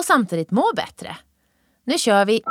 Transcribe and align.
och 0.00 0.04
samtidigt 0.04 0.50
må 0.50 0.72
bättre. 0.76 1.16
Nu 1.84 1.98
kör 1.98 2.24
vi! 2.24 2.42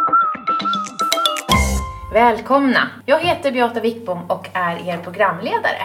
Välkomna! 2.13 2.89
Jag 3.05 3.20
heter 3.20 3.52
Beata 3.52 3.80
Wickbom 3.80 4.31
och 4.31 4.49
är 4.53 4.89
er 4.89 4.98
programledare. 4.98 5.81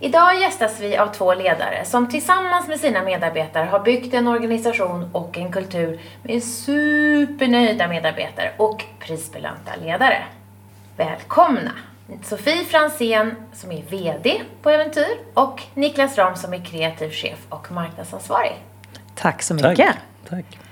Idag 0.00 0.40
gästas 0.40 0.80
vi 0.80 0.96
av 0.96 1.06
två 1.06 1.34
ledare 1.34 1.84
som 1.84 2.08
tillsammans 2.08 2.68
med 2.68 2.80
sina 2.80 3.02
medarbetare 3.02 3.64
har 3.64 3.80
byggt 3.80 4.14
en 4.14 4.28
organisation 4.28 5.10
och 5.12 5.38
en 5.38 5.52
kultur 5.52 6.00
med 6.22 6.42
supernöjda 6.42 7.88
medarbetare 7.88 8.52
och 8.56 8.84
prisbelönta 9.00 9.76
ledare. 9.82 10.24
Välkomna! 10.96 11.72
Sofie 12.22 12.64
Fransén 12.64 13.34
som 13.52 13.72
är 13.72 13.82
VD 13.82 14.42
på 14.62 14.70
Äventyr 14.70 15.18
och 15.34 15.62
Niklas 15.74 16.18
Ram 16.18 16.36
som 16.36 16.54
är 16.54 16.64
kreativ 16.64 17.10
chef 17.10 17.38
och 17.48 17.72
marknadsansvarig. 17.72 18.64
Tack 19.14 19.42
så 19.42 19.54
mycket! 19.54 19.76
Tack. 19.76 19.96
Tack. 20.30 20.67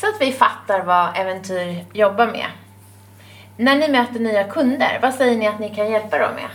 Så 0.00 0.06
att 0.06 0.20
vi 0.20 0.32
fattar 0.32 0.84
vad 0.84 1.08
Äventyr 1.16 1.84
jobbar 1.92 2.26
med. 2.26 2.46
När 3.56 3.76
ni 3.76 3.88
möter 3.88 4.20
nya 4.20 4.44
kunder, 4.44 4.98
vad 5.02 5.14
säger 5.14 5.38
ni 5.38 5.46
att 5.46 5.60
ni 5.60 5.74
kan 5.74 5.90
hjälpa 5.90 6.18
dem 6.18 6.34
med? 6.34 6.48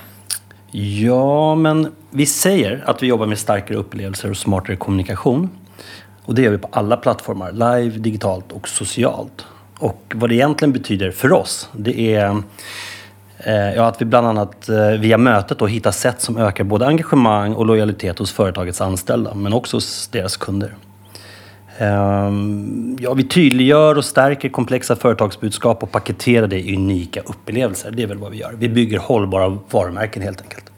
Ja, 1.01 1.55
men 1.55 1.95
vi 2.09 2.25
säger 2.25 2.83
att 2.85 3.03
vi 3.03 3.07
jobbar 3.07 3.25
med 3.25 3.39
starkare 3.39 3.77
upplevelser 3.77 4.29
och 4.29 4.37
smartare 4.37 4.75
kommunikation. 4.75 5.49
Och 6.25 6.35
det 6.35 6.41
gör 6.41 6.51
vi 6.51 6.57
på 6.57 6.69
alla 6.71 6.97
plattformar, 6.97 7.51
live, 7.51 7.97
digitalt 7.97 8.51
och 8.51 8.67
socialt. 8.67 9.45
Och 9.79 10.13
vad 10.15 10.29
det 10.29 10.35
egentligen 10.35 10.73
betyder 10.73 11.11
för 11.11 11.33
oss, 11.33 11.69
det 11.71 12.15
är 12.15 12.41
eh, 13.37 13.73
ja, 13.75 13.87
att 13.87 14.01
vi 14.01 14.05
bland 14.05 14.27
annat 14.27 14.69
eh, 14.69 14.89
via 14.89 15.17
mötet 15.17 15.59
då 15.59 15.67
hittar 15.67 15.91
sätt 15.91 16.21
som 16.21 16.37
ökar 16.37 16.63
både 16.63 16.87
engagemang 16.87 17.53
och 17.53 17.65
lojalitet 17.65 18.19
hos 18.19 18.31
företagets 18.31 18.81
anställda, 18.81 19.33
men 19.33 19.53
också 19.53 19.77
hos 19.77 20.07
deras 20.07 20.37
kunder. 20.37 20.75
Ehm, 21.77 22.97
Ja, 22.99 23.13
vi 23.13 23.23
tydliggör 23.23 23.97
och 23.97 24.05
stärker 24.05 24.49
komplexa 24.49 24.95
företagsbudskap 24.95 25.83
och 25.83 25.91
paketerar 25.91 26.47
det 26.47 26.59
i 26.59 26.75
unika 26.75 27.21
upplevelser. 27.21 27.91
Det 27.91 28.03
är 28.03 28.07
väl 28.07 28.17
vad 28.17 28.31
vi 28.31 28.37
gör. 28.37 28.53
Vi 28.57 28.69
bygger 28.69 28.99
hållbara 28.99 29.57
varumärken 29.69 30.21
helt 30.21 30.41
enkelt. 30.41 30.71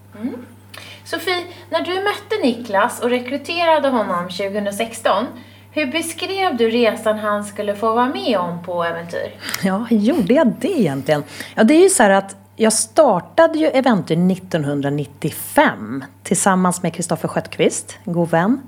Sofie, 1.06 1.44
när 1.70 1.82
du 1.82 1.94
mötte 1.94 2.36
Niklas 2.44 3.00
och 3.02 3.10
rekryterade 3.10 3.88
honom 3.88 4.24
2016, 4.30 5.26
hur 5.72 5.86
beskrev 5.92 6.58
du 6.58 6.70
resan 6.70 7.18
han 7.20 7.44
skulle 7.44 7.76
få 7.76 7.94
vara 7.96 8.06
med 8.06 8.38
om 8.38 8.64
på 8.64 8.84
Äventyr? 8.84 9.36
Ja, 9.64 9.88
gjorde 9.90 10.34
jag 10.34 10.54
det 10.62 10.80
egentligen? 10.80 11.24
Ja, 11.56 11.64
det 11.64 11.74
är 11.74 11.84
ju 11.84 11.90
så 11.90 12.04
här 12.04 12.10
att 12.10 12.36
jag 12.56 12.74
startade 12.74 13.60
ju 13.60 13.66
Eventyr 13.66 14.32
1995 14.32 16.04
tillsammans 16.24 16.84
med 16.84 16.94
Kristoffer 16.94 17.28
Sköttqvist, 17.28 17.98
en 18.04 18.14
god 18.14 18.30
vän. 18.30 18.62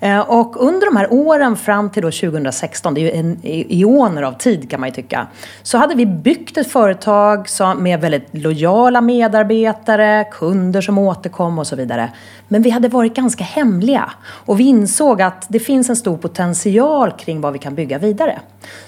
Eh, 0.00 0.20
och 0.20 0.66
under 0.66 0.86
de 0.86 0.96
här 0.96 1.12
åren 1.12 1.56
fram 1.56 1.90
till 1.90 2.02
då 2.02 2.10
2016, 2.10 2.94
det 2.94 3.00
är 3.00 3.02
ju 3.02 3.10
en 3.10 3.38
ioner 3.42 4.22
av 4.22 4.32
tid 4.32 4.70
kan 4.70 4.80
man 4.80 4.88
ju 4.88 4.94
tycka, 4.94 5.26
så 5.62 5.78
hade 5.78 5.94
vi 5.94 6.06
byggt 6.06 6.58
ett 6.58 6.70
företag 6.72 7.48
som- 7.48 7.82
med 7.82 8.00
väldigt 8.00 8.28
lojala 8.30 9.00
medarbetare, 9.00 10.24
kunder 10.32 10.80
som 10.80 10.98
återkom 10.98 11.58
och 11.58 11.66
så 11.66 11.76
vidare. 11.76 12.10
Men 12.48 12.62
vi 12.62 12.70
hade 12.70 12.88
varit 12.88 13.14
ganska 13.14 13.44
hemliga 13.44 14.10
och 14.28 14.60
vi 14.60 14.64
insåg 14.64 15.22
att 15.22 15.46
det 15.48 15.60
finns 15.60 15.90
en 15.90 15.96
stor 15.96 16.16
potential 16.16 17.12
kring 17.12 17.40
vad 17.40 17.52
vi 17.52 17.58
kan 17.58 17.74
bygga 17.74 17.98
vidare. 17.98 18.38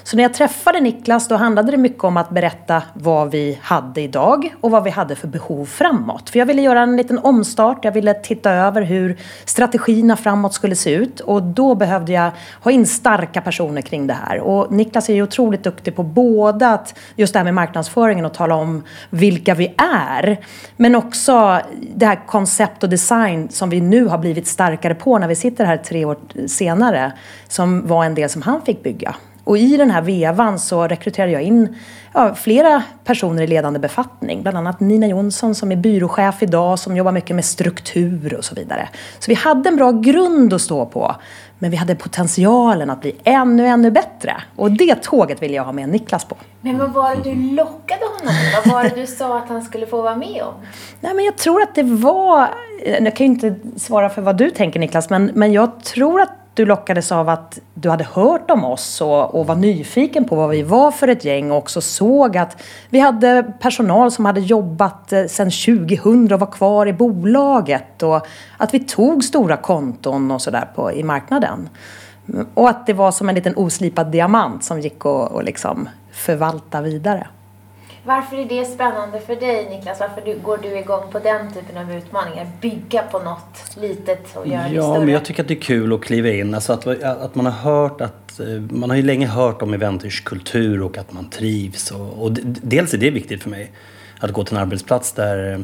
Så 0.03 0.17
när 0.17 0.23
jag 0.23 0.35
träffade 0.35 0.81
Niklas 0.81 1.29
då 1.29 1.37
handlade 1.37 1.71
det 1.71 1.77
mycket 1.77 2.05
om 2.05 2.17
att 2.17 2.31
berätta 2.31 2.83
vad 2.95 3.31
vi 3.31 3.59
hade 3.63 4.01
idag 4.01 4.55
och 4.61 4.71
vad 4.71 4.85
vi 4.85 4.91
hade 4.91 5.17
för 5.17 5.29
behov 5.29 5.67
framåt. 5.67 6.31
För 6.31 6.39
jag 6.39 6.47
ville 6.47 6.63
göra 6.63 6.81
en 6.81 6.97
liten 6.97 7.19
omstart, 7.19 7.85
jag 7.85 7.93
ville 7.93 8.15
titta 8.15 8.51
över 8.51 8.83
hur 8.83 9.17
strategierna 9.45 10.17
framåt 10.17 10.55
skulle 10.61 10.77
se 10.77 10.91
ut 10.91 11.21
och 11.21 11.43
då 11.43 11.75
behövde 11.75 12.13
jag 12.13 12.31
ha 12.61 12.71
in 12.71 12.87
starka 12.87 13.41
personer 13.41 13.83
kring 13.83 14.07
det 14.07 14.15
här. 14.15 14.41
Och 14.41 14.73
Niklas 14.73 15.09
är 15.09 15.15
ju 15.15 15.23
otroligt 15.23 15.65
duktig 15.65 15.97
på 15.97 16.03
både 16.03 16.69
att 16.69 16.99
just 17.17 17.33
det 17.33 17.39
här 17.39 17.45
med 17.45 17.55
marknadsföringen 17.55 18.25
och 18.25 18.35
tala 18.35 18.55
om 18.55 18.83
vilka 19.11 19.55
vi 19.55 19.75
är, 19.77 20.41
men 20.77 20.95
också 20.95 21.61
det 21.95 22.07
här 22.07 22.27
koncept 22.27 22.83
och 22.83 22.89
design 22.89 23.49
som 23.49 23.71
vi 23.71 23.81
nu 23.81 24.07
har 24.07 24.19
blivit 24.19 24.47
starkare 24.47 24.95
på 24.95 25.19
när 25.19 25.29
vi 25.29 25.35
sitter 25.35 25.65
här 25.65 25.77
tre 25.77 26.05
år 26.05 26.17
senare, 26.47 27.13
som 27.49 27.87
var 27.87 28.05
en 28.05 28.15
del 28.15 28.31
som 28.31 28.43
han 28.43 28.63
fick 28.63 28.83
bygga. 28.83 29.15
Och 29.45 29.59
i 29.59 29.77
den 29.77 29.91
här 29.91 30.03
vevan 30.03 30.59
så 30.59 30.87
rekryterade 30.89 31.33
jag 31.33 31.43
in 31.43 31.77
ja, 32.15 32.35
flera 32.35 32.83
personer 33.05 33.43
i 33.43 33.47
ledande 33.47 33.79
befattning. 33.79 34.43
Bland 34.43 34.59
annat 34.59 34.81
Nina 34.81 35.07
Jonsson 35.07 35.55
som 35.55 35.73
är 35.73 35.77
byråchef 35.77 36.43
idag 36.43 36.79
som 36.79 36.97
jobbar 36.97 37.13
mycket 37.13 37.37
med 37.37 37.45
struktur 37.45 38.35
och 38.35 38.45
så 38.45 38.55
vidare. 38.55 38.89
Så 39.19 39.31
vi 39.31 39.35
hade 39.35 39.69
en 39.69 39.77
bra 39.77 39.93
grund 39.93 40.53
att 40.53 40.61
stå 40.61 40.87
på. 40.87 41.17
Men 41.59 41.71
vi 41.71 41.77
hade 41.77 41.95
potentialen 41.95 42.91
att 42.91 43.01
bli 43.01 43.17
ännu, 43.25 43.67
ännu 43.67 43.91
bättre. 43.91 44.43
Och 44.57 44.71
det 44.71 45.03
tåget 45.03 45.43
vill 45.43 45.55
jag 45.55 45.65
ha 45.65 45.73
med 45.73 45.89
Niklas 45.89 46.25
på. 46.25 46.37
Men 46.61 46.79
vad 46.79 46.91
var 46.91 47.17
det 47.17 47.23
du 47.23 47.35
lockade 47.35 48.05
honom 48.05 48.35
med? 48.35 48.63
Vad 48.65 48.75
var 48.75 48.83
det 48.83 49.01
du 49.01 49.07
sa 49.07 49.39
att 49.39 49.49
han 49.49 49.63
skulle 49.63 49.87
få 49.87 50.03
vara 50.03 50.17
med 50.17 50.43
om? 50.43 50.55
Nej, 51.01 51.15
men 51.15 51.25
jag 51.25 51.37
tror 51.37 51.63
att 51.63 51.75
det 51.75 51.83
var... 51.83 52.49
Jag 52.85 53.17
kan 53.17 53.27
ju 53.27 53.33
inte 53.33 53.55
svara 53.77 54.11
för 54.11 54.23
vad 54.23 54.37
du 54.37 54.51
tänker 54.51 54.81
Niklas, 54.81 55.11
men, 55.11 55.31
men 55.35 55.53
jag 55.53 55.85
tror 55.85 56.21
att 56.21 56.40
du 56.55 56.67
lockades 56.67 57.13
av 57.13 57.29
att 57.29 57.59
du 57.75 57.91
hade 57.91 58.05
hört 58.05 58.51
om 58.51 58.65
oss 58.65 59.01
och, 59.01 59.35
och 59.35 59.47
var 59.47 59.55
nyfiken 59.55 60.25
på 60.25 60.37
vad 60.37 60.51
vi 60.51 60.63
var 60.63 60.91
för 60.91 61.09
ett 61.09 61.25
gäng 61.25 61.51
och 61.51 61.57
också 61.57 61.81
såg 61.81 62.37
att 62.37 62.63
vi 62.91 63.01
hade 63.01 63.53
personal 63.61 64.11
som 64.11 64.25
hade 64.25 64.41
jobbat 64.41 65.13
eh, 65.13 65.27
sedan 65.27 65.51
2000 65.51 66.33
och 66.33 66.41
var 66.41 66.53
kvar 66.53 66.87
i 66.87 66.93
bolaget 66.93 68.03
och 68.03 68.27
att 68.57 68.75
vi 68.75 68.81
tog 68.81 69.25
stora 69.25 69.57
konton 69.57 70.31
och 70.31 70.43
sådär 70.43 70.93
i 70.95 71.03
marknaden. 71.03 71.69
Och 72.55 72.69
att 72.69 72.87
det 72.87 72.93
var 72.93 73.13
som 73.13 73.29
en 73.29 73.35
liten 73.35 73.57
oslipad 73.57 74.13
diamant 74.13 74.65
som 74.65 74.81
gick 74.81 75.07
att 75.07 75.45
liksom 75.45 75.89
förvalta 76.13 76.81
vidare. 76.81 77.27
Varför 78.11 78.37
är 78.37 78.45
det 78.45 78.65
spännande 78.65 79.21
för 79.21 79.37
dig 79.37 79.67
Niklas? 79.71 80.01
Varför 80.01 80.23
du, 80.25 80.39
går 80.39 80.59
du 80.63 80.79
igång 80.79 81.03
på 81.13 81.19
den 81.19 81.53
typen 81.53 81.77
av 81.77 81.93
utmaningar? 81.93 82.47
Bygga 82.61 83.03
på 83.03 83.19
något 83.19 83.77
litet 83.81 84.37
och 84.37 84.47
göra 84.47 84.63
det 84.69 84.75
Ja, 84.75 84.83
större? 84.83 85.05
men 85.05 85.15
jag 85.15 85.25
tycker 85.25 85.43
att 85.43 85.49
det 85.49 85.55
är 85.55 85.61
kul 85.61 85.93
att 85.93 86.01
kliva 86.01 86.29
in. 86.31 86.55
Alltså 86.55 86.73
att, 86.73 86.87
att 87.03 87.35
man 87.35 87.47
har 87.47 87.53
hört 87.53 88.01
att... 88.01 88.41
eh, 88.41 88.47
Man 88.71 88.91
har 88.91 88.97
ju 88.97 89.03
länge 89.03 89.27
hört 89.27 89.63
om 89.63 89.75
Eventers 89.75 90.21
kultur 90.21 90.83
och 90.83 90.99
att 90.99 91.13
man 91.13 91.31
trivs. 91.31 91.91
Och, 91.91 92.23
och 92.25 92.33
dels 92.63 92.95
är 92.95 92.99
det 92.99 93.11
viktigt 93.11 93.43
för 93.43 93.51
mig. 93.51 93.73
Att 94.21 94.31
gå 94.33 94.45
till 94.45 94.57
en 94.57 94.63
arbetsplats 94.63 95.13
där 95.13 95.53
eh, 95.53 95.59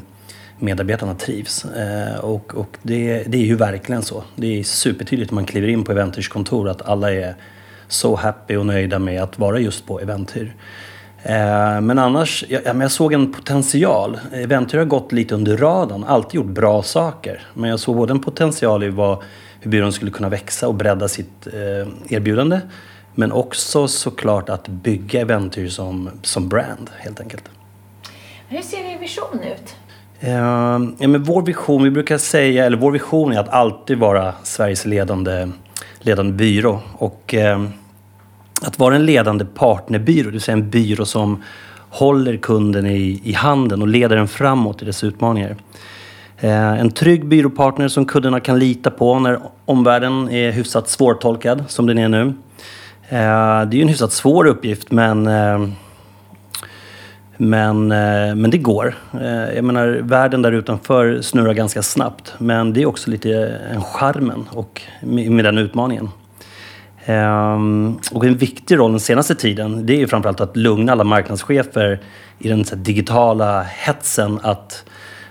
medarbetarna 0.58 1.14
trivs. 1.14 1.64
Eh, 1.64 2.18
och 2.18 2.54
och 2.54 2.76
det, 2.82 3.22
det 3.26 3.38
är 3.38 3.46
ju 3.46 3.56
verkligen 3.56 4.02
så. 4.02 4.24
Det 4.36 4.58
är 4.60 4.62
supertydligt 4.64 5.30
när 5.30 5.34
man 5.34 5.44
kliver 5.46 5.68
in 5.68 5.84
på 5.84 5.92
Eventers 5.92 6.28
kontor 6.28 6.68
att 6.68 6.82
alla 6.82 7.12
är 7.12 7.34
så 7.88 8.14
happy 8.16 8.56
och 8.56 8.66
nöjda 8.66 8.98
med 8.98 9.22
att 9.22 9.38
vara 9.38 9.58
just 9.58 9.86
på 9.86 10.00
Eventyr. 10.00 10.54
Eh, 11.28 11.80
Men 11.80 11.98
annars, 11.98 12.44
jag, 12.48 12.62
jag 12.82 12.90
såg 12.90 13.12
en 13.12 13.32
potential. 13.32 14.18
Eventyr 14.32 14.78
har 14.78 14.84
gått 14.84 15.12
lite 15.12 15.34
under 15.34 15.56
radarn, 15.56 16.04
alltid 16.04 16.34
gjort 16.34 16.46
bra 16.46 16.82
saker. 16.82 17.46
Men 17.54 17.70
jag 17.70 17.80
såg 17.80 17.96
både 17.96 18.12
en 18.12 18.20
potential 18.20 18.84
i 18.84 18.88
vad, 18.88 19.18
hur 19.60 19.70
byrån 19.70 19.92
skulle 19.92 20.10
kunna 20.10 20.28
växa 20.28 20.68
och 20.68 20.74
bredda 20.74 21.08
sitt 21.08 21.46
eh, 21.46 22.14
erbjudande. 22.16 22.60
Men 23.14 23.32
också 23.32 23.88
såklart 23.88 24.48
att 24.48 24.68
bygga 24.68 25.20
Eventyr 25.20 25.68
som, 25.68 26.10
som 26.22 26.48
brand 26.48 26.90
helt 26.98 27.20
enkelt. 27.20 27.44
Hur 28.48 28.62
ser 28.62 28.82
din 28.84 29.00
vision 29.00 29.40
ut? 29.42 29.76
Eh, 30.20 30.32
ja, 30.98 31.08
men 31.08 31.22
vår 31.22 31.42
vision, 31.42 31.82
vi 31.82 31.90
brukar 31.90 32.18
säga, 32.18 32.66
eller 32.66 32.76
vår 32.76 32.90
vision 32.90 33.32
är 33.32 33.40
att 33.40 33.48
alltid 33.48 33.98
vara 33.98 34.34
Sveriges 34.42 34.86
ledande, 34.86 35.48
ledande 36.00 36.32
byrå. 36.32 36.80
Och 36.92 37.34
att 38.62 38.78
vara 38.78 38.96
en 38.96 39.06
ledande 39.06 39.44
partnerbyrå, 39.44 40.24
det 40.24 40.30
vill 40.30 40.40
säga 40.40 40.56
en 40.56 40.70
byrå 40.70 41.04
som 41.04 41.42
håller 41.90 42.36
kunden 42.36 42.86
i, 42.86 43.20
i 43.24 43.32
handen 43.32 43.82
och 43.82 43.88
leder 43.88 44.16
den 44.16 44.28
framåt 44.28 44.82
i 44.82 44.84
dess 44.84 45.04
utmaningar. 45.04 45.56
Eh, 46.38 46.80
en 46.80 46.90
trygg 46.90 47.26
byråpartner 47.26 47.88
som 47.88 48.04
kunderna 48.04 48.40
kan 48.40 48.58
lita 48.58 48.90
på 48.90 49.18
när 49.18 49.40
omvärlden 49.64 50.30
är 50.30 50.52
hyfsat 50.52 50.88
svårtolkad, 50.88 51.64
som 51.68 51.86
den 51.86 51.98
är 51.98 52.08
nu. 52.08 52.34
Eh, 53.08 53.68
det 53.68 53.74
är 53.74 53.74
ju 53.74 53.82
en 53.82 53.88
hyfsat 53.88 54.12
svår 54.12 54.46
uppgift, 54.46 54.90
men 54.90 55.26
eh, 55.26 55.68
men, 57.38 57.92
eh, 57.92 58.34
men 58.34 58.50
det 58.50 58.58
går. 58.58 58.94
Eh, 59.20 59.54
Jag 59.54 59.64
menar, 59.64 59.86
världen 60.02 60.42
där 60.42 60.52
utanför 60.52 61.20
snurrar 61.22 61.52
ganska 61.54 61.82
snabbt. 61.82 62.34
Men 62.38 62.72
det 62.72 62.82
är 62.82 62.86
också 62.86 63.10
lite 63.10 63.60
en 63.72 63.82
charmen 63.82 64.48
och 64.50 64.82
med 65.02 65.30
med 65.30 65.44
den 65.44 65.58
utmaningen. 65.58 66.08
Ehm, 67.06 67.98
och 68.12 68.26
en 68.26 68.36
viktig 68.36 68.78
roll 68.78 68.90
den 68.90 69.00
senaste 69.00 69.34
tiden 69.34 69.86
det 69.86 69.94
är 69.94 69.98
ju 69.98 70.06
framförallt 70.06 70.40
att 70.40 70.56
lugna 70.56 70.92
alla 70.92 71.04
marknadschefer 71.04 72.00
i 72.38 72.48
den 72.48 72.64
digitala 72.74 73.62
hetsen 73.62 74.40
att, 74.42 74.84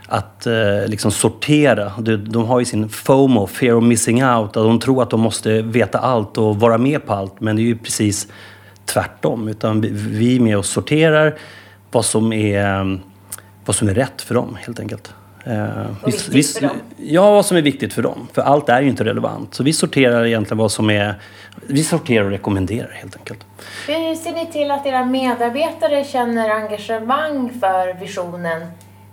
att 0.07 0.47
eh, 0.47 0.87
liksom 0.87 1.11
sortera. 1.11 1.91
De, 1.99 2.15
de, 2.15 2.45
har 2.45 2.59
ju 2.59 2.65
sin 2.65 2.89
FOMO, 2.89 3.47
fear 3.47 3.75
of 3.75 3.83
missing 3.83 4.25
out, 4.25 4.47
att 4.47 4.53
de 4.53 4.79
tror 4.79 5.03
att 5.03 5.09
de 5.09 5.19
måste 5.19 5.61
veta 5.61 5.99
allt 5.99 6.37
och 6.37 6.59
vara 6.59 6.77
med 6.77 7.05
på 7.05 7.13
allt. 7.13 7.41
Men 7.41 7.55
det 7.55 7.61
är 7.61 7.63
ju 7.63 7.77
precis 7.77 8.27
tvärtom. 8.85 9.47
Utan 9.47 9.81
vi, 9.81 9.89
vi 9.91 10.35
är 10.35 10.39
med 10.39 10.57
och 10.57 10.65
sorterar 10.65 11.37
vad 11.91 12.05
som 12.05 12.33
är, 12.33 12.99
vad 13.65 13.75
som 13.75 13.89
är 13.89 13.93
rätt 13.93 14.21
för 14.21 14.35
dem 14.35 14.57
helt 14.65 14.79
enkelt. 14.79 15.13
Eh, 15.45 16.03
och 16.03 16.09
vi, 16.31 16.43
vi? 16.61 16.69
Ja, 16.97 17.31
vad 17.31 17.45
som 17.45 17.57
är 17.57 17.61
viktigt 17.61 17.93
för 17.93 18.01
dem. 18.01 18.27
För 18.33 18.41
allt 18.41 18.69
är 18.69 18.81
ju 18.81 18.89
inte 18.89 19.03
relevant. 19.03 19.53
Så 19.55 19.63
vi 19.63 19.73
sorterar 19.73 20.25
egentligen 20.25 20.57
vad 20.57 20.71
som 20.71 20.89
är... 20.89 21.15
Vi 21.67 21.83
sorterar 21.83 22.25
och 22.25 22.31
rekommenderar 22.31 22.91
helt 22.91 23.17
enkelt. 23.17 23.45
Hur 23.87 24.15
ser 24.15 24.31
ni 24.31 24.45
till 24.51 24.71
att 24.71 24.85
era 24.85 25.05
medarbetare 25.05 26.03
känner 26.03 26.49
engagemang 26.49 27.51
för 27.59 27.99
visionen 27.99 28.61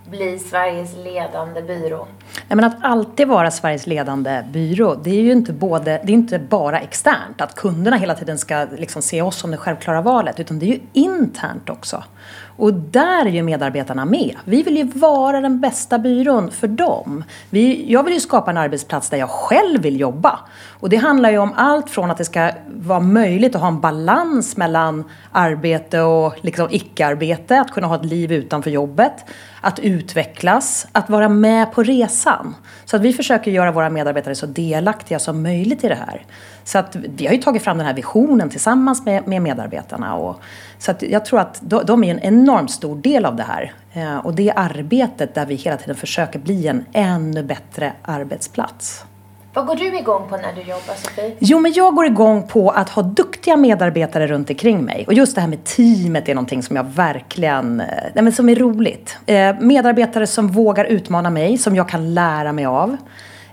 bli 0.09 0.39
Sveriges 0.39 0.95
ledande 1.03 1.61
byrå? 1.61 2.07
Nej, 2.47 2.55
men 2.55 2.63
att 2.63 2.77
alltid 2.81 3.27
vara 3.27 3.51
Sveriges 3.51 3.87
ledande 3.87 4.43
byrå, 4.51 4.95
det 5.03 5.09
är 5.09 5.21
ju 5.21 5.31
inte, 5.31 5.53
både, 5.53 6.01
det 6.03 6.11
är 6.11 6.13
inte 6.13 6.39
bara 6.39 6.79
externt. 6.79 7.41
Att 7.41 7.55
kunderna 7.55 7.97
hela 7.97 8.15
tiden 8.15 8.37
ska 8.37 8.67
liksom 8.77 9.01
se 9.01 9.21
oss 9.21 9.35
som 9.35 9.51
det 9.51 9.57
självklara 9.57 10.01
valet. 10.01 10.39
Utan 10.39 10.59
det 10.59 10.65
är 10.65 10.67
ju 10.67 10.79
internt 10.93 11.69
också. 11.69 12.03
Och 12.57 12.73
där 12.73 13.25
är 13.25 13.29
ju 13.29 13.43
medarbetarna 13.43 14.05
med. 14.05 14.35
Vi 14.45 14.63
vill 14.63 14.77
ju 14.77 14.83
vara 14.83 15.41
den 15.41 15.59
bästa 15.59 15.99
byrån 15.99 16.51
för 16.51 16.67
dem. 16.67 17.23
Vi, 17.49 17.91
jag 17.91 18.03
vill 18.03 18.13
ju 18.13 18.19
skapa 18.19 18.51
en 18.51 18.57
arbetsplats 18.57 19.09
där 19.09 19.17
jag 19.17 19.29
själv 19.29 19.81
vill 19.81 19.99
jobba. 19.99 20.39
Och 20.79 20.89
det 20.89 20.97
handlar 20.97 21.31
ju 21.31 21.37
om 21.37 21.53
allt 21.55 21.89
från 21.89 22.11
att 22.11 22.17
det 22.17 22.25
ska 22.25 22.51
vara 22.75 22.99
möjligt 22.99 23.55
att 23.55 23.61
ha 23.61 23.67
en 23.67 23.81
balans 23.81 24.57
mellan 24.57 25.03
arbete 25.31 26.01
och 26.01 26.35
liksom 26.41 26.67
icke-arbete. 26.71 27.59
Att 27.59 27.71
kunna 27.71 27.87
ha 27.87 27.95
ett 27.95 28.05
liv 28.05 28.31
utanför 28.31 28.69
jobbet. 28.69 29.25
Att 29.61 29.79
utvecklas. 29.79 30.87
Att 30.91 31.09
vara 31.09 31.29
med 31.29 31.71
på 31.73 31.83
resan. 31.83 32.55
Så 32.85 32.95
att 32.95 33.01
vi 33.01 33.13
försöker 33.13 33.51
göra 33.51 33.71
våra 33.71 33.89
medarbetare 33.89 34.35
så 34.35 34.45
delaktiga 34.45 35.19
som 35.19 35.43
möjligt 35.43 35.83
i 35.83 35.87
det 35.87 35.95
här. 35.95 36.25
Så 36.63 36.77
att 36.77 36.95
vi 36.95 37.25
har 37.25 37.33
ju 37.33 37.41
tagit 37.41 37.63
fram 37.63 37.77
den 37.77 37.87
här 37.87 37.93
visionen 37.93 38.49
tillsammans 38.49 39.05
med, 39.05 39.27
med 39.27 39.41
medarbetarna. 39.41 40.15
Och, 40.15 40.39
så 40.77 40.91
att 40.91 41.01
jag 41.01 41.25
tror 41.25 41.39
att 41.39 41.61
de, 41.61 41.85
de 41.85 42.03
är 42.03 42.11
en 42.11 42.19
enormt 42.19 42.71
stor 42.71 42.95
del 42.95 43.25
av 43.25 43.35
det 43.35 43.43
här. 43.43 43.73
Eh, 43.93 44.17
och 44.17 44.35
det 44.35 44.51
arbetet 44.55 45.35
där 45.35 45.45
vi 45.45 45.55
hela 45.55 45.77
tiden 45.77 45.95
försöker 45.95 46.39
bli 46.39 46.67
en 46.67 46.85
ännu 46.93 47.43
bättre 47.43 47.93
arbetsplats. 48.01 49.05
Vad 49.55 49.65
går 49.65 49.75
du 49.75 49.97
igång 49.97 50.29
på 50.29 50.37
när 50.37 50.53
du 50.53 50.61
jobbar, 50.61 50.95
Sofie? 50.95 51.35
Jo, 51.39 51.59
men 51.59 51.73
jag 51.73 51.95
går 51.95 52.05
igång 52.05 52.47
på 52.47 52.69
att 52.69 52.89
ha 52.89 53.01
duktiga 53.01 53.57
medarbetare 53.57 54.27
runt 54.27 54.49
omkring 54.49 54.85
mig. 54.85 55.03
Och 55.07 55.13
just 55.13 55.35
det 55.35 55.41
här 55.41 55.47
med 55.47 55.63
teamet 55.63 56.29
är 56.29 56.35
någonting 56.35 56.63
som 56.63 56.75
jag 56.75 56.83
verkligen, 56.83 57.79
eh, 57.79 57.87
nej, 58.13 58.23
men 58.23 58.31
som 58.31 58.49
är 58.49 58.55
roligt. 58.55 59.17
Eh, 59.25 59.55
medarbetare 59.59 60.27
som 60.27 60.47
vågar 60.47 60.85
utmana 60.85 61.29
mig, 61.29 61.57
som 61.57 61.75
jag 61.75 61.89
kan 61.89 62.13
lära 62.13 62.51
mig 62.53 62.65
av. 62.65 62.97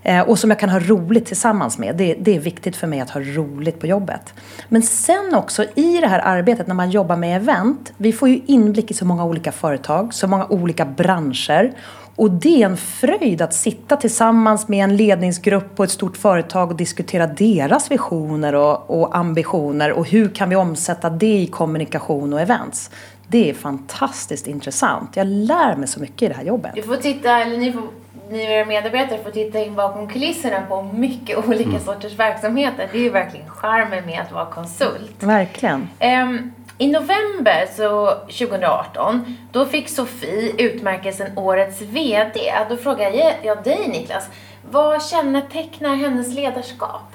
Eh, 0.03 0.21
och 0.21 0.39
som 0.39 0.51
jag 0.51 0.59
kan 0.59 0.69
ha 0.69 0.81
roligt 0.81 1.27
tillsammans 1.27 1.79
med. 1.79 1.97
Det, 1.97 2.15
det, 2.15 2.37
är 2.37 2.41
viktigt 2.41 2.77
för 2.77 2.87
mig 2.87 3.01
att 3.01 3.11
ha 3.11 3.21
roligt 3.21 3.81
på 3.81 3.87
jobbet. 3.87 4.35
Men 4.69 4.83
sen 4.83 5.35
också 5.35 5.65
i 5.75 6.01
det 6.01 6.07
här 6.07 6.19
arbetet 6.19 6.67
när 6.67 6.75
man 6.75 6.91
jobbar 6.91 7.17
med 7.17 7.37
event. 7.37 7.93
Vi 7.97 8.13
får 8.13 8.29
ju 8.29 8.41
inblick 8.47 8.91
i 8.91 8.95
så 8.95 9.05
många 9.05 9.25
olika 9.25 9.53
företag, 9.53 10.15
så 10.15 10.27
många 10.27 10.47
olika 10.47 10.85
branscher. 10.85 11.73
Och 12.17 12.31
det 12.31 12.63
är 12.63 12.67
en 12.67 12.77
fröjd 12.77 13.43
att 13.43 13.55
sitta 13.55 13.97
tillsammans 13.97 14.69
med 14.69 14.85
en 14.85 14.97
ledningsgrupp 14.97 15.77
på 15.77 15.85
ett 15.85 15.91
stort 15.91 16.17
företag 16.17 16.71
och 16.71 16.77
diskutera 16.77 17.27
deras 17.27 17.91
visioner 17.91 18.55
och, 18.55 19.01
och 19.01 19.17
ambitioner 19.17 19.93
och 19.93 20.07
hur 20.07 20.29
kan 20.29 20.51
vi 20.51 20.57
omsätta 20.57 21.11
det 21.11 21.39
i 21.39 21.47
kommunikation 21.47 22.33
och 22.33 22.41
events. 22.41 22.91
Det 23.29 23.51
är 23.51 23.55
fantastiskt 23.55 24.47
intressant. 24.47 25.17
Jag 25.17 25.27
lär 25.27 25.77
mig 25.77 25.89
så 25.89 26.01
mycket 26.01 26.23
i 26.23 26.29
det 26.29 26.35
här 26.35 26.45
jobbet. 26.45 26.73
Du 26.75 26.83
får 26.83 26.97
titta, 26.97 27.39
eller 27.39 27.59
ni 27.59 27.73
får 27.73 27.83
ni 28.31 28.47
och 28.47 28.51
era 28.51 28.65
medarbetare 28.65 29.23
får 29.23 29.31
titta 29.31 29.65
in 29.65 29.75
bakom 29.75 30.09
kulisserna 30.09 30.61
på 30.69 30.83
mycket 30.83 31.49
olika 31.49 31.71
mm. 31.71 31.81
sorters 31.81 32.19
verksamheter. 32.19 32.89
Det 32.93 32.99
är 32.99 33.03
ju 33.03 33.11
verkligen 33.11 33.51
charmen 33.51 34.07
med 34.07 34.21
att 34.21 34.33
vara 34.33 34.47
konsult. 34.47 35.23
Verkligen. 35.23 35.89
Um, 36.01 36.53
I 36.79 36.87
november 36.87 37.67
så 37.77 38.11
2018, 38.11 39.37
då 39.53 39.67
fick 39.67 39.89
Sofie 39.89 40.53
utmärkelsen 40.59 41.39
Årets 41.39 41.83
VD. 41.83 42.41
Då 42.71 42.77
frågar 42.77 43.11
jag 43.43 43.65
dig 43.65 43.89
Niklas, 43.89 44.29
vad 44.71 45.03
kännetecknar 45.03 45.97
hennes 45.97 46.35
ledarskap? 46.35 47.13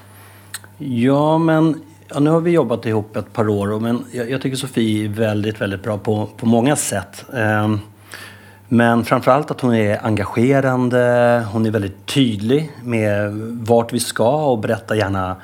Ja, 0.78 1.38
men 1.38 1.82
ja, 2.08 2.20
nu 2.20 2.30
har 2.30 2.40
vi 2.40 2.52
jobbat 2.52 2.86
ihop 2.86 3.16
ett 3.16 3.34
par 3.34 3.50
år, 3.50 3.80
men 3.80 4.06
jag, 4.12 4.30
jag 4.30 4.42
tycker 4.42 4.58
Sofie 4.58 5.06
är 5.06 5.10
väldigt, 5.10 5.62
väldigt 5.62 5.84
bra 5.84 5.98
på, 5.98 6.30
på 6.38 6.46
många 6.46 6.76
sätt. 6.76 7.26
Um, 7.30 7.82
men 8.68 9.06
framförallt 9.06 9.52
att 9.52 9.62
hon 9.62 9.74
är 9.76 10.06
engagerande, 10.06 11.46
hon 11.52 11.66
är 11.66 11.72
väldigt 11.72 12.06
tydlig 12.06 12.72
med 12.84 13.34
vart 13.52 13.94
vi 13.94 14.00
ska 14.00 14.46
och 14.46 14.60
berättar 14.60 14.96
gärna 14.96 15.36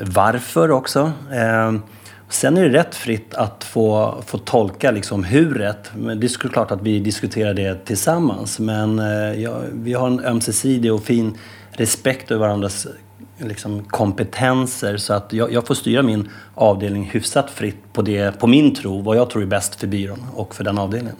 varför 0.00 0.70
också. 0.70 1.12
Ehm, 1.32 1.82
sen 2.28 2.56
är 2.56 2.62
det 2.62 2.78
rätt 2.78 2.94
fritt 2.94 3.34
att 3.34 3.64
få, 3.64 4.14
få 4.26 4.38
tolka 4.38 4.90
liksom 4.90 5.24
hur. 5.24 5.72
Men 5.94 6.20
det 6.20 6.26
är 6.26 6.48
klart 6.48 6.70
att 6.70 6.82
vi 6.82 6.98
diskuterar 6.98 7.54
det 7.54 7.84
tillsammans. 7.84 8.58
Men 8.58 8.98
eh, 8.98 9.42
ja, 9.42 9.60
vi 9.72 9.92
har 9.92 10.06
en 10.06 10.24
ömsesidig 10.24 10.94
och 10.94 11.02
fin 11.02 11.38
respekt 11.70 12.30
över 12.30 12.40
varandras 12.46 12.86
liksom, 13.38 13.84
kompetenser. 13.84 14.96
Så 14.96 15.14
att 15.14 15.32
jag, 15.32 15.52
jag, 15.52 15.66
får 15.66 15.74
styra 15.74 16.02
min 16.02 16.30
avdelning 16.54 17.04
hyfsat 17.04 17.50
fritt 17.50 17.92
på, 17.92 18.02
det, 18.02 18.38
på 18.38 18.46
min 18.46 18.74
tro, 18.74 19.02
vad 19.02 19.16
jag 19.16 19.30
tror 19.30 19.42
är 19.42 19.46
bäst 19.46 19.74
för 19.74 19.86
byrån 19.86 20.26
och 20.34 20.54
för 20.54 20.64
den 20.64 20.78
avdelningen. 20.78 21.16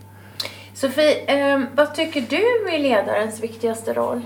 Sofie, 0.75 1.25
eh, 1.27 1.61
vad 1.75 1.95
tycker 1.95 2.21
du 2.21 2.75
är 2.75 2.79
ledarens 2.79 3.41
viktigaste 3.41 3.93
roll? 3.93 4.21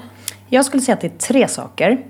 Jag 0.48 0.64
skulle 0.64 0.82
säga 0.82 0.94
att 0.94 1.00
det 1.00 1.06
är 1.06 1.18
tre 1.18 1.48
saker. 1.48 2.04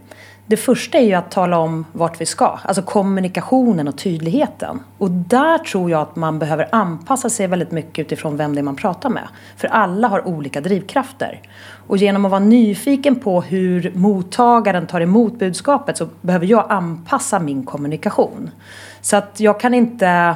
Det 0.46 0.56
första 0.56 0.98
är 0.98 1.02
ju 1.02 1.14
att 1.14 1.30
tala 1.30 1.58
om 1.58 1.86
vart 1.92 2.20
vi 2.20 2.26
ska, 2.26 2.58
alltså 2.62 2.82
kommunikationen 2.82 3.88
och 3.88 3.98
tydligheten. 3.98 4.80
Och 4.98 5.10
där 5.10 5.58
tror 5.58 5.90
jag 5.90 6.02
att 6.02 6.16
man 6.16 6.38
behöver 6.38 6.68
anpassa 6.72 7.30
sig 7.30 7.46
väldigt 7.46 7.70
mycket 7.70 8.06
utifrån 8.06 8.36
vem 8.36 8.54
det 8.54 8.60
är 8.60 8.62
man 8.62 8.76
pratar 8.76 9.10
med. 9.10 9.28
För 9.56 9.68
alla 9.68 10.08
har 10.08 10.28
olika 10.28 10.60
drivkrafter. 10.60 11.40
Och 11.86 11.96
genom 11.96 12.24
att 12.24 12.30
vara 12.30 12.40
nyfiken 12.40 13.16
på 13.16 13.40
hur 13.40 13.92
mottagaren 13.94 14.86
tar 14.86 15.00
emot 15.00 15.38
budskapet 15.38 15.96
så 15.96 16.08
behöver 16.20 16.46
jag 16.46 16.66
anpassa 16.68 17.38
min 17.38 17.64
kommunikation. 17.64 18.50
Så 19.00 19.16
att 19.16 19.40
jag 19.40 19.60
kan 19.60 19.74
inte 19.74 20.34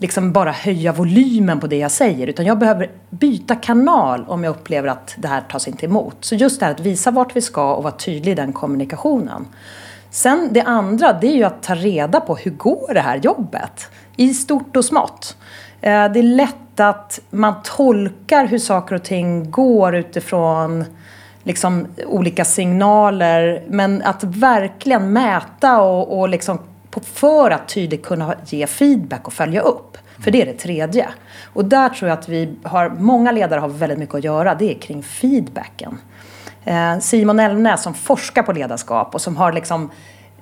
liksom 0.00 0.32
bara 0.32 0.52
höja 0.52 0.92
volymen 0.92 1.60
på 1.60 1.66
det 1.66 1.76
jag 1.76 1.90
säger. 1.90 2.26
Utan 2.26 2.46
jag 2.46 2.58
behöver 2.58 2.90
byta 3.10 3.54
kanal 3.54 4.24
om 4.28 4.44
jag 4.44 4.50
upplever 4.50 4.88
att 4.88 5.14
det 5.18 5.28
här 5.28 5.40
tas 5.40 5.68
inte 5.68 5.86
emot. 5.86 6.16
Så 6.20 6.34
just 6.34 6.60
det 6.60 6.66
här 6.66 6.72
att 6.72 6.80
visa 6.80 7.10
vart 7.10 7.36
vi 7.36 7.40
ska 7.40 7.74
och 7.74 7.82
vara 7.82 7.94
tydlig 7.94 8.32
i 8.32 8.34
den 8.34 8.52
kommunikationen. 8.52 9.46
Sen 10.10 10.48
det 10.52 10.62
andra, 10.62 11.12
det 11.12 11.26
är 11.26 11.36
ju 11.36 11.44
att 11.44 11.62
ta 11.62 11.74
reda 11.74 12.20
på 12.20 12.36
hur 12.36 12.50
går 12.50 12.94
det 12.94 13.00
här 13.00 13.16
jobbet? 13.16 13.88
I 14.16 14.34
stort 14.34 14.76
och 14.76 14.84
smått. 14.84 15.36
Eh, 15.80 16.12
det 16.12 16.18
är 16.18 16.22
lätt 16.22 16.80
att 16.80 17.20
man 17.30 17.54
tolkar 17.64 18.46
hur 18.46 18.58
saker 18.58 18.94
och 18.94 19.02
ting 19.02 19.50
går 19.50 19.94
utifrån 19.94 20.84
liksom 21.42 21.86
olika 22.06 22.44
signaler. 22.44 23.64
Men 23.68 24.02
att 24.02 24.24
verkligen 24.24 25.12
mäta 25.12 25.82
och, 25.82 26.18
och 26.18 26.28
liksom 26.28 26.58
för 27.02 27.50
att 27.50 27.68
tydligt 27.68 28.02
kunna 28.02 28.34
ge 28.46 28.66
feedback 28.66 29.26
och 29.26 29.32
följa 29.32 29.60
upp. 29.60 29.98
För 30.18 30.30
det 30.30 30.42
är 30.42 30.46
det 30.46 30.58
tredje. 30.58 31.08
Och 31.52 31.64
där 31.64 31.88
tror 31.88 32.08
jag 32.08 32.18
att 32.18 32.28
vi 32.28 32.54
har, 32.62 32.88
många 32.88 33.32
ledare 33.32 33.60
har 33.60 33.68
väldigt 33.68 33.98
mycket 33.98 34.14
att 34.14 34.24
göra. 34.24 34.54
Det 34.54 34.74
är 34.74 34.78
kring 34.78 35.02
feedbacken. 35.02 35.98
Eh, 36.64 36.98
Simon 36.98 37.40
Elmnäs 37.40 37.82
som 37.82 37.94
forskar 37.94 38.42
på 38.42 38.52
ledarskap 38.52 39.14
och 39.14 39.20
som 39.20 39.36
har 39.36 39.52
liksom 39.52 39.90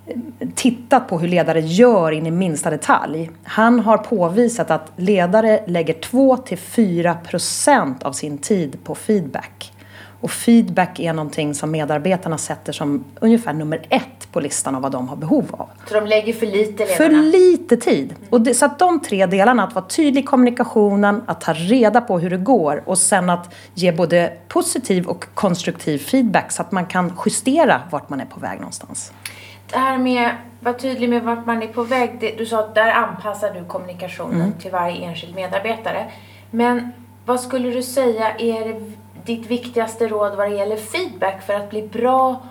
eh, 0.07 0.17
tittat 0.55 1.09
på 1.09 1.19
hur 1.19 1.29
ledare 1.29 1.61
gör 1.61 2.13
in 2.13 2.27
i 2.27 2.31
minsta 2.31 2.71
detalj. 2.71 3.31
Han 3.43 3.81
har 3.81 3.99
påvisat 3.99 4.71
att 4.71 4.93
ledare 4.97 5.61
lägger 5.67 5.95
2-4% 5.95 8.05
av 8.05 8.13
sin 8.13 8.39
tid 8.39 8.85
på 8.85 8.95
feedback. 8.95 9.73
Och 10.21 10.31
feedback 10.31 11.01
är 11.01 11.13
någonting 11.13 11.55
som 11.55 11.71
medarbetarna 11.71 12.39
sätter 12.39 12.73
som 12.73 13.05
ungefär 13.21 13.53
nummer 13.53 13.87
ett 13.89 14.33
på 14.33 14.41
listan 14.41 14.75
av 14.75 14.83
vad 14.83 14.93
de 14.93 15.09
har 15.09 15.17
behov 15.17 15.47
av. 15.51 15.69
Så 15.89 15.95
de 15.95 16.07
lägger 16.07 16.33
för 16.33 16.47
lite 16.47 16.85
ledarna? 16.85 16.97
För 16.97 17.11
lite 17.11 17.77
tid. 17.77 18.15
Och 18.31 18.41
det, 18.41 18.55
så 18.55 18.65
att 18.65 18.79
de 18.79 19.01
tre 19.01 19.27
delarna, 19.27 19.65
att 19.65 19.75
vara 19.75 19.85
tydlig 19.85 20.23
i 20.23 20.25
kommunikationen, 20.25 21.23
att 21.27 21.41
ta 21.41 21.53
reda 21.53 22.01
på 22.01 22.19
hur 22.19 22.31
det 22.31 22.37
går 22.37 22.83
och 22.87 22.99
sen 22.99 23.31
att 23.31 23.55
ge 23.75 23.93
både 23.93 24.33
positiv 24.49 25.07
och 25.07 25.25
konstruktiv 25.35 25.99
feedback 25.99 26.53
så 26.53 26.63
att 26.63 26.73
man 26.73 26.87
kan 26.87 27.13
justera 27.27 27.81
vart 27.91 28.09
man 28.09 28.21
är 28.21 28.27
på 28.27 28.41
väg 28.41 28.59
någonstans. 28.59 29.13
Det 29.71 29.79
här 29.79 29.99
med 29.99 30.31
var 30.61 30.73
tydlig 30.73 31.09
med 31.09 31.23
vart 31.23 31.47
man 31.47 31.63
är 31.63 31.67
på 31.67 31.83
väg. 31.83 32.35
Du 32.39 32.47
sa 32.47 32.61
att 32.61 32.75
där 32.75 32.93
anpassar 32.93 33.55
du 33.55 33.65
kommunikationen 33.65 34.41
mm. 34.41 34.53
till 34.53 34.71
varje 34.71 35.05
enskild 35.05 35.35
medarbetare. 35.35 36.11
Men 36.51 36.93
vad 37.27 37.41
skulle 37.41 37.71
du 37.71 37.83
säga 37.83 38.35
är 38.39 38.81
ditt 39.29 39.47
viktigaste 39.47 40.09
råd 40.09 40.37
vad 40.37 40.51
det 40.51 40.57
gäller 40.57 40.77
feedback 40.77 41.43
för 41.47 41.55
att 41.55 41.71
bli 41.71 41.83
bra 41.83 42.43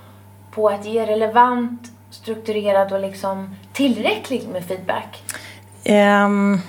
på 0.52 0.70
att 0.70 0.86
ge 0.86 1.06
relevant, 1.06 1.92
strukturerad 2.10 2.94
och 2.94 3.00
liksom 3.00 3.56
tillräckligt 3.74 4.50
med 4.50 4.66
feedback? 4.66 5.24
Um, 6.26 6.62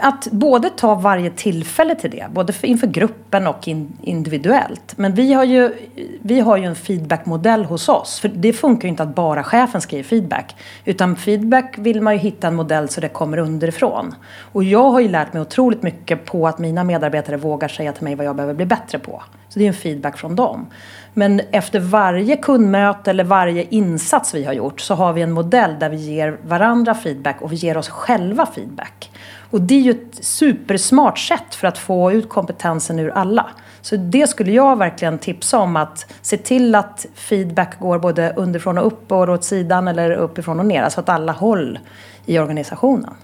att 0.00 0.28
både 0.30 0.70
ta 0.70 0.94
varje 0.94 1.30
tillfälle 1.30 1.94
till 1.94 2.10
det, 2.10 2.26
både 2.30 2.52
för, 2.52 2.66
inför 2.66 2.86
gruppen 2.86 3.46
och 3.46 3.68
in, 3.68 3.92
individuellt. 4.02 4.94
Men 4.96 5.14
vi 5.14 5.32
har, 5.32 5.44
ju, 5.44 5.74
vi 6.22 6.40
har 6.40 6.56
ju 6.56 6.64
en 6.64 6.76
feedbackmodell 6.76 7.64
hos 7.64 7.88
oss. 7.88 8.20
För 8.20 8.28
det 8.28 8.52
funkar 8.52 8.82
ju 8.82 8.90
inte 8.90 9.02
att 9.02 9.14
bara 9.14 9.44
chefen 9.44 9.80
skriver 9.80 10.04
feedback. 10.04 10.56
Utan 10.84 11.16
feedback 11.16 11.74
vill 11.78 12.02
man 12.02 12.12
ju 12.12 12.18
hitta 12.18 12.48
en 12.48 12.54
modell 12.54 12.88
så 12.88 13.00
det 13.00 13.08
kommer 13.08 13.38
underifrån. 13.38 14.14
Och 14.52 14.64
jag 14.64 14.90
har 14.90 15.00
ju 15.00 15.08
lärt 15.08 15.32
mig 15.32 15.42
otroligt 15.42 15.82
mycket 15.82 16.24
på 16.24 16.48
att 16.48 16.58
mina 16.58 16.84
medarbetare 16.84 17.36
vågar 17.36 17.68
säga 17.68 17.92
till 17.92 18.04
mig 18.04 18.14
vad 18.14 18.26
jag 18.26 18.36
behöver 18.36 18.54
bli 18.54 18.66
bättre 18.66 18.98
på. 18.98 19.22
Så 19.48 19.58
det 19.58 19.64
är 19.64 19.68
en 19.68 19.74
feedback 19.74 20.18
från 20.18 20.36
dem. 20.36 20.66
Men 21.14 21.40
efter 21.50 21.80
varje 21.80 22.36
kundmöte 22.36 23.10
eller 23.10 23.24
varje 23.24 23.66
insats 23.70 24.34
vi 24.34 24.44
har 24.44 24.52
gjort 24.52 24.80
så 24.80 24.94
har 24.94 25.12
vi 25.12 25.22
en 25.22 25.32
modell 25.32 25.78
där 25.78 25.90
vi 25.90 25.96
ger 25.96 26.38
varandra 26.42 26.94
feedback 26.94 27.42
och 27.42 27.52
vi 27.52 27.56
ger 27.56 27.76
oss 27.76 27.88
själva 27.88 28.46
feedback. 28.46 29.10
Och 29.50 29.60
det 29.60 29.74
är 29.74 29.80
ju 29.80 29.90
ett 29.90 30.24
supersmart 30.24 31.18
sätt 31.18 31.54
för 31.54 31.68
att 31.68 31.78
få 31.78 32.12
ut 32.12 32.28
kompetensen 32.28 32.98
ur 32.98 33.10
alla. 33.10 33.46
Så 33.80 33.96
det 33.96 34.26
skulle 34.26 34.52
jag 34.52 34.78
verkligen 34.78 35.18
tipsa 35.18 35.58
om 35.58 35.76
att 35.76 36.12
se 36.22 36.36
till 36.36 36.74
att 36.74 37.06
feedback 37.14 37.78
går 37.78 37.98
både 37.98 38.32
underifrån 38.36 38.78
och 38.78 38.86
upp 38.86 39.12
och 39.12 39.28
åt 39.28 39.44
sidan 39.44 39.88
eller 39.88 40.10
uppifrån 40.10 40.60
och 40.60 40.66
ner. 40.66 40.82
Alltså 40.82 41.00
att 41.00 41.08
alla 41.08 41.32
håll 41.32 41.78
i 42.26 42.38
organisationen. 42.38 43.14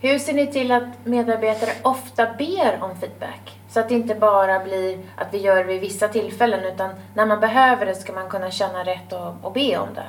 Hur 0.00 0.18
ser 0.18 0.32
ni 0.32 0.46
till 0.46 0.72
att 0.72 0.82
medarbetare 1.04 1.70
ofta 1.82 2.26
ber 2.38 2.78
om 2.80 2.96
feedback? 3.00 3.60
Så 3.70 3.80
att 3.80 3.88
det 3.88 3.94
inte 3.94 4.14
bara 4.14 4.64
blir 4.64 4.98
att 5.16 5.26
vi 5.30 5.38
gör 5.38 5.56
det 5.56 5.64
vid 5.64 5.80
vissa 5.80 6.08
tillfällen 6.08 6.64
utan 6.64 6.90
när 7.14 7.26
man 7.26 7.40
behöver 7.40 7.86
det 7.86 7.94
ska 7.94 8.12
man 8.12 8.28
kunna 8.28 8.50
känna 8.50 8.84
rätt 8.84 9.12
och, 9.12 9.34
och 9.42 9.52
be 9.52 9.78
om 9.78 9.88
det. 9.94 10.06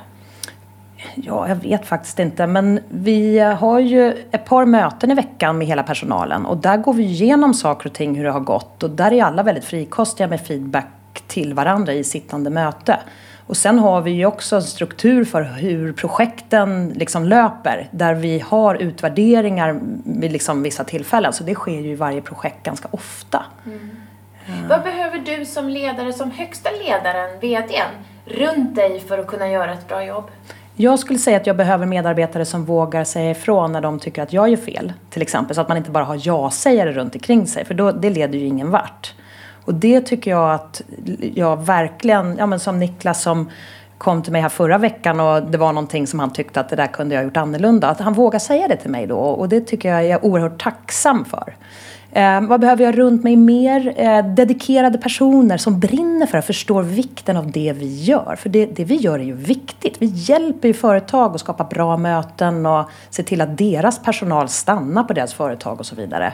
Ja, 1.14 1.48
jag 1.48 1.56
vet 1.56 1.86
faktiskt 1.86 2.18
inte. 2.18 2.46
Men 2.46 2.80
vi 2.88 3.38
har 3.38 3.78
ju 3.78 4.26
ett 4.30 4.44
par 4.44 4.64
möten 4.64 5.10
i 5.10 5.14
veckan 5.14 5.58
med 5.58 5.66
hela 5.66 5.82
personalen. 5.82 6.46
Och 6.46 6.56
där 6.56 6.76
går 6.76 6.92
vi 6.92 7.02
igenom 7.02 7.54
saker 7.54 7.88
och 7.88 7.94
ting, 7.94 8.14
hur 8.14 8.24
det 8.24 8.30
har 8.30 8.40
gått. 8.40 8.82
Och 8.82 8.90
där 8.90 9.12
är 9.12 9.24
alla 9.24 9.42
väldigt 9.42 9.64
frikostiga 9.64 10.26
med 10.26 10.40
feedback 10.40 10.86
till 11.26 11.54
varandra 11.54 11.92
i 11.92 12.04
sittande 12.04 12.50
möte. 12.50 12.98
Och 13.46 13.56
sen 13.56 13.78
har 13.78 14.00
vi 14.00 14.10
ju 14.10 14.26
också 14.26 14.56
en 14.56 14.62
struktur 14.62 15.24
för 15.24 15.42
hur 15.42 15.92
projekten 15.92 16.88
liksom 16.88 17.24
löper. 17.24 17.88
Där 17.90 18.14
vi 18.14 18.38
har 18.38 18.74
utvärderingar 18.74 19.80
vid 20.04 20.32
liksom 20.32 20.62
vissa 20.62 20.84
tillfällen. 20.84 21.32
Så 21.32 21.44
det 21.44 21.54
sker 21.54 21.80
ju 21.80 21.90
i 21.90 21.94
varje 21.94 22.20
projekt 22.20 22.62
ganska 22.62 22.88
ofta. 22.90 23.44
Mm. 23.66 23.90
Ja. 24.46 24.52
Vad 24.68 24.82
behöver 24.82 25.18
du 25.18 25.44
som 25.44 25.68
ledare, 25.68 26.12
som 26.12 26.30
högsta 26.30 26.70
ledaren, 26.70 27.40
VDn, 27.40 27.90
runt 28.24 28.76
dig 28.76 29.00
för 29.00 29.18
att 29.18 29.26
kunna 29.26 29.48
göra 29.48 29.72
ett 29.72 29.88
bra 29.88 30.04
jobb? 30.04 30.30
Jag 30.80 30.98
skulle 30.98 31.18
säga 31.18 31.36
att 31.36 31.46
jag 31.46 31.56
behöver 31.56 31.86
medarbetare 31.86 32.44
som 32.44 32.64
vågar 32.64 33.04
säga 33.04 33.30
ifrån 33.30 33.72
när 33.72 33.80
de 33.80 33.98
tycker 33.98 34.22
att 34.22 34.32
jag 34.32 34.48
gör 34.48 34.56
fel. 34.56 34.92
Till 35.10 35.22
exempel 35.22 35.54
så 35.54 35.60
att 35.60 35.68
man 35.68 35.76
inte 35.76 35.90
bara 35.90 36.04
har 36.04 36.20
ja-sägare 36.22 36.92
runt 36.92 37.14
omkring 37.14 37.46
sig. 37.46 37.64
För 37.64 37.74
då, 37.74 37.92
det 37.92 38.10
leder 38.10 38.38
ju 38.38 38.46
ingen 38.46 38.70
vart. 38.70 39.14
Och 39.64 39.74
det 39.74 40.00
tycker 40.00 40.30
jag 40.30 40.54
att 40.54 40.82
jag 41.34 41.66
verkligen, 41.66 42.36
ja 42.38 42.46
men 42.46 42.60
som 42.60 42.78
Niklas 42.78 43.22
som 43.22 43.50
kom 43.98 44.22
till 44.22 44.32
mig 44.32 44.42
här 44.42 44.48
förra 44.48 44.78
veckan 44.78 45.20
och 45.20 45.42
det 45.42 45.58
var 45.58 45.72
någonting 45.72 46.06
som 46.06 46.20
han 46.20 46.32
tyckte 46.32 46.60
att 46.60 46.68
det 46.68 46.76
där 46.76 46.86
kunde 46.86 47.14
jag 47.14 47.22
ha 47.22 47.24
gjort 47.24 47.36
annorlunda. 47.36 47.88
Att 47.88 48.00
han 48.00 48.12
vågar 48.12 48.38
säga 48.38 48.68
det 48.68 48.76
till 48.76 48.90
mig 48.90 49.06
då 49.06 49.18
och 49.18 49.48
det 49.48 49.60
tycker 49.60 49.88
jag 49.88 50.06
är 50.06 50.24
oerhört 50.24 50.62
tacksam 50.62 51.24
för. 51.24 51.54
Eh, 52.12 52.40
vad 52.40 52.60
behöver 52.60 52.84
jag 52.84 52.98
runt 52.98 53.24
mig 53.24 53.36
mer? 53.36 53.94
Eh, 53.96 54.24
dedikerade 54.24 54.98
personer 54.98 55.56
som 55.56 55.80
brinner 55.80 56.26
för 56.26 56.38
och 56.38 56.44
förstår 56.44 56.82
vikten 56.82 57.36
av 57.36 57.50
det 57.50 57.72
vi 57.72 58.02
gör. 58.02 58.36
För 58.38 58.48
det, 58.48 58.66
det 58.66 58.84
vi 58.84 58.96
gör 58.96 59.18
är 59.18 59.24
ju 59.24 59.34
viktigt. 59.34 59.96
Vi 59.98 60.06
hjälper 60.06 60.68
ju 60.68 60.74
företag 60.74 61.34
att 61.34 61.40
skapa 61.40 61.64
bra 61.64 61.96
möten 61.96 62.66
och 62.66 62.84
se 63.10 63.22
till 63.22 63.40
att 63.40 63.58
deras 63.58 64.02
personal 64.02 64.48
stannar 64.48 65.04
på 65.04 65.12
deras 65.12 65.34
företag 65.34 65.80
och 65.80 65.86
så 65.86 65.94
vidare. 65.94 66.32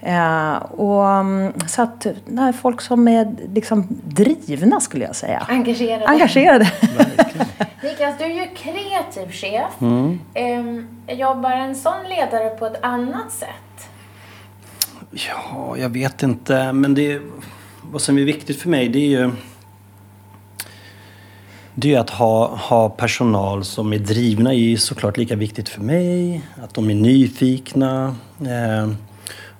Eh, 0.00 0.56
och, 0.56 1.08
mm, 1.08 1.52
så 1.66 1.82
att, 1.82 2.06
nej, 2.26 2.52
folk 2.52 2.80
som 2.80 3.08
är 3.08 3.34
liksom 3.54 3.86
drivna 4.04 4.80
skulle 4.80 5.04
jag 5.04 5.16
säga. 5.16 5.46
Engagerade. 5.48 6.06
Engagerade. 6.06 6.72
Niklas, 7.82 8.14
du 8.18 8.24
är 8.24 8.28
ju 8.28 8.46
kreativ 8.54 9.32
chef. 9.32 9.72
Mm. 9.80 10.18
Eh, 10.34 11.18
jobbar 11.18 11.50
en 11.50 11.74
sån 11.74 12.04
ledare 12.08 12.48
på 12.48 12.66
ett 12.66 12.84
annat 12.84 13.32
sätt? 13.32 13.90
Ja, 15.10 15.76
jag 15.78 15.88
vet 15.88 16.22
inte. 16.22 16.72
Men 16.72 16.94
det, 16.94 17.20
vad 17.82 18.02
som 18.02 18.18
är 18.18 18.24
viktigt 18.24 18.60
för 18.60 18.68
mig 18.68 18.88
det 18.88 18.98
är 18.98 19.20
ju 19.20 19.30
det 21.80 21.94
är 21.94 21.98
att 21.98 22.10
ha, 22.10 22.56
ha 22.56 22.88
personal 22.88 23.64
som 23.64 23.92
är 23.92 23.98
drivna 23.98 24.54
är 24.54 24.76
såklart 24.76 25.16
lika 25.16 25.36
viktigt 25.36 25.68
för 25.68 25.80
mig. 25.80 26.42
Att 26.62 26.74
de 26.74 26.90
är 26.90 26.94
nyfikna. 26.94 28.14
Eh, 28.40 28.90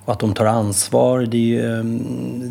och 0.09 0.13
att 0.13 0.21
de 0.21 0.35
tar 0.35 0.47
ansvar. 0.47 1.21
Det 1.21 1.59
är, 1.59 1.83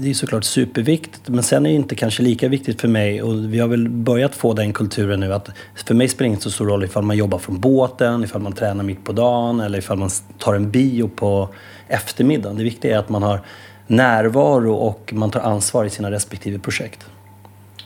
det 0.02 0.10
är 0.10 0.14
såklart 0.14 0.44
superviktigt. 0.44 1.30
Men 1.30 1.44
sen 1.44 1.66
är 1.66 1.70
det 1.70 1.76
inte 1.76 1.96
kanske 1.96 2.24
lika 2.24 2.48
viktigt 2.48 2.82
för 2.82 2.88
mig 2.88 3.24
och 3.24 3.54
vi 3.54 3.60
har 3.60 3.68
väl 3.68 3.90
börjat 3.90 4.36
få 4.36 4.54
den 4.54 4.74
kulturen 4.74 5.20
nu 5.20 5.34
att 5.34 5.50
för 5.88 5.96
mig 5.96 6.08
spelar 6.08 6.30
det 6.30 6.32
inte 6.32 6.44
så 6.44 6.52
stor 6.52 6.66
roll 6.66 6.84
ifall 6.84 7.04
man 7.04 7.18
jobbar 7.18 7.38
från 7.38 7.60
båten, 7.60 8.24
ifall 8.24 8.42
man 8.42 8.54
tränar 8.54 8.84
mitt 8.84 9.06
på 9.06 9.12
dagen 9.12 9.60
eller 9.60 9.80
ifall 9.80 9.98
man 9.98 10.10
tar 10.38 10.54
en 10.54 10.72
bio 10.72 11.08
på 11.08 11.50
eftermiddagen. 11.88 12.58
Det 12.58 12.64
viktiga 12.64 12.96
är 12.96 13.00
att 13.00 13.10
man 13.10 13.24
har 13.24 13.42
närvaro 13.88 14.74
och 14.74 15.14
man 15.14 15.32
tar 15.32 15.40
ansvar 15.40 15.86
i 15.86 15.90
sina 15.90 16.12
respektive 16.12 16.60
projekt. 16.60 17.06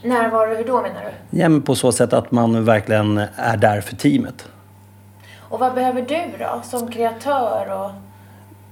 Närvaro, 0.03 0.55
hur 0.55 0.65
då 0.65 0.81
menar 0.81 1.01
du? 1.29 1.39
Ja, 1.39 1.49
men 1.49 1.61
på 1.61 1.75
så 1.75 1.91
sätt 1.91 2.13
att 2.13 2.31
man 2.31 2.65
verkligen 2.65 3.17
är 3.35 3.57
där 3.57 3.81
för 3.81 3.95
teamet. 3.95 4.47
Och 5.39 5.59
vad 5.59 5.73
behöver 5.73 6.01
du 6.01 6.37
då, 6.39 6.61
som 6.63 6.91
kreatör 6.91 7.71
och, 7.71 8.10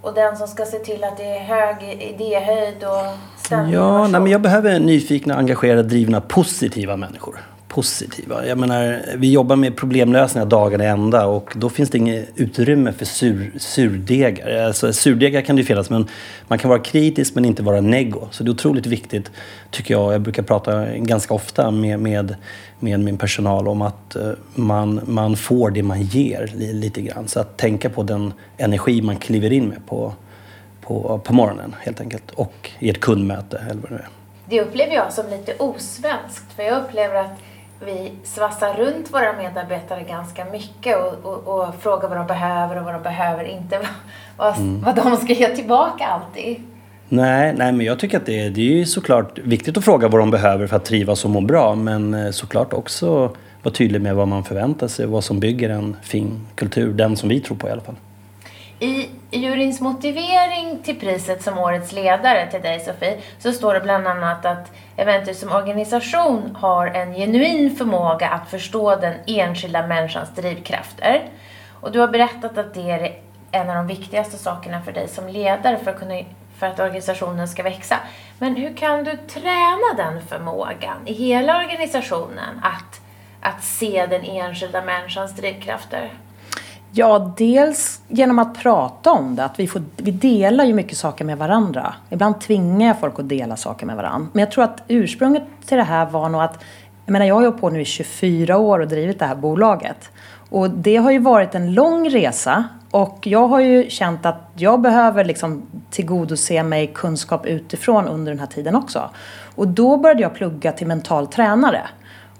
och 0.01 0.13
den 0.13 0.37
som 0.37 0.47
ska 0.47 0.65
se 0.65 0.79
till 0.79 1.03
att 1.03 1.17
det 1.17 1.23
är 1.37 1.39
hög 1.39 2.01
idéhöjd 2.01 2.83
och 2.83 3.17
ständig 3.45 3.73
Ja, 3.75 4.07
nej, 4.07 4.21
men 4.21 4.31
jag 4.31 4.41
behöver 4.41 4.79
nyfikna, 4.79 5.35
engagerade, 5.35 5.83
drivna, 5.83 6.21
positiva 6.21 6.97
människor 6.97 7.39
positiva. 7.69 8.45
Jag 8.45 8.57
menar, 8.57 9.01
vi 9.17 9.31
jobbar 9.31 9.55
med 9.55 9.75
problemlösningar 9.75 10.45
dagarna 10.45 10.83
ända 10.83 11.25
och 11.25 11.53
då 11.55 11.69
finns 11.69 11.89
det 11.89 11.97
inget 11.97 12.29
utrymme 12.35 12.91
för 12.91 13.05
sur, 13.05 13.51
surdegar. 13.57 14.65
Alltså, 14.65 14.93
surdegar 14.93 15.41
kan 15.41 15.55
det 15.55 15.59
ju 15.59 15.65
finnas 15.65 15.89
men 15.89 16.07
man 16.47 16.59
kan 16.59 16.69
vara 16.69 16.79
kritisk 16.79 17.35
men 17.35 17.45
inte 17.45 17.63
vara 17.63 17.81
nego. 17.81 18.27
Så 18.31 18.43
det 18.43 18.49
är 18.49 18.51
otroligt 18.51 18.85
viktigt, 18.85 19.31
tycker 19.71 19.93
jag. 19.93 20.13
Jag 20.13 20.21
brukar 20.21 20.43
prata 20.43 20.85
ganska 20.95 21.33
ofta 21.33 21.71
med, 21.71 21.99
med, 21.99 22.35
med 22.79 22.99
min 22.99 23.17
personal 23.17 23.67
om 23.67 23.81
att 23.81 24.15
eh, 24.15 24.31
man, 24.55 25.01
man 25.05 25.35
får 25.35 25.71
det 25.71 25.83
man 25.83 26.01
ger 26.01 26.51
lite 26.55 27.01
grann. 27.01 27.27
Så 27.27 27.39
att 27.39 27.57
tänka 27.57 27.89
på 27.89 28.03
den 28.03 28.33
energi 28.57 29.01
man 29.01 29.15
kliver 29.15 29.53
in 29.53 29.67
med 29.67 29.85
på, 29.85 30.13
på, 30.81 31.21
på 31.23 31.33
morgonen 31.33 31.75
helt 31.79 32.01
enkelt. 32.01 32.31
Och 32.31 32.71
i 32.79 32.89
ett 32.89 32.99
kundmöte 32.99 33.57
eller 33.69 33.81
vad 33.81 33.91
det 33.91 33.95
är. 33.95 34.07
Det 34.49 34.61
upplever 34.61 34.93
jag 34.93 35.13
som 35.13 35.25
lite 35.29 35.53
osvenskt. 35.59 36.53
För 36.55 36.63
jag 36.63 36.83
upplever 36.83 37.15
att 37.15 37.31
vi 37.85 38.11
svassar 38.23 38.73
runt 38.73 39.13
våra 39.13 39.33
medarbetare 39.37 40.03
ganska 40.03 40.45
mycket 40.45 40.97
och, 40.97 41.25
och, 41.25 41.59
och 41.59 41.75
frågar 41.81 42.09
vad 42.09 42.17
de 42.17 42.27
behöver 42.27 42.77
och 42.77 42.83
vad 42.83 42.93
de 42.93 43.03
behöver 43.03 43.43
inte. 43.43 43.79
Vad, 44.37 44.57
mm. 44.57 44.81
vad 44.81 44.95
de 44.95 45.17
ska 45.17 45.33
ge 45.33 45.55
tillbaka 45.55 46.05
alltid. 46.05 46.57
Nej, 47.09 47.53
nej, 47.57 47.71
men 47.71 47.85
jag 47.85 47.99
tycker 47.99 48.17
att 48.17 48.25
det 48.25 48.45
är, 48.45 48.49
det 48.49 48.81
är 48.81 48.85
såklart 48.85 49.39
viktigt 49.39 49.77
att 49.77 49.85
fråga 49.85 50.07
vad 50.07 50.21
de 50.21 50.31
behöver 50.31 50.67
för 50.67 50.75
att 50.75 50.85
trivas 50.85 51.25
och 51.25 51.31
må 51.31 51.41
bra. 51.41 51.75
Men 51.75 52.13
eh, 52.13 52.31
såklart 52.31 52.73
också 52.73 53.35
vara 53.63 53.73
tydlig 53.73 54.01
med 54.01 54.15
vad 54.15 54.27
man 54.27 54.43
förväntar 54.43 54.87
sig 54.87 55.05
och 55.05 55.11
vad 55.11 55.23
som 55.23 55.39
bygger 55.39 55.69
en 55.69 55.95
fin 56.01 56.47
kultur. 56.55 56.93
Den 56.93 57.17
som 57.17 57.29
vi 57.29 57.39
tror 57.39 57.57
på 57.57 57.67
i 57.67 57.71
alla 57.71 57.81
fall. 57.81 57.95
I 58.81 59.09
juryns 59.31 59.81
motivering 59.81 60.79
till 60.83 60.99
priset 60.99 61.43
som 61.43 61.57
årets 61.57 61.91
ledare 61.91 62.51
till 62.51 62.61
dig 62.61 62.79
Sofie 62.79 63.21
så 63.39 63.51
står 63.51 63.73
det 63.73 63.79
bland 63.79 64.07
annat 64.07 64.45
att 64.45 64.71
Eventus 64.97 65.39
som 65.39 65.51
organisation 65.51 66.55
har 66.55 66.87
en 66.87 67.13
genuin 67.13 67.75
förmåga 67.75 68.29
att 68.29 68.49
förstå 68.49 68.95
den 68.95 69.13
enskilda 69.27 69.87
människans 69.87 70.35
drivkrafter. 70.35 71.29
Och 71.81 71.91
du 71.91 71.99
har 71.99 72.07
berättat 72.07 72.57
att 72.57 72.73
det 72.73 72.91
är 72.91 73.15
en 73.51 73.69
av 73.69 73.75
de 73.75 73.87
viktigaste 73.87 74.37
sakerna 74.37 74.81
för 74.81 74.91
dig 74.91 75.07
som 75.07 75.27
ledare 75.27 75.77
för 75.77 75.91
att, 75.91 75.99
kunna, 75.99 76.23
för 76.57 76.67
att 76.67 76.79
organisationen 76.79 77.47
ska 77.47 77.63
växa. 77.63 77.95
Men 78.39 78.55
hur 78.55 78.73
kan 78.77 79.03
du 79.03 79.17
träna 79.17 79.93
den 79.97 80.21
förmågan 80.27 80.97
i 81.05 81.13
hela 81.13 81.57
organisationen 81.57 82.61
att, 82.61 83.01
att 83.41 83.63
se 83.63 84.05
den 84.05 84.23
enskilda 84.23 84.81
människans 84.81 85.35
drivkrafter? 85.35 86.11
Ja, 86.91 87.33
dels 87.37 88.01
genom 88.07 88.39
att 88.39 88.57
prata 88.57 89.11
om 89.11 89.35
det. 89.35 89.45
Att 89.45 89.59
vi, 89.59 89.67
får, 89.67 89.81
vi 89.97 90.11
delar 90.11 90.65
ju 90.65 90.73
mycket 90.73 90.97
saker 90.97 91.25
med 91.25 91.37
varandra. 91.37 91.93
Ibland 92.09 92.41
tvingar 92.41 92.87
jag 92.87 92.99
folk 92.99 93.19
att 93.19 93.29
dela 93.29 93.55
saker 93.55 93.85
med 93.85 93.95
varandra. 93.95 94.27
Men 94.33 94.39
jag 94.39 94.51
tror 94.51 94.63
att 94.63 94.83
ursprunget 94.87 95.43
till 95.65 95.77
det 95.77 95.83
här 95.83 96.05
var 96.05 96.29
nog 96.29 96.41
att... 96.41 96.63
Jag 97.05 97.13
menar, 97.13 97.25
jag 97.25 97.35
har 97.35 97.41
hållit 97.41 97.61
på 97.61 97.69
nu 97.69 97.81
i 97.81 97.85
24 97.85 98.57
år 98.57 98.79
och 98.79 98.87
drivit 98.87 99.19
det 99.19 99.25
här 99.25 99.35
bolaget. 99.35 100.09
Och 100.49 100.69
det 100.69 100.95
har 100.95 101.11
ju 101.11 101.19
varit 101.19 101.55
en 101.55 101.73
lång 101.73 102.09
resa. 102.09 102.63
Och 102.91 103.27
jag 103.27 103.47
har 103.47 103.59
ju 103.59 103.89
känt 103.89 104.25
att 104.25 104.51
jag 104.55 104.81
behöver 104.81 105.25
liksom 105.25 105.61
tillgodose 105.89 106.63
mig 106.63 106.87
kunskap 106.87 107.45
utifrån 107.45 108.07
under 108.07 108.31
den 108.31 108.39
här 108.39 108.47
tiden 108.47 108.75
också. 108.75 109.09
Och 109.55 109.67
då 109.67 109.97
började 109.97 110.21
jag 110.21 110.33
plugga 110.33 110.71
till 110.71 110.87
mental 110.87 111.27
tränare 111.27 111.81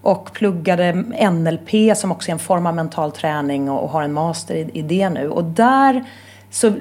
och 0.01 0.33
pluggade 0.33 0.93
NLP 1.31 1.97
som 1.97 2.11
också 2.11 2.29
är 2.29 2.33
en 2.33 2.39
form 2.39 2.65
av 2.65 2.75
mental 2.75 3.11
träning 3.11 3.69
och, 3.69 3.83
och 3.83 3.89
har 3.89 4.03
en 4.03 4.13
master 4.13 4.55
i, 4.55 4.69
i 4.73 4.81
det 4.81 5.09
nu. 5.09 5.29
Och 5.29 5.43
där 5.43 6.05
så 6.51 6.73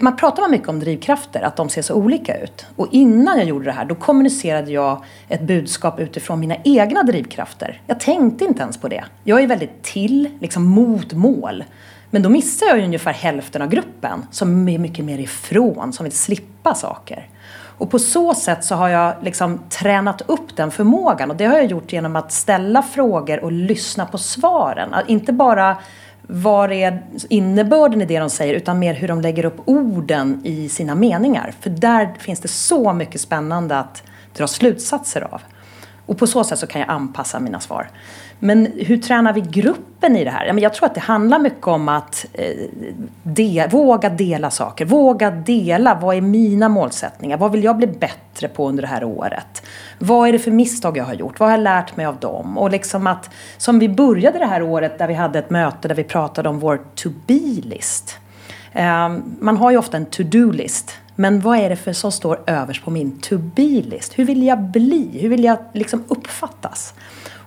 man 0.00 0.16
pratar 0.16 0.48
mycket 0.48 0.68
om 0.68 0.80
drivkrafter, 0.80 1.42
att 1.42 1.56
de 1.56 1.68
ser 1.68 1.82
så 1.82 1.94
olika 1.94 2.38
ut. 2.38 2.66
Och 2.76 2.88
innan 2.90 3.38
jag 3.38 3.46
gjorde 3.46 3.64
det 3.64 3.72
här, 3.72 3.84
då 3.84 3.94
kommunicerade 3.94 4.70
jag 4.70 5.04
ett 5.28 5.42
budskap 5.42 6.00
utifrån 6.00 6.40
mina 6.40 6.56
egna 6.64 7.02
drivkrafter. 7.02 7.80
Jag 7.86 8.00
tänkte 8.00 8.44
inte 8.44 8.62
ens 8.62 8.78
på 8.78 8.88
det. 8.88 9.04
Jag 9.24 9.42
är 9.42 9.46
väldigt 9.46 9.82
till, 9.82 10.28
liksom 10.40 10.64
mot 10.64 11.12
mål. 11.12 11.64
Men 12.10 12.22
då 12.22 12.28
missar 12.28 12.66
jag 12.66 12.78
ju 12.78 12.84
ungefär 12.84 13.12
hälften 13.12 13.62
av 13.62 13.68
gruppen 13.68 14.26
som 14.30 14.68
är 14.68 14.78
mycket 14.78 15.04
mer 15.04 15.18
ifrån, 15.18 15.92
som 15.92 16.04
vill 16.04 16.12
slippa 16.12 16.74
saker. 16.74 17.28
Och 17.78 17.90
på 17.90 17.98
så 17.98 18.34
sätt 18.34 18.64
så 18.64 18.74
har 18.74 18.88
jag 18.88 19.14
liksom 19.22 19.60
tränat 19.68 20.22
upp 20.26 20.56
den 20.56 20.70
förmågan. 20.70 21.30
Och 21.30 21.36
det 21.36 21.44
har 21.44 21.54
jag 21.54 21.66
gjort 21.66 21.92
genom 21.92 22.16
att 22.16 22.32
ställa 22.32 22.82
frågor 22.82 23.44
och 23.44 23.52
lyssna 23.52 24.06
på 24.06 24.18
svaren. 24.18 24.94
Inte 25.06 25.32
bara 25.32 25.76
vad 26.22 26.72
är 26.72 27.02
innebörden 27.28 28.02
i 28.02 28.04
det 28.04 28.18
de 28.18 28.30
säger 28.30 28.54
utan 28.54 28.78
mer 28.78 28.94
hur 28.94 29.08
de 29.08 29.20
lägger 29.20 29.44
upp 29.44 29.60
orden 29.64 30.40
i 30.44 30.68
sina 30.68 30.94
meningar. 30.94 31.54
För 31.60 31.70
där 31.70 32.14
finns 32.18 32.40
det 32.40 32.48
så 32.48 32.92
mycket 32.92 33.20
spännande 33.20 33.78
att 33.78 34.02
dra 34.36 34.46
slutsatser 34.46 35.20
av. 35.20 35.42
Och 36.06 36.18
på 36.18 36.26
så 36.26 36.44
sätt 36.44 36.58
så 36.58 36.66
kan 36.66 36.80
jag 36.80 36.90
anpassa 36.90 37.40
mina 37.40 37.60
svar. 37.60 37.90
Men 38.44 38.72
hur 38.76 38.96
tränar 38.96 39.32
vi 39.32 39.40
gruppen 39.40 40.16
i 40.16 40.24
det 40.24 40.30
här? 40.30 40.60
Jag 40.60 40.74
tror 40.74 40.86
att 40.86 40.94
det 40.94 41.00
handlar 41.00 41.38
mycket 41.38 41.66
om 41.66 41.88
att 41.88 42.26
eh, 42.32 42.46
de, 43.22 43.66
våga 43.70 44.08
dela 44.08 44.50
saker. 44.50 44.84
Våga 44.84 45.30
dela. 45.30 45.98
Vad 46.02 46.16
är 46.16 46.20
mina 46.20 46.68
målsättningar? 46.68 47.36
Vad 47.36 47.52
vill 47.52 47.64
jag 47.64 47.76
bli 47.76 47.86
bättre 47.86 48.48
på 48.48 48.68
under 48.68 48.82
det 48.82 48.88
här 48.88 49.04
året? 49.04 49.62
Vad 49.98 50.28
är 50.28 50.32
det 50.32 50.38
för 50.38 50.50
misstag 50.50 50.96
jag 50.96 51.04
har 51.04 51.14
gjort? 51.14 51.40
Vad 51.40 51.48
har 51.48 51.56
jag 51.56 51.64
lärt 51.64 51.96
mig 51.96 52.06
av 52.06 52.16
dem? 52.16 52.58
Och 52.58 52.70
liksom 52.70 53.06
att, 53.06 53.30
som 53.56 53.78
vi 53.78 53.88
började 53.88 54.38
det 54.38 54.46
här 54.46 54.62
året 54.62 54.98
där 54.98 55.08
vi 55.08 55.14
hade 55.14 55.38
ett 55.38 55.50
möte 55.50 55.88
där 55.88 55.94
vi 55.94 56.04
pratade 56.04 56.48
om 56.48 56.58
vår 56.58 56.80
to-be-list. 56.94 58.18
Ehm, 58.72 59.22
man 59.40 59.56
har 59.56 59.70
ju 59.70 59.76
ofta 59.76 59.96
en 59.96 60.06
to-do-list. 60.06 60.92
Men 61.16 61.40
vad 61.40 61.58
är 61.58 61.68
det 61.68 61.76
för 61.76 61.92
som 61.92 62.12
står 62.12 62.40
överst 62.46 62.84
på 62.84 62.90
min 62.90 63.18
to-be-list? 63.18 64.18
Hur 64.18 64.24
vill 64.24 64.42
jag 64.42 64.60
bli? 64.60 65.18
Hur 65.20 65.28
vill 65.28 65.44
jag 65.44 65.58
liksom 65.72 66.04
uppfattas? 66.08 66.94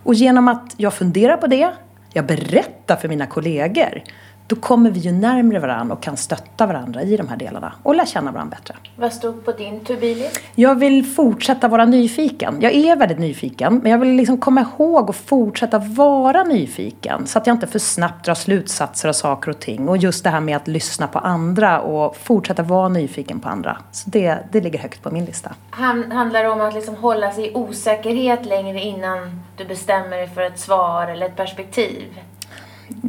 Och 0.06 0.14
genom 0.14 0.48
att 0.48 0.74
jag 0.78 0.94
funderar 0.94 1.38
på 1.38 1.48
det, 1.48 1.72
jag 2.14 2.26
berättar 2.26 2.96
för 2.96 3.08
mina 3.08 3.26
kollegor, 3.26 4.04
då 4.48 4.56
kommer 4.56 4.92
vi 4.92 5.00
ju 5.00 5.12
närmre 5.12 5.60
varandra 5.60 5.96
och 5.96 6.04
kan 6.04 6.18
stötta 6.18 6.66
varandra 6.66 7.02
i 7.02 7.18
de 7.18 7.28
här 7.28 7.38
delarna 7.38 7.74
och 7.84 7.96
lära 7.96 8.06
känna 8.06 8.32
varandra 8.32 8.58
bättre. 8.58 8.76
Vad 8.96 9.14
stod 9.14 9.46
på 9.46 9.52
din 9.52 9.80
to-be-list? 9.80 10.40
Jag 10.56 10.76
vill 10.76 11.06
fortsätta 11.06 11.68
vara 11.68 11.86
nyfiken. 11.86 12.58
Jag 12.62 12.74
är 12.74 12.96
väldigt 12.96 13.20
nyfiken, 13.20 13.80
men 13.84 13.92
jag 13.92 14.00
vill 14.00 14.10
liksom 14.10 14.38
komma 14.38 14.62
ihåg 14.62 15.10
och 15.10 15.16
fortsätta 15.16 15.80
vara 15.80 16.44
nyfiken 16.44 17.28
så 17.28 17.38
att 17.38 17.48
jag 17.48 17.54
inte 17.54 17.68
för 17.68 17.80
snabbt 17.80 18.26
drar 18.26 18.34
slutsatser 18.34 19.10
av 19.10 19.14
saker 19.14 19.52
och 19.52 19.60
ting. 19.60 19.90
Och 19.90 19.98
just 19.98 20.24
det 20.24 20.30
här 20.30 20.40
med 20.40 20.58
att 20.58 20.68
lyssna 20.68 21.08
på 21.08 21.20
andra 21.20 21.82
och 21.82 22.18
fortsätta 22.18 22.64
vara 22.64 22.90
nyfiken 22.90 23.40
på 23.40 23.50
andra. 23.50 23.78
Så 23.92 24.10
det, 24.10 24.38
det 24.52 24.62
ligger 24.62 24.80
högt 24.80 25.04
på 25.04 25.12
min 25.12 25.26
lista. 25.26 25.56
Handlar 25.70 26.44
det 26.44 26.50
om 26.50 26.62
att 26.62 26.74
liksom 26.74 26.96
hålla 26.96 27.32
sig 27.32 27.48
i 27.48 27.54
osäkerhet 27.54 28.46
längre 28.46 28.82
innan 28.82 29.42
du 29.58 29.66
bestämmer 29.66 30.18
dig 30.18 30.28
för 30.28 30.42
ett 30.42 30.60
svar 30.60 31.08
eller 31.08 31.26
ett 31.26 31.36
perspektiv? 31.36 32.20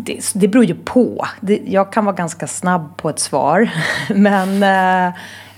Det, 0.05 0.33
det 0.35 0.49
beror 0.49 0.65
ju 0.65 0.75
på. 0.75 1.27
Det, 1.41 1.61
jag 1.67 1.93
kan 1.93 2.05
vara 2.05 2.17
ganska 2.17 2.47
snabb 2.47 2.97
på 2.97 3.09
ett 3.09 3.19
svar. 3.19 3.71
Men, 4.15 4.63
eh, 4.63 5.07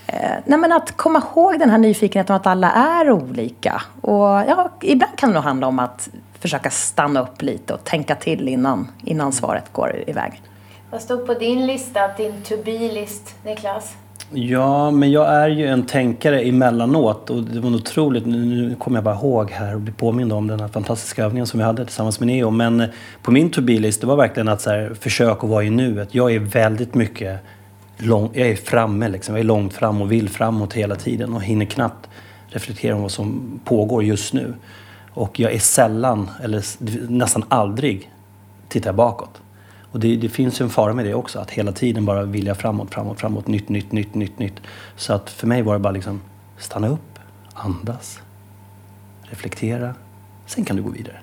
eh, 0.07 0.37
nej, 0.45 0.59
men 0.59 0.73
att 0.73 0.97
komma 0.97 1.23
ihåg 1.33 1.59
den 1.59 1.71
här 1.71 1.79
nyfikenheten 1.79 2.35
om 2.35 2.41
att 2.41 2.47
alla 2.47 2.73
är 2.73 3.11
olika. 3.11 3.83
Och 4.01 4.25
ja, 4.25 4.71
ibland 4.81 5.17
kan 5.17 5.29
det 5.31 5.35
nog 5.35 5.45
handla 5.45 5.67
om 5.67 5.79
att 5.79 6.09
försöka 6.41 6.71
stanna 6.71 7.23
upp 7.23 7.43
lite 7.43 7.75
och 7.75 7.85
tänka 7.85 8.15
till 8.15 8.49
innan, 8.49 8.89
innan 9.05 9.33
svaret 9.33 9.73
går 9.73 10.05
iväg. 10.07 10.43
Vad 10.91 11.03
stod 11.03 11.27
på 11.27 11.35
din 11.35 11.67
lista, 11.67 12.09
din 12.17 12.43
to-be-list, 12.43 13.35
Niklas? 13.45 13.97
Ja, 14.33 14.91
men 14.91 15.11
jag 15.11 15.29
är 15.29 15.49
ju 15.49 15.67
en 15.67 15.87
tänkare 15.87 16.41
emellanåt 16.41 17.31
och 17.31 17.43
det 17.43 17.61
var 17.61 17.75
otroligt, 17.75 18.27
nu 18.27 18.77
kommer 18.79 18.97
jag 18.97 19.05
bara 19.05 19.15
ihåg 19.15 19.51
här 19.51 19.75
och 19.75 19.81
blir 19.81 19.95
påmind 19.95 20.33
om 20.33 20.47
den 20.47 20.61
här 20.61 20.69
fantastiska 20.69 21.25
övningen 21.25 21.47
som 21.47 21.59
vi 21.59 21.65
hade 21.65 21.85
tillsammans 21.85 22.21
med 22.21 22.27
Neo. 22.27 22.51
Men 22.51 22.81
eh, 22.81 22.89
på 23.23 23.31
min 23.31 23.51
to 23.51 23.61
list 23.61 24.01
det 24.01 24.07
var 24.07 24.17
verkligen 24.17 24.49
att 24.49 24.61
så 24.61 24.71
här, 24.71 24.95
försök 25.01 25.45
att 25.45 25.51
vara 25.51 25.65
i 25.65 25.71
nuet. 25.71 26.15
Jag 26.15 26.35
är 26.35 26.39
väldigt 26.39 26.95
mycket 26.95 27.41
lång, 27.97 28.31
jag 28.33 28.49
är 28.49 28.57
framme 28.57 29.09
liksom. 29.09 29.35
Jag 29.35 29.41
är 29.41 29.45
långt 29.45 29.75
fram 29.75 30.03
och 30.03 30.13
vill 30.13 30.29
framåt 30.29 30.73
hela 30.73 30.97
tiden 30.97 31.35
och 31.35 31.43
hinner 31.43 31.67
knappt 31.67 32.09
reflektera 32.49 32.95
om 32.95 33.03
vad 33.03 33.11
som 33.11 33.61
pågår 33.65 34.05
just 34.05 34.33
nu. 34.33 34.55
Och 35.11 35.41
jag 35.41 35.53
är 35.53 35.59
sällan, 35.59 36.31
eller 36.43 36.65
nästan 37.11 37.45
aldrig, 37.49 38.11
tittar 38.69 38.93
bakåt. 38.93 39.41
Och 39.93 40.01
det, 40.01 40.17
det, 40.17 40.29
finns 40.29 40.61
ju 40.61 40.63
en 40.63 40.71
fara 40.71 40.95
med 40.95 41.05
det 41.05 41.15
också, 41.15 41.39
att 41.39 41.51
hela 41.51 41.73
tiden 41.73 42.05
bara 42.05 42.23
vilja 42.23 42.55
framåt, 42.55 42.95
framåt, 42.95 43.21
framåt, 43.21 43.47
nytt, 43.47 43.69
nytt, 43.69 43.93
nytt, 43.93 44.15
nytt, 44.15 44.39
nytt. 44.39 44.61
Så 44.97 45.13
att 45.13 45.31
för 45.31 45.47
mig 45.47 45.63
var 45.63 45.73
det 45.73 45.81
bara 45.81 45.93
liksom 45.93 46.21
stanna 46.59 46.89
upp, 46.89 47.19
andas, 47.55 48.21
reflektera, 49.23 49.95
sen 50.47 50.65
kan 50.65 50.77
du 50.77 50.83
gå 50.83 50.91
vidare. 50.91 51.17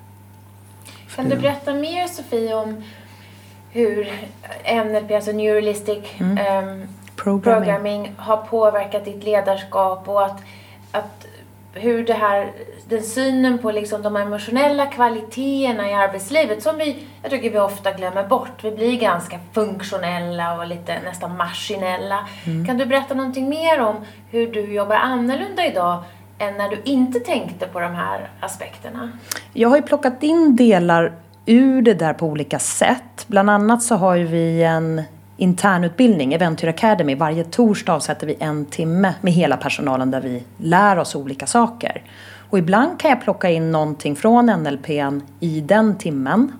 Kan 1.15 1.29
du 1.29 1.35
berätta 1.35 1.73
mer 1.73 2.07
Sofie 2.07 2.53
om 2.53 2.83
hur 3.71 4.11
NLP, 4.85 5.11
alltså 5.11 5.31
Neuralistic 5.31 6.03
mm. 6.17 6.31
um, 6.31 6.87
programming. 7.15 7.63
programming. 7.63 8.13
har 8.17 8.37
påverkat 8.37 9.05
ditt 9.05 9.23
ledarskap 9.23 10.09
och 10.09 10.25
att 10.25 10.41
hur 11.75 12.05
det 12.05 12.13
här, 12.13 12.51
den 12.89 13.03
synen 13.03 13.57
på 13.57 13.71
liksom 13.71 14.01
de 14.01 14.15
emotionella 14.15 14.85
kvaliteterna 14.85 15.89
i 15.89 15.93
arbetslivet 15.93 16.63
som 16.63 16.77
vi, 16.77 16.97
jag 17.21 17.31
tycker 17.31 17.49
vi 17.49 17.59
ofta 17.59 17.91
glömmer 17.91 18.27
bort. 18.27 18.63
Vi 18.63 18.71
blir 18.71 18.99
ganska 18.99 19.39
funktionella 19.53 20.57
och 20.57 20.67
lite 20.67 20.99
nästan 21.01 21.37
maskinella. 21.37 22.27
Mm. 22.45 22.65
Kan 22.65 22.77
du 22.77 22.85
berätta 22.85 23.13
någonting 23.13 23.49
mer 23.49 23.79
om 23.81 23.95
hur 24.31 24.47
du 24.47 24.73
jobbar 24.73 24.95
annorlunda 24.95 25.65
idag 25.65 26.03
än 26.39 26.53
när 26.53 26.69
du 26.69 26.81
inte 26.83 27.19
tänkte 27.19 27.67
på 27.67 27.79
de 27.79 27.95
här 27.95 28.29
aspekterna? 28.39 29.11
Jag 29.53 29.69
har 29.69 29.75
ju 29.75 29.83
plockat 29.83 30.23
in 30.23 30.55
delar 30.55 31.13
ur 31.45 31.81
det 31.81 31.93
där 31.93 32.13
på 32.13 32.25
olika 32.25 32.59
sätt. 32.59 33.25
Bland 33.27 33.49
annat 33.49 33.83
så 33.83 33.95
har 33.95 34.15
ju 34.15 34.25
vi 34.25 34.63
en 34.63 35.01
internutbildning, 35.37 36.33
Eventyr 36.33 36.67
Academy. 36.67 37.15
Varje 37.15 37.43
torsdag 37.43 37.93
avsätter 37.93 38.27
vi 38.27 38.37
en 38.39 38.65
timme 38.65 39.13
med 39.21 39.33
hela 39.33 39.57
personalen 39.57 40.11
där 40.11 40.21
vi 40.21 40.43
lär 40.57 40.97
oss 40.97 41.15
olika 41.15 41.47
saker. 41.47 42.03
Och 42.49 42.57
ibland 42.57 42.99
kan 42.99 43.09
jag 43.09 43.21
plocka 43.21 43.49
in 43.49 43.71
någonting 43.71 44.15
från 44.15 44.45
NLP 44.45 44.89
i 45.39 45.61
den 45.61 45.97
timmen. 45.97 46.51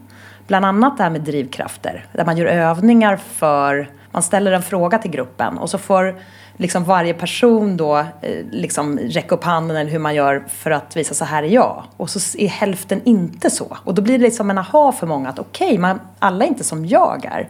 Bland 0.47 0.65
annat 0.65 0.97
det 0.97 1.03
här 1.03 1.09
med 1.09 1.21
drivkrafter, 1.21 2.05
där 2.11 2.25
man 2.25 2.37
gör 2.37 2.45
övningar 2.45 3.17
för... 3.17 3.89
Man 4.11 4.23
ställer 4.23 4.51
en 4.51 4.61
fråga 4.61 4.97
till 4.97 5.11
gruppen 5.11 5.57
och 5.57 5.69
så 5.69 5.77
får 5.77 6.15
liksom 6.57 6.83
varje 6.83 7.13
person 7.13 7.77
då 7.77 7.97
eh, 7.97 8.45
liksom 8.51 8.99
räcka 8.99 9.35
upp 9.35 9.43
handen 9.43 9.77
eller 9.77 9.91
hur 9.91 9.99
man 9.99 10.15
gör 10.15 10.43
för 10.47 10.71
att 10.71 10.97
visa 10.97 11.13
så 11.13 11.25
här 11.25 11.43
är 11.43 11.47
jag. 11.47 11.83
Och 11.97 12.09
så 12.09 12.37
är 12.37 12.47
hälften 12.47 13.01
inte 13.05 13.49
så. 13.49 13.77
Och 13.83 13.93
då 13.93 14.01
blir 14.01 14.17
det 14.17 14.23
liksom 14.23 14.49
en 14.49 14.57
aha 14.57 14.91
för 14.91 15.07
många 15.07 15.29
att 15.29 15.39
okej, 15.39 15.79
okay, 15.79 15.95
alla 16.19 16.45
är 16.45 16.49
inte 16.49 16.63
som 16.63 16.85
jag 16.85 17.25
är. 17.25 17.47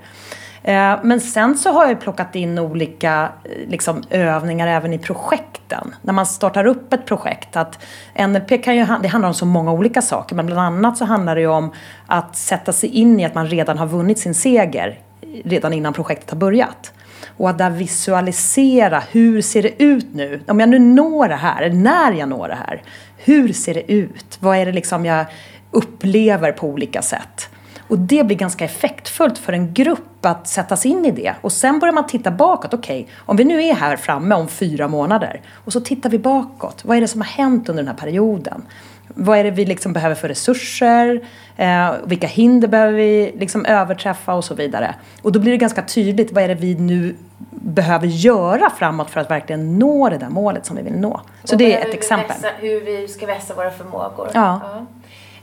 Eh, 0.68 1.00
men 1.04 1.22
sen 1.22 1.58
så 1.58 1.72
har 1.72 1.88
jag 1.88 2.02
plockat 2.02 2.36
in 2.36 2.60
olika 2.60 3.32
eh, 3.44 3.70
liksom, 3.70 4.04
övningar 4.10 4.68
även 4.68 4.94
i 4.94 4.98
projekten. 4.98 5.96
När 6.02 6.14
man 6.14 6.26
startar 6.26 6.66
upp 6.66 6.94
ett 6.94 7.06
projekt. 7.06 7.56
Att 7.56 7.80
NLP 8.28 8.64
kan 8.64 8.76
ju, 8.76 8.86
det 9.02 9.08
handlar 9.08 9.28
om 9.28 9.34
så 9.34 9.46
många 9.46 9.72
olika 9.72 10.02
saker. 10.02 10.36
Men 10.36 10.46
bland 10.46 10.62
annat 10.62 10.98
så 10.98 11.06
handlar 11.06 11.36
det 11.36 11.42
ju 11.42 11.48
om 11.48 11.74
att 12.08 12.36
sätta 12.36 12.74
sig 12.74 12.90
in 12.90 13.20
i 13.20 13.26
att 13.26 13.36
man 13.36 13.48
redan 13.48 13.78
har 13.78 13.88
vunnit 13.88 14.20
sin 14.20 14.36
seger. 14.36 15.00
Eh, 15.22 15.28
redan 15.44 15.74
innan 15.74 15.94
projektet 15.94 16.30
har 16.30 16.38
börjat. 16.38 16.94
Och 17.38 17.50
att 17.50 17.58
där 17.58 17.70
visualisera, 17.70 19.04
hur 19.12 19.42
ser 19.42 19.64
det 19.64 19.84
ut 19.84 20.14
nu? 20.14 20.42
Om 20.48 20.60
jag 20.60 20.70
nu 20.70 20.80
når 20.80 21.28
det 21.28 21.36
här, 21.36 21.70
när 21.70 22.12
jag 22.12 22.30
når 22.30 22.48
det 22.48 22.58
här. 22.68 22.84
Hur 23.18 23.54
ser 23.54 23.74
det 23.74 23.92
ut? 23.92 24.38
Vad 24.40 24.58
är 24.58 24.66
det 24.66 24.72
liksom 24.72 25.06
jag 25.06 25.26
upplever 25.72 26.52
på 26.52 26.68
olika 26.68 27.02
sätt? 27.02 27.50
Och 27.88 28.00
det 28.00 28.26
blir 28.26 28.38
ganska 28.38 28.66
effektfullt 28.66 29.38
för 29.38 29.54
en 29.54 29.74
grupp 29.74 30.26
att 30.26 30.48
sätta 30.48 30.78
sig 30.78 30.92
in 30.92 31.06
i 31.06 31.12
det. 31.12 31.34
Och 31.42 31.52
sen 31.52 31.80
börjar 31.80 31.94
man 31.94 32.08
titta 32.08 32.32
bakåt. 32.32 32.74
Okej, 32.74 33.02
okay, 33.02 33.14
om 33.18 33.38
vi 33.38 33.44
nu 33.44 33.64
är 33.64 33.74
här 33.74 33.98
framme 33.98 34.36
om 34.36 34.48
fyra 34.48 34.88
månader 34.88 35.42
och 35.66 35.74
så 35.74 35.82
tittar 35.82 36.10
vi 36.10 36.20
bakåt. 36.20 36.86
Vad 36.86 36.98
är 36.98 37.02
det 37.02 37.08
som 37.08 37.22
har 37.22 37.28
hänt 37.28 37.70
under 37.70 37.84
den 37.84 37.88
här 37.88 37.98
perioden? 37.98 38.62
Vad 39.08 39.38
är 39.38 39.44
det 39.44 39.52
vi 39.52 39.66
liksom 39.66 39.94
behöver 39.94 40.16
för 40.16 40.28
resurser? 40.28 41.28
Eh, 41.58 41.92
vilka 42.06 42.28
hinder 42.28 42.68
behöver 42.68 42.94
vi 42.94 43.36
liksom 43.40 43.66
överträffa 43.66 44.34
och 44.34 44.44
så 44.44 44.56
vidare. 44.56 44.96
Och 45.22 45.32
då 45.32 45.40
blir 45.40 45.52
det 45.52 45.58
ganska 45.58 45.82
tydligt 45.82 46.32
vad 46.32 46.44
är 46.44 46.48
det 46.48 46.56
vi 46.56 46.76
nu 46.76 47.16
behöver 47.50 48.08
göra 48.08 48.70
framåt 48.70 49.10
för 49.10 49.20
att 49.20 49.32
verkligen 49.32 49.80
nå 49.80 50.10
det 50.10 50.18
där 50.18 50.30
målet 50.30 50.66
som 50.66 50.76
vi 50.76 50.82
vill 50.82 51.00
nå. 51.00 51.22
Så 51.44 51.54
och 51.54 51.60
det 51.60 51.76
är 51.76 51.88
ett 51.88 51.94
exempel. 51.94 52.28
Vässa, 52.28 52.48
hur 52.60 52.86
vi 52.86 53.08
ska 53.08 53.26
vässa 53.26 53.54
våra 53.54 53.72
förmågor. 53.72 54.30
Ja. 54.34 54.62
ja. 54.64 54.86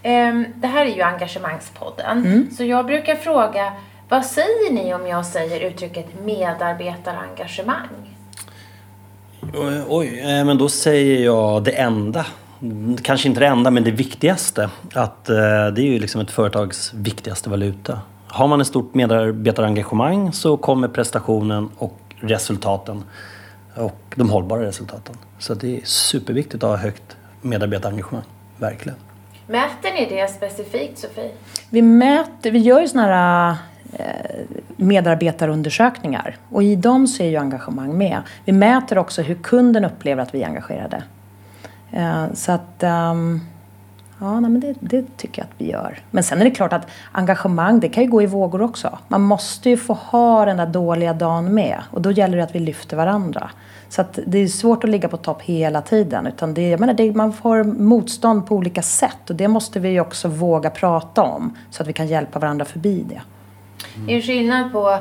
Um, 0.04 0.46
det 0.54 0.66
här 0.66 0.86
är 0.86 0.96
ju 0.96 1.02
engagemangspodden. 1.02 2.18
Mm. 2.18 2.50
Så 2.50 2.64
jag 2.64 2.86
brukar 2.86 3.14
fråga, 3.14 3.72
vad 4.08 4.26
säger 4.26 4.72
ni 4.72 4.94
om 4.94 5.06
jag 5.06 5.26
säger 5.26 5.60
uttrycket 5.60 6.06
medarbetarengagemang? 6.24 7.88
Oj, 9.88 10.20
eh, 10.20 10.44
men 10.44 10.58
då 10.58 10.68
säger 10.68 11.24
jag 11.24 11.64
det 11.64 11.70
enda. 11.70 12.26
kanske 13.02 13.28
inte 13.28 13.40
det 13.40 13.46
enda, 13.46 13.70
men 13.70 13.84
det 13.84 13.90
viktigaste. 13.90 14.70
Att 14.94 15.28
eh, 15.28 15.36
det 15.74 15.82
är 15.82 15.92
ju 15.92 15.98
liksom 15.98 16.20
ett 16.20 16.30
företags 16.30 16.94
viktigaste 16.94 17.50
valuta. 17.50 18.00
Har 18.26 18.48
man 18.48 18.60
ett 18.60 18.66
stort 18.66 18.94
medarbetarengagemang 18.94 20.32
så 20.32 20.56
kommer 20.56 20.88
prestationen 20.88 21.70
och 21.78 21.98
resultaten 22.20 23.04
och 23.74 24.14
de 24.16 24.30
hållbara 24.30 24.66
resultaten. 24.66 25.16
Så 25.38 25.54
det 25.54 25.76
är 25.76 25.80
superviktigt 25.84 26.64
att 26.64 26.70
ha 26.70 26.76
högt 26.76 27.16
medarbetarengagemang, 27.42 28.24
verkligen. 28.56 28.98
Mäter 29.52 29.92
ni 29.92 30.06
det 30.06 30.30
specifikt, 30.30 30.98
Sofie? 30.98 31.30
Vi, 31.70 31.82
mäter, 31.82 32.50
vi 32.50 32.58
gör 32.58 32.80
ju 32.80 32.88
sådana 32.88 33.08
här 33.08 33.56
eh, 33.92 34.40
medarbetarundersökningar 34.76 36.36
och 36.50 36.62
i 36.62 36.76
dem 36.76 37.06
så 37.06 37.22
är 37.22 37.26
ju 37.26 37.36
engagemang 37.36 37.98
med. 37.98 38.22
Vi 38.44 38.52
mäter 38.52 38.98
också 38.98 39.22
hur 39.22 39.34
kunden 39.34 39.84
upplever 39.84 40.22
att 40.22 40.34
vi 40.34 40.42
är 40.42 40.46
engagerade. 40.46 41.02
Eh, 41.90 42.24
så 42.34 42.52
att 42.52 42.82
ehm, 42.82 43.40
Ja, 44.20 44.40
nej, 44.40 44.50
men 44.50 44.60
det, 44.60 44.74
det, 44.80 45.16
tycker 45.16 45.42
jag 45.42 45.46
att 45.46 45.54
vi 45.58 45.70
gör. 45.70 45.98
Men 46.10 46.24
sen 46.24 46.40
är 46.40 46.44
det 46.44 46.50
klart 46.50 46.72
att 46.72 46.86
engagemang, 47.12 47.80
det 47.80 47.88
kan 47.88 48.04
ju 48.04 48.10
gå 48.10 48.22
i 48.22 48.26
vågor 48.26 48.62
också. 48.62 48.98
Man 49.08 49.20
måste 49.20 49.70
ju 49.70 49.76
få 49.76 49.92
ha 49.92 50.44
den 50.44 50.56
där 50.56 50.66
dåliga 50.66 51.12
dagen 51.12 51.54
med. 51.54 51.82
Och 51.90 52.02
då 52.02 52.10
gäller 52.10 52.36
det 52.36 52.42
att 52.42 52.54
vi 52.54 52.58
lyfter 52.58 52.96
varandra. 52.96 53.50
Så 53.92 54.00
att 54.00 54.18
det 54.26 54.38
är 54.38 54.46
svårt 54.46 54.84
att 54.84 54.90
ligga 54.90 55.08
på 55.08 55.16
topp 55.16 55.42
hela 55.42 55.82
tiden. 55.82 56.26
Utan 56.26 56.54
det, 56.54 56.68
jag 56.68 56.80
menar, 56.80 56.94
det, 56.94 57.12
man 57.12 57.32
får 57.32 57.64
motstånd 57.64 58.46
på 58.46 58.54
olika 58.54 58.82
sätt. 58.82 59.30
Och 59.30 59.36
det 59.36 59.48
måste 59.48 59.80
vi 59.80 60.00
också 60.00 60.28
våga 60.28 60.70
prata 60.70 61.22
om. 61.22 61.56
Så 61.70 61.82
att 61.82 61.88
vi 61.88 61.92
kan 61.92 62.06
hjälpa 62.06 62.38
varandra 62.38 62.64
förbi 62.64 63.04
det. 63.08 63.20
Mm. 63.94 64.06
Det 64.06 64.16
är 64.16 64.22
skillnad 64.22 64.72
på 64.72 64.98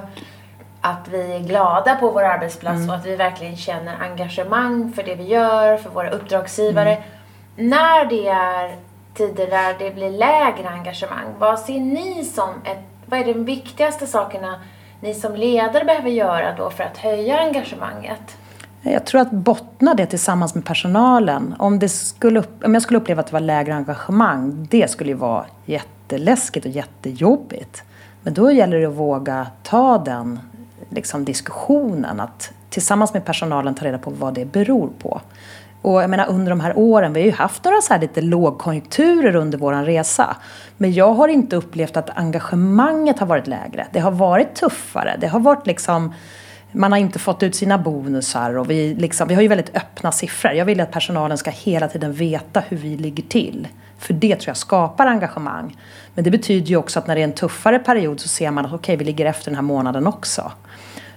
att 0.82 1.08
vi 1.12 1.36
är 1.36 1.40
glada 1.40 1.96
på 1.96 2.12
vår 2.12 2.24
arbetsplats 2.24 2.78
mm. 2.78 2.90
och 2.90 2.96
att 2.96 3.06
vi 3.06 3.16
verkligen 3.16 3.58
känner 3.58 3.96
engagemang 4.02 4.94
för 4.94 5.04
det 5.04 5.16
vi 5.16 5.24
gör, 5.24 5.78
för 5.78 5.90
våra 5.90 6.10
uppdragsgivare. 6.10 6.96
Mm. 6.96 7.70
När 7.70 8.06
det 8.06 8.28
är 8.28 8.76
tider 9.14 9.48
där 9.48 9.76
det 9.80 9.96
blir 9.96 10.10
lägre 10.10 10.70
engagemang. 10.70 11.26
Vad 11.40 11.60
ser 11.60 11.80
ni 11.80 12.26
som 12.26 12.50
ett, 12.64 12.84
vad 13.06 13.20
är 13.20 13.26
de 13.26 13.46
viktigaste 13.46 14.08
sakerna 14.08 14.62
ni 15.00 15.14
som 15.14 15.36
ledare 15.36 15.86
behöver 15.86 16.10
göra 16.10 16.56
då 16.56 16.70
för 16.70 16.84
att 16.84 16.98
höja 16.98 17.40
engagemanget? 17.40 18.38
Jag 18.84 19.06
tror 19.06 19.22
att 19.22 19.32
bottna 19.32 19.94
det 19.94 20.06
tillsammans 20.06 20.56
med 20.56 20.66
personalen. 20.66 21.56
Om, 21.60 21.80
det 21.80 21.90
skulle, 21.90 22.44
om 22.64 22.74
jag 22.74 22.84
skulle 22.84 23.00
uppleva 23.00 23.20
att 23.20 23.28
det 23.28 23.34
var 23.34 23.40
lägre 23.40 23.76
engagemang, 23.76 24.68
det 24.70 24.92
skulle 24.92 25.10
ju 25.10 25.18
vara 25.18 25.46
jätteläskigt 25.66 26.66
och 26.66 26.72
jättejobbigt. 26.72 27.84
Men 28.24 28.34
då 28.34 28.52
gäller 28.52 28.80
det 28.80 28.86
att 28.86 28.94
våga 28.94 29.48
ta 29.64 29.98
den 29.98 30.40
liksom, 30.90 31.26
diskussionen. 31.26 32.20
Att 32.20 32.52
tillsammans 32.70 33.14
med 33.14 33.26
personalen 33.26 33.76
ta 33.76 33.86
reda 33.86 33.98
på 33.98 34.10
vad 34.10 34.34
det 34.34 34.46
beror 34.46 34.90
på. 35.00 35.22
Och 35.82 36.04
jag 36.04 36.10
menar 36.10 36.30
under 36.30 36.50
de 36.50 36.60
här 36.60 36.78
åren, 36.78 37.14
vi 37.14 37.20
har 37.20 37.26
ju 37.26 37.34
haft 37.34 37.64
några 37.64 37.82
så 37.82 37.94
här 37.94 38.02
lite 38.02 38.22
lågkonjunkturer 38.22 39.36
under 39.36 39.58
vår 39.58 39.74
resa. 39.74 40.36
Men 40.78 40.94
jag 40.94 41.14
har 41.14 41.28
inte 41.28 41.56
upplevt 41.56 41.98
att 41.98 42.10
engagemanget 42.10 43.20
har 43.20 43.28
varit 43.28 43.48
lägre. 43.48 43.88
Det 43.92 44.00
har 44.00 44.12
varit 44.12 44.56
tuffare. 44.56 45.18
Det 45.20 45.28
har 45.28 45.40
varit 45.40 45.68
liksom 45.68 46.14
man 46.72 46.92
har 46.92 47.00
inte 47.00 47.20
fått 47.20 47.44
ut 47.44 47.56
sina 47.56 47.78
bonusar 47.78 48.58
och 48.58 48.70
vi, 48.70 48.96
liksom, 48.96 49.28
vi 49.28 49.34
har 49.34 49.42
ju 49.42 49.48
väldigt 49.48 49.76
öppna 49.76 50.12
siffror. 50.12 50.52
Jag 50.52 50.66
vill 50.66 50.80
att 50.80 50.92
personalen 50.92 51.38
ska 51.38 51.52
hela 51.52 51.88
tiden 51.88 52.14
veta 52.14 52.60
hur 52.60 52.78
vi 52.78 52.98
ligger 52.98 53.24
till. 53.24 53.68
För 53.98 54.14
det 54.14 54.36
tror 54.36 54.50
jag 54.50 54.58
skapar 54.58 55.08
engagemang. 55.08 55.78
Men 56.14 56.24
det 56.24 56.32
betyder 56.32 56.68
ju 56.68 56.78
också 56.78 57.00
att 57.00 57.08
när 57.08 57.16
det 57.16 57.22
är 57.22 57.24
en 57.24 57.34
tuffare 57.34 57.80
period 57.80 58.20
så 58.20 58.28
ser 58.28 58.52
man 58.52 58.66
att 58.66 58.74
okej, 58.74 58.78
okay, 58.78 58.98
vi 58.98 59.06
ligger 59.06 59.26
efter 59.26 59.46
den 59.46 59.56
här 59.56 59.62
månaden 59.62 60.08
också. 60.08 60.52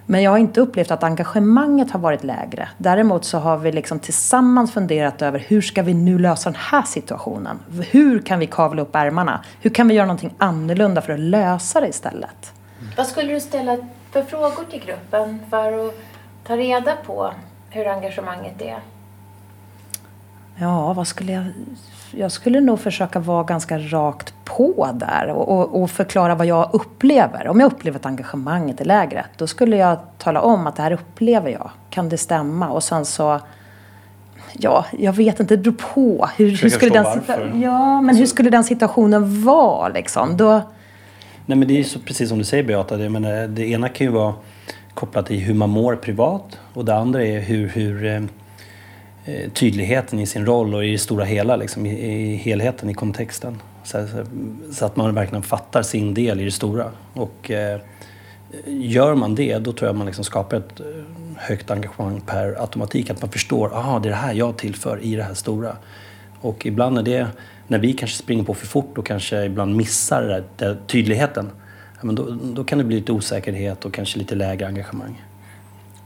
Men 0.07 0.23
jag 0.23 0.31
har 0.31 0.38
inte 0.38 0.61
upplevt 0.61 0.90
att 0.90 1.03
engagemanget 1.03 1.90
har 1.90 2.01
varit 2.01 2.25
lägre. 2.25 2.69
Däremot 2.79 3.25
så 3.25 3.38
har 3.38 3.57
vi 3.57 3.73
liksom 3.73 3.99
tillsammans 3.99 4.73
funderat 4.73 5.23
över 5.23 5.38
hur 5.38 5.61
ska 5.61 5.83
vi 5.83 5.95
nu 5.95 6.19
lösa 6.19 6.51
den 6.51 6.59
här 6.61 6.83
situationen? 6.83 7.59
Hur 7.90 8.21
kan 8.21 8.38
vi 8.38 8.47
kavla 8.47 8.83
upp 8.83 8.97
ärmarna? 8.97 9.45
Hur 9.61 9.71
kan 9.71 9.88
vi 9.88 9.95
göra 9.95 10.07
någonting 10.07 10.35
annorlunda 10.38 11.03
för 11.03 11.12
att 11.12 11.21
lösa 11.21 11.81
det 11.81 11.88
istället? 11.88 12.53
Vad 12.97 13.07
skulle 13.07 13.33
du 13.33 13.40
ställa 13.40 13.77
för 14.14 14.22
frågor 14.22 14.64
till 14.70 14.81
gruppen 14.81 15.40
för 15.50 15.88
att 15.88 15.94
ta 16.46 16.57
reda 16.57 16.96
på 17.07 17.31
hur 17.70 17.88
engagemanget 17.88 18.62
är? 18.62 18.79
Ja, 20.57 20.92
vad 20.92 21.07
skulle 21.07 21.33
jag... 21.33 21.44
Jag 22.11 22.33
skulle 22.33 22.61
nog 22.61 22.81
försöka 22.81 23.18
vara 23.18 23.42
ganska 23.42 23.79
rakt 23.79 24.35
på 24.44 24.90
där 24.94 25.29
och, 25.29 25.48
och, 25.48 25.83
och, 25.83 25.90
förklara 25.90 26.35
vad 26.35 26.46
jag 26.46 26.70
upplever. 26.72 27.48
Om 27.48 27.61
jag 27.61 27.72
upplever 27.72 27.98
att 27.98 28.07
engagemanget 28.07 28.81
är 28.81 28.85
lägre, 28.85 29.27
då 29.37 29.46
skulle 29.46 29.77
jag 29.77 29.98
tala 30.18 30.40
om 30.40 30.66
att 30.66 30.77
det 30.77 30.83
här 30.83 30.92
upplever 30.92 31.50
jag. 31.50 31.70
Kan 31.90 32.09
det 32.09 32.18
stämma? 32.18 32.68
Och 32.68 32.83
sen 32.83 33.05
så... 33.05 33.40
Ja, 34.53 34.85
jag 34.98 35.12
vet 35.12 35.40
inte. 35.40 35.57
Det 35.57 35.62
beror 35.62 35.94
på. 35.94 36.29
Hur, 36.37 36.50
hur 36.57 36.68
skulle 36.68 36.92
den 36.92 37.61
ja, 37.61 38.00
men 38.00 38.16
hur 38.16 38.27
skulle 38.27 38.50
den 38.50 38.64
situationen 38.64 39.44
vara 39.44 39.88
liksom? 39.88 40.37
Då... 40.37 40.62
Nej, 41.47 41.59
men 41.59 41.69
det 41.69 41.81
är 41.81 41.85
så, 41.85 41.99
precis 41.99 42.29
som 42.29 42.39
du 42.39 42.45
säger 42.45 42.65
Beata. 42.65 42.97
Det, 42.97 43.09
menar, 43.09 43.47
det 43.49 43.67
ena 43.67 43.89
kan 43.89 44.07
ju 44.07 44.13
vara 44.13 44.35
kopplat 44.95 45.27
till 45.27 45.41
hur 45.41 45.55
man 45.55 45.71
mår 45.71 45.97
privat 45.97 46.59
och 46.75 46.85
det 46.85 46.95
andra 46.95 47.25
är 47.25 47.41
hur, 47.41 47.69
hur 47.69 48.05
eh, 48.05 48.23
eh, 49.25 49.51
tydligheten 49.51 50.21
i 50.21 50.27
sin 50.27 50.47
roll 50.47 50.75
och 50.75 50.85
i 50.85 50.93
det 50.93 50.99
stora 50.99 51.25
hela, 51.25 51.57
liksom, 51.57 51.87
i, 51.87 51.91
i 51.91 52.37
helheten, 52.37 52.91
i 52.91 52.95
kontexten. 52.95 53.63
Så, 53.85 54.07
så, 54.07 54.25
så, 54.73 54.87
att 54.87 54.97
man 54.97 55.15
verkligen 55.15 55.43
fattar 55.43 55.83
sin 55.83 56.15
del 56.15 56.41
i 56.41 56.45
det 56.45 56.51
stora. 56.51 56.91
Och 57.13 57.51
eh, 57.51 57.81
gör 58.67 59.15
man 59.15 59.35
det, 59.35 59.59
då 59.59 59.73
tror 59.73 59.89
jag 59.89 59.97
man 59.97 60.07
liksom 60.07 60.25
skapar 60.25 60.57
ett 60.57 60.81
eh, 60.81 60.87
högt 61.37 61.71
engagemang 61.71 62.21
per 62.21 62.61
automatik. 62.61 63.11
Att 63.11 63.21
man 63.23 63.31
förstår, 63.31 63.95
att 63.97 64.03
det 64.03 64.09
är 64.09 64.11
det 64.11 64.17
här 64.17 64.35
jag 64.35 64.57
tillför 64.57 64.99
i 65.03 65.17
det 65.17 65.23
här 65.23 65.35
stora. 65.35 65.77
Och 66.41 66.67
ibland 66.67 66.99
är 66.99 67.03
det, 67.03 67.27
när 67.68 67.79
vi 67.79 67.92
kanske 67.92 68.16
springer 68.16 68.44
på 68.44 68.55
för 68.55 68.66
fort 68.66 68.98
och 68.98 69.07
kanske 69.07 69.44
ibland 69.44 69.77
missar 69.77 70.22
den 70.22 70.44
där 70.57 70.77
tydligheten, 70.87 71.50
men 72.00 72.14
då, 72.14 72.27
då 72.42 72.64
kan 72.64 72.79
det 72.79 72.85
bli 72.85 72.96
lite 72.96 73.12
osäkerhet 73.12 73.85
och 73.85 73.94
kanske 73.94 74.18
lite 74.18 74.35
lägre 74.35 74.66
engagemang. 74.66 75.22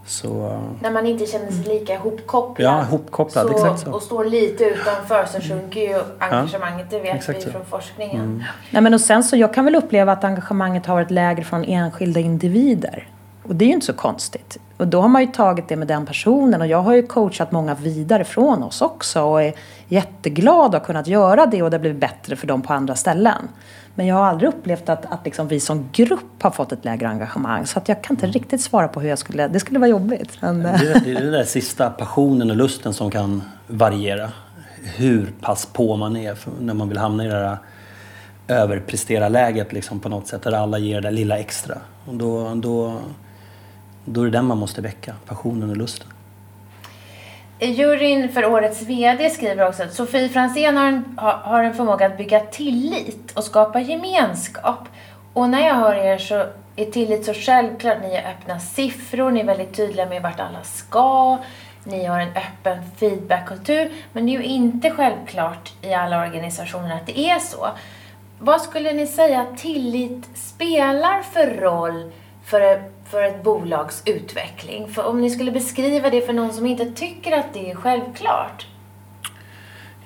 Så, 0.06 0.60
När 0.82 0.90
man 0.90 1.06
inte 1.06 1.26
känner 1.26 1.50
sig 1.50 1.78
lika 1.78 1.98
hopkopplad, 1.98 2.66
ja, 2.66 2.82
hopkopplad 2.82 3.46
så, 3.46 3.52
exakt 3.52 3.80
så. 3.80 3.92
och 3.92 4.02
står 4.02 4.24
lite 4.24 4.64
utanför 4.64 5.26
så 5.26 5.40
sjunker 5.40 5.80
ju 5.80 6.02
engagemanget. 6.18 6.86
Ja, 6.90 6.98
det 6.98 7.04
vet 7.04 7.28
vi 7.28 7.50
från 7.50 7.64
forskningen. 7.64 8.24
Mm. 8.24 8.42
Nej, 8.70 8.82
men 8.82 8.94
och 8.94 9.00
sen 9.00 9.24
så, 9.24 9.36
jag 9.36 9.54
kan 9.54 9.64
väl 9.64 9.74
uppleva 9.74 10.12
att 10.12 10.24
engagemanget 10.24 10.86
har 10.86 10.94
varit 10.94 11.10
lägre 11.10 11.44
från 11.44 11.64
enskilda 11.64 12.20
individer. 12.20 13.08
Och 13.48 13.56
det 13.56 13.64
är 13.64 13.66
ju 13.66 13.74
inte 13.74 13.86
så 13.86 13.92
konstigt. 13.92 14.58
Och 14.76 14.88
då 14.88 15.00
har 15.00 15.08
man 15.08 15.22
ju 15.22 15.28
tagit 15.28 15.68
det 15.68 15.76
med 15.76 15.88
den 15.88 16.06
personen 16.06 16.60
och 16.60 16.66
jag 16.66 16.82
har 16.82 16.94
ju 16.94 17.06
coachat 17.06 17.52
många 17.52 17.74
vidare 17.74 18.24
från 18.24 18.62
oss 18.62 18.82
också 18.82 19.22
och 19.22 19.42
är 19.42 19.52
jätteglad 19.88 20.74
att 20.74 20.80
ha 20.80 20.86
kunnat 20.86 21.06
göra 21.06 21.46
det 21.46 21.62
och 21.62 21.70
det 21.70 21.76
har 21.76 21.80
blivit 21.80 22.00
bättre 22.00 22.36
för 22.36 22.46
dem 22.46 22.62
på 22.62 22.72
andra 22.72 22.94
ställen. 22.94 23.48
Men 23.94 24.06
jag 24.06 24.14
har 24.14 24.24
aldrig 24.24 24.48
upplevt 24.48 24.88
att, 24.88 25.12
att 25.12 25.24
liksom 25.24 25.48
vi 25.48 25.60
som 25.60 25.88
grupp 25.92 26.42
har 26.42 26.50
fått 26.50 26.72
ett 26.72 26.84
lägre 26.84 27.08
engagemang. 27.08 27.66
Så 27.66 27.78
att 27.78 27.88
jag 27.88 28.02
kan 28.02 28.16
inte 28.16 28.26
riktigt 28.26 28.60
svara 28.60 28.88
på 28.88 29.00
hur 29.00 29.08
jag 29.08 29.18
skulle... 29.18 29.48
Det 29.48 29.60
skulle 29.60 29.78
vara 29.78 29.90
jobbigt. 29.90 30.38
Men... 30.40 30.62
Det, 30.62 30.68
är, 30.68 31.00
det 31.04 31.10
är 31.10 31.20
den 31.20 31.32
där 31.32 31.44
sista 31.44 31.90
passionen 31.90 32.50
och 32.50 32.56
lusten 32.56 32.94
som 32.94 33.10
kan 33.10 33.42
variera. 33.66 34.30
Hur 34.96 35.32
pass 35.40 35.66
på 35.66 35.96
man 35.96 36.16
är 36.16 36.38
när 36.60 36.74
man 36.74 36.88
vill 36.88 36.98
hamna 36.98 37.24
i 37.24 37.28
det 37.28 37.34
där 37.34 37.58
överprestera-läget 38.48 39.72
liksom 39.72 40.00
på 40.00 40.08
något 40.08 40.26
sätt. 40.26 40.42
Där 40.42 40.52
alla 40.52 40.78
ger 40.78 41.00
det 41.00 41.10
lilla 41.10 41.38
extra. 41.38 41.78
Och 42.06 42.14
då, 42.14 42.54
då, 42.54 43.00
då 44.08 44.20
är 44.20 44.24
det 44.24 44.30
den 44.30 44.44
man 44.44 44.58
måste 44.58 44.80
väcka. 44.80 45.14
Passionen 45.26 45.70
och 45.70 45.76
lusten. 45.76 46.08
Eh, 47.58 47.70
juryn 47.70 48.28
för 48.28 48.46
årets 48.46 48.82
VD 48.82 49.30
skriver 49.30 49.68
också 49.68 49.82
att 49.82 49.94
Sofie 49.94 50.28
Franzén 50.28 50.76
har 50.76 50.86
en, 50.86 51.04
har 51.42 51.64
en 51.64 51.74
förmåga 51.74 52.06
att 52.06 52.18
bygga 52.18 52.40
tillit 52.40 53.32
och 53.32 53.44
skapa 53.44 53.80
gemenskap. 53.80 54.88
Och 55.32 55.48
när 55.48 55.66
jag 55.66 55.74
hör 55.74 55.94
er 55.94 56.18
så 56.18 56.44
är 56.76 56.90
tillit 56.90 57.24
så 57.24 57.34
självklart. 57.34 57.98
Ni 58.02 58.14
är 58.14 58.30
öppna 58.30 58.60
siffror, 58.60 59.30
ni 59.30 59.40
är 59.40 59.44
väldigt 59.44 59.76
tydliga 59.76 60.06
med 60.06 60.22
vart 60.22 60.40
alla 60.40 60.62
ska. 60.62 61.38
Ni 61.84 62.04
har 62.04 62.20
en 62.20 62.28
öppen 62.28 62.78
feedbackkultur. 62.96 63.92
Men 64.12 64.26
det 64.26 64.32
är 64.32 64.38
ju 64.38 64.44
inte 64.44 64.90
självklart 64.90 65.72
i 65.82 65.94
alla 65.94 66.26
organisationer 66.26 66.96
att 66.96 67.06
det 67.06 67.18
är 67.18 67.38
så. 67.38 67.68
Vad 68.38 68.60
skulle 68.60 68.92
ni 68.92 69.06
säga 69.06 69.40
att 69.40 69.58
tillit 69.58 70.28
spelar 70.34 71.22
för 71.22 71.46
roll 71.46 72.12
för 72.44 72.60
för 73.10 73.22
ett 73.22 73.42
bolags 73.42 74.02
utveckling? 74.06 74.88
För 74.88 75.06
om 75.06 75.20
ni 75.20 75.30
skulle 75.30 75.52
beskriva 75.52 76.10
det 76.10 76.20
för 76.20 76.32
någon 76.32 76.52
som 76.52 76.66
inte 76.66 76.90
tycker 76.90 77.32
att 77.32 77.54
det 77.54 77.70
är 77.70 77.74
självklart? 77.74 78.66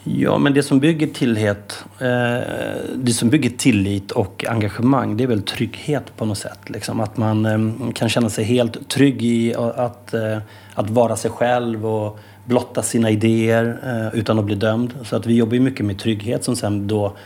Ja, 0.05 0.39
men 0.39 0.55
det 0.55 0.63
som 0.63 0.81
bygger 0.81 1.07
tillit, 1.07 1.85
eh, 1.99 2.47
det 2.95 3.13
som 3.13 3.31
bygger 3.31 3.51
tillit 3.51 4.11
och 4.11 4.45
engagemang, 4.49 5.17
det 5.17 5.25
är 5.25 5.29
väl 5.29 5.43
trygghet 5.43 6.17
på 6.17 6.25
något 6.25 6.39
sätt. 6.39 6.59
Liksom. 6.67 7.01
Att 7.01 7.17
man 7.17 7.47
eh, 7.47 7.93
kan 7.93 8.09
känna 8.09 8.31
sig 8.31 8.45
helt 8.45 8.89
trygg 8.89 9.23
i 9.23 9.55
att, 9.55 10.15
eh, 10.15 10.39
att 10.75 10.91
vara 10.91 11.17
sig 11.17 11.31
själv 11.31 11.87
och 11.87 12.19
blotta 12.45 12.83
sina 12.83 13.11
idéer 13.11 14.11
utan 14.15 14.39
att 14.39 14.45
bli 14.45 14.55
dömd. 14.55 14.95
Så 15.05 15.17
att 15.17 15.27
vi 15.27 15.35
jobbar 15.35 15.55
ju 15.55 15.61
mycket 15.61 15.87
med 15.87 15.99
trygghet 15.99 16.45
som 16.45 16.57
sen 16.57 16.89
då 16.89 17.17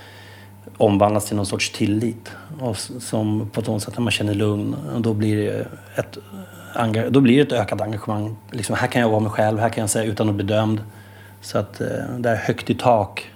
omvandlas 0.77 1.27
till 1.27 1.37
någon 1.37 1.47
sorts 1.47 1.71
tillit. 1.71 2.33
Och 2.61 2.77
som 2.79 3.51
på 3.53 3.61
ett 3.61 3.83
sätt 3.83 3.89
att 3.89 3.99
man 3.99 4.11
känner 4.11 4.35
lugn. 4.35 4.75
Och 4.95 5.01
då 5.01 5.15
blir 5.15 5.37
det 5.37 5.67
ett, 5.95 6.19
då 7.11 7.21
blir 7.21 7.37
det 7.37 7.43
ett 7.43 7.61
ökat 7.61 7.81
engagemang. 7.81 8.37
Liksom, 8.51 8.77
här 8.77 8.87
kan 8.87 9.03
jag 9.03 9.09
vara 9.09 9.21
mig 9.21 9.31
själv, 9.31 9.59
här 9.59 9.69
kan 9.69 9.81
jag 9.81 9.91
säga 9.91 10.05
utan 10.05 10.29
att 10.29 10.35
bli 10.35 10.45
dömd. 10.45 10.81
Så 11.41 11.59
att 11.59 11.81
eh, 11.81 11.87
det 12.19 12.31
är 12.31 12.37
högt 12.37 12.71
i 12.71 12.75
tak 12.75 13.31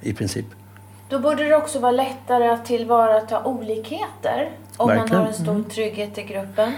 i 0.00 0.12
princip. 0.12 0.46
Då 1.08 1.18
borde 1.18 1.44
det 1.44 1.56
också 1.56 1.78
vara 1.78 1.92
lättare 1.92 2.48
att 2.48 2.64
tillvarata 2.64 3.44
olikheter 3.44 4.50
om 4.76 4.88
Verkligen. 4.88 5.08
man 5.12 5.20
har 5.20 5.26
en 5.26 5.34
stor 5.34 5.62
trygghet 5.62 6.18
i 6.18 6.22
gruppen 6.22 6.72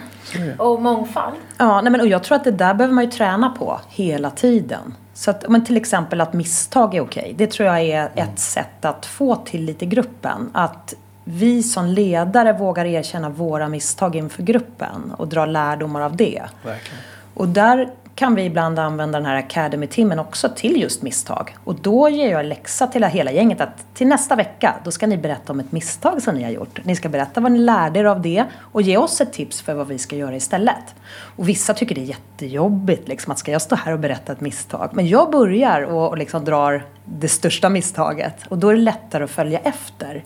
och 0.59 0.83
mångfald. 0.83 1.37
Ja, 1.59 1.81
nej 1.81 1.93
men, 1.93 2.01
och 2.01 2.07
jag 2.07 2.25
tror 2.25 2.37
att 2.37 2.45
det 2.45 2.51
där 2.51 2.75
behöver 2.75 2.95
man 2.95 3.05
ju 3.05 3.11
träna 3.11 3.51
på 3.51 3.81
hela 3.89 4.31
tiden. 4.31 4.95
Så 5.15 5.31
att, 5.31 5.49
men 5.49 5.65
till 5.65 5.77
exempel 5.77 6.21
att 6.21 6.33
misstag 6.33 6.95
är 6.95 7.01
okej. 7.01 7.35
Det 7.39 7.47
tror 7.47 7.69
jag 7.69 7.81
är 7.81 8.11
ett 8.15 8.39
sätt 8.39 8.85
att 8.85 9.07
få 9.07 9.37
tillit 9.37 9.83
i 9.83 9.87
gruppen. 9.87 10.51
Att 10.53 10.95
vi 11.25 11.63
som 11.63 11.87
ledare 11.87 12.53
vågar 12.53 12.85
erkänna 12.85 13.29
våra 13.29 13.69
misstag 13.69 14.17
inför 14.17 14.43
gruppen 14.43 15.13
och 15.17 15.29
dra 15.29 15.47
lärdomar 15.47 16.01
av 16.01 16.17
det. 16.17 16.43
Verkligen. 16.65 17.01
Och 17.35 17.49
där 17.49 17.91
kan 18.19 18.35
vi 18.35 18.45
ibland 18.45 18.79
använda 18.79 19.19
den 19.19 19.27
här 19.27 19.37
Academy-timmen 19.37 20.19
också 20.19 20.49
till 20.49 20.81
just 20.81 21.03
misstag. 21.03 21.57
Och 21.65 21.75
då 21.75 22.09
ger 22.09 22.31
jag 22.31 22.47
läxa 22.47 22.87
till 22.87 23.05
hela 23.05 23.33
gänget 23.33 23.61
att 23.61 23.95
till 23.95 24.07
nästa 24.07 24.37
vecka, 24.37 24.75
då 24.85 24.91
ska 24.91 25.07
ni 25.07 25.17
berätta 25.17 25.53
om 25.53 25.61
ett 25.61 25.73
misstag 25.73 26.23
som 26.23 26.35
ni 26.35 26.43
har 26.43 26.51
gjort. 26.51 26.81
Ni 26.85 26.97
ska 26.97 27.09
berätta 27.09 27.41
vad 27.41 27.53
ni 27.53 27.59
lärde 27.59 28.01
er 28.01 28.05
av 28.05 28.23
det 28.23 28.45
och 28.61 28.83
ge 28.83 28.97
oss 28.97 29.21
ett 29.21 29.33
tips 29.33 29.63
för 29.63 29.75
vad 29.75 29.87
vi 29.87 29.99
ska 29.99 30.17
göra 30.17 30.37
istället. 30.37 30.95
Och 31.37 31.49
vissa 31.49 31.75
tycker 31.75 31.95
det 31.95 32.01
är 32.01 32.05
jättejobbigt, 32.05 33.09
liksom, 33.09 33.33
att 33.33 33.39
ska 33.39 33.53
jag 33.53 33.63
stå 33.63 33.77
här 33.77 33.93
och 33.93 33.99
berätta 33.99 34.33
ett 34.33 34.41
misstag? 34.41 34.91
Men 34.93 35.09
jag 35.09 35.31
börjar 35.31 35.83
och, 35.83 36.09
och 36.09 36.19
liksom 36.19 36.45
drar 36.45 36.85
det 37.05 37.29
största 37.29 37.69
misstaget 37.69 38.47
och 38.49 38.59
då 38.59 38.69
är 38.69 38.75
det 38.75 38.81
lättare 38.81 39.25
att 39.25 39.31
följa 39.31 39.59
efter. 39.59 40.25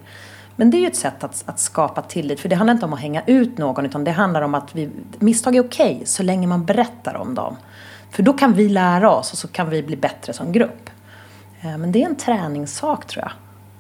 Men 0.56 0.70
det 0.70 0.76
är 0.76 0.80
ju 0.80 0.86
ett 0.86 0.96
sätt 0.96 1.24
att, 1.24 1.42
att 1.46 1.58
skapa 1.58 2.02
tillit. 2.02 2.40
För 2.40 2.48
det 2.48 2.56
handlar 2.56 2.74
inte 2.74 2.86
om 2.86 2.92
att 2.92 3.00
hänga 3.00 3.22
ut 3.26 3.58
någon 3.58 3.86
utan 3.86 4.04
det 4.04 4.10
handlar 4.10 4.42
om 4.42 4.54
att 4.54 4.74
vi, 4.74 4.90
misstag 5.18 5.56
är 5.56 5.64
okej 5.64 6.02
så 6.04 6.22
länge 6.22 6.46
man 6.46 6.64
berättar 6.64 7.14
om 7.14 7.34
dem. 7.34 7.56
För 8.12 8.22
då 8.22 8.32
kan 8.32 8.52
vi 8.52 8.68
lära 8.68 9.10
oss 9.10 9.32
och 9.32 9.38
så 9.38 9.48
kan 9.48 9.70
vi 9.70 9.82
bli 9.82 9.96
bättre 9.96 10.32
som 10.32 10.52
grupp. 10.52 10.90
Eh, 11.60 11.78
Men 11.78 11.92
det 11.92 12.02
är 12.02 12.06
en 12.06 12.16
träningssak 12.16 13.06
tror 13.06 13.24
jag. 13.24 13.32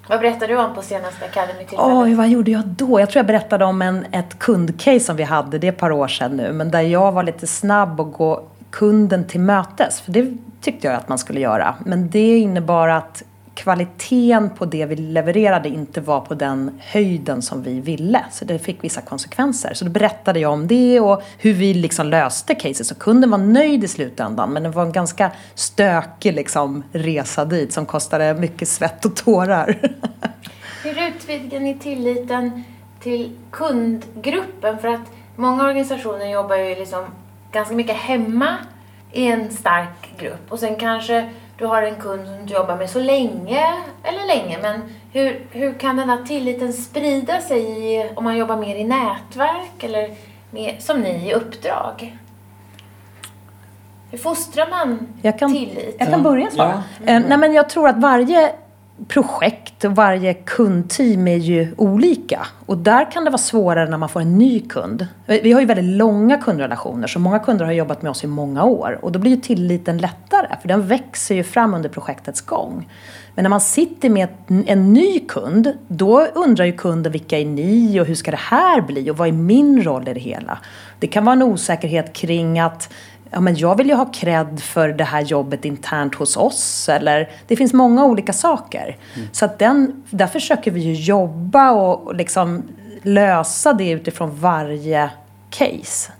Vad 0.08 0.20
berättade 0.20 0.46
du 0.52 0.58
om 0.58 0.74
på 0.74 0.82
senaste 0.82 1.24
Academy-tillfället? 1.24 1.96
Oj, 1.96 2.14
vad 2.14 2.28
gjorde 2.28 2.50
jag 2.50 2.66
då? 2.66 3.00
Jag 3.00 3.10
tror 3.10 3.18
jag 3.18 3.26
berättade 3.26 3.64
om 3.64 3.82
en, 3.82 4.06
ett 4.12 4.38
kundcase 4.38 5.00
som 5.00 5.16
vi 5.16 5.22
hade, 5.22 5.58
det 5.58 5.66
är 5.66 5.72
ett 5.72 5.78
par 5.78 5.92
år 5.92 6.08
sedan 6.08 6.36
nu. 6.36 6.52
Men 6.52 6.70
där 6.70 6.80
jag 6.80 7.12
var 7.12 7.22
lite 7.22 7.46
snabb 7.46 8.00
och 8.00 8.12
gå 8.12 8.42
kunden 8.70 9.24
till 9.24 9.40
mötes. 9.40 10.00
För 10.00 10.12
det 10.12 10.32
tyckte 10.60 10.86
jag 10.86 10.96
att 10.96 11.08
man 11.08 11.18
skulle 11.18 11.40
göra. 11.40 11.74
Men 11.84 12.10
det 12.10 12.38
innebar 12.38 12.88
att 12.88 13.22
kvaliteten 13.54 14.50
på 14.50 14.64
det 14.64 14.86
vi 14.86 14.96
levererade 14.96 15.68
inte 15.68 16.00
var 16.00 16.20
på 16.20 16.34
den 16.34 16.80
höjden 16.80 17.42
som 17.42 17.62
vi 17.62 17.80
ville. 17.80 18.24
Så 18.30 18.44
det 18.44 18.58
fick 18.58 18.84
vissa 18.84 19.00
konsekvenser. 19.00 19.74
Så 19.74 19.84
då 19.84 19.90
berättade 19.90 20.40
jag 20.40 20.52
om 20.52 20.66
det 20.66 21.00
och 21.00 21.22
hur 21.38 21.52
vi 21.52 21.74
liksom 21.74 22.06
löste 22.06 22.54
caset. 22.54 22.86
Så 22.86 22.94
kunden 22.94 23.30
var 23.30 23.38
nöjd 23.38 23.84
i 23.84 23.88
slutändan. 23.88 24.52
Men 24.52 24.62
det 24.62 24.68
var 24.68 24.82
en 24.82 24.92
ganska 24.92 25.30
stökig 25.54 26.34
liksom, 26.34 26.82
resa 26.92 27.44
dit 27.44 27.72
som 27.72 27.86
kostade 27.86 28.34
mycket 28.34 28.68
svett 28.68 29.04
och 29.04 29.16
tårar. 29.16 29.78
Hur 30.84 31.08
utvidgar 31.08 31.60
ni 31.60 31.78
tilliten 31.78 32.64
till 33.00 33.36
kundgruppen? 33.50 34.78
För 34.78 34.88
att 34.88 35.12
många 35.36 35.64
organisationer 35.64 36.26
jobbar 36.26 36.56
ju 36.56 36.74
liksom 36.74 37.04
ganska 37.52 37.74
mycket 37.74 37.96
hemma 37.96 38.56
i 39.12 39.26
en 39.26 39.50
stark 39.50 40.14
grupp. 40.18 40.52
Och 40.52 40.58
sen 40.58 40.76
kanske 40.76 41.30
du 41.62 41.68
har 41.68 41.82
en 41.82 41.96
kund 41.96 42.26
som 42.26 42.46
du 42.46 42.54
jobbar 42.54 42.76
med 42.76 42.90
så 42.90 42.98
länge, 43.00 43.66
eller 44.02 44.26
länge, 44.26 44.58
men 44.62 44.80
hur, 45.12 45.46
hur 45.50 45.74
kan 45.74 45.96
den 45.96 46.10
här 46.10 46.22
tilliten 46.24 46.72
sprida 46.72 47.40
sig 47.40 47.60
i, 47.94 48.10
om 48.16 48.24
man 48.24 48.36
jobbar 48.36 48.56
mer 48.56 48.76
i 48.76 48.84
nätverk 48.84 49.84
eller 49.84 50.10
med, 50.50 50.76
som 50.82 51.00
ni 51.00 51.28
i 51.30 51.34
uppdrag? 51.34 52.18
Hur 54.10 54.18
fostrar 54.18 54.70
man 54.70 55.08
Jag 55.22 55.38
kan- 55.38 55.52
tillit? 55.52 55.96
Jag 55.98 56.08
kan 56.08 56.22
börja 56.22 56.50
svara. 56.50 56.82
Ja. 57.04 57.12
Eh, 57.12 57.22
nej, 57.28 57.38
men 57.38 57.52
jag 57.54 57.68
tror 57.68 57.88
att 57.88 57.98
varje 57.98 58.52
projekt 59.08 59.84
och 59.84 59.96
varje 59.96 60.34
kundteam 60.34 61.28
är 61.28 61.36
ju 61.36 61.74
olika. 61.76 62.46
Och 62.66 62.78
där 62.78 63.10
kan 63.10 63.24
det 63.24 63.30
vara 63.30 63.38
svårare 63.38 63.90
när 63.90 63.98
man 63.98 64.08
får 64.08 64.20
en 64.20 64.38
ny 64.38 64.60
kund. 64.60 65.06
Vi 65.26 65.52
har 65.52 65.60
ju 65.60 65.66
väldigt 65.66 65.96
långa 65.96 66.36
kundrelationer 66.36 67.06
så 67.06 67.18
många 67.18 67.38
kunder 67.38 67.64
har 67.64 67.72
jobbat 67.72 68.02
med 68.02 68.10
oss 68.10 68.24
i 68.24 68.26
många 68.26 68.64
år. 68.64 68.98
Och 69.02 69.12
då 69.12 69.18
blir 69.18 69.30
ju 69.30 69.36
tilliten 69.36 69.98
lättare 69.98 70.56
för 70.60 70.68
den 70.68 70.86
växer 70.86 71.34
ju 71.34 71.44
fram 71.44 71.74
under 71.74 71.88
projektets 71.88 72.40
gång. 72.40 72.88
Men 73.34 73.42
när 73.42 73.50
man 73.50 73.60
sitter 73.60 74.10
med 74.10 74.28
en 74.66 74.92
ny 74.92 75.18
kund, 75.18 75.72
då 75.88 76.26
undrar 76.34 76.64
ju 76.64 76.72
kunden 76.72 77.12
vilka 77.12 77.38
är 77.38 77.44
ni 77.44 78.00
och 78.00 78.06
hur 78.06 78.14
ska 78.14 78.30
det 78.30 78.40
här 78.40 78.80
bli 78.80 79.10
och 79.10 79.16
vad 79.16 79.28
är 79.28 79.32
min 79.32 79.82
roll 79.82 80.08
i 80.08 80.14
det 80.14 80.20
hela? 80.20 80.58
Det 80.98 81.06
kan 81.06 81.24
vara 81.24 81.32
en 81.32 81.42
osäkerhet 81.42 82.12
kring 82.12 82.60
att 82.60 82.92
ja, 83.32 83.40
men 83.40 83.56
jag 83.56 83.76
vill 83.76 83.88
ju 83.88 83.94
ha 83.94 84.12
cred 84.12 84.60
för 84.60 84.88
det 84.88 85.04
här 85.04 85.20
jobbet 85.20 85.64
internt 85.64 86.14
hos 86.14 86.36
oss. 86.36 86.88
Eller, 86.88 87.30
det 87.46 87.56
finns 87.56 87.72
många 87.72 88.04
olika 88.04 88.32
saker. 88.32 88.96
Så 89.32 89.44
att 89.44 89.58
den, 89.58 90.02
där 90.10 90.26
försöker 90.26 90.70
vi 90.70 90.80
ju 90.80 90.92
jobba 90.92 91.70
och, 91.70 92.14
liksom 92.14 92.62
lösa 93.02 93.72
det 93.72 93.90
utifrån 93.90 94.30
varje 94.40 95.10
case. 95.50 96.12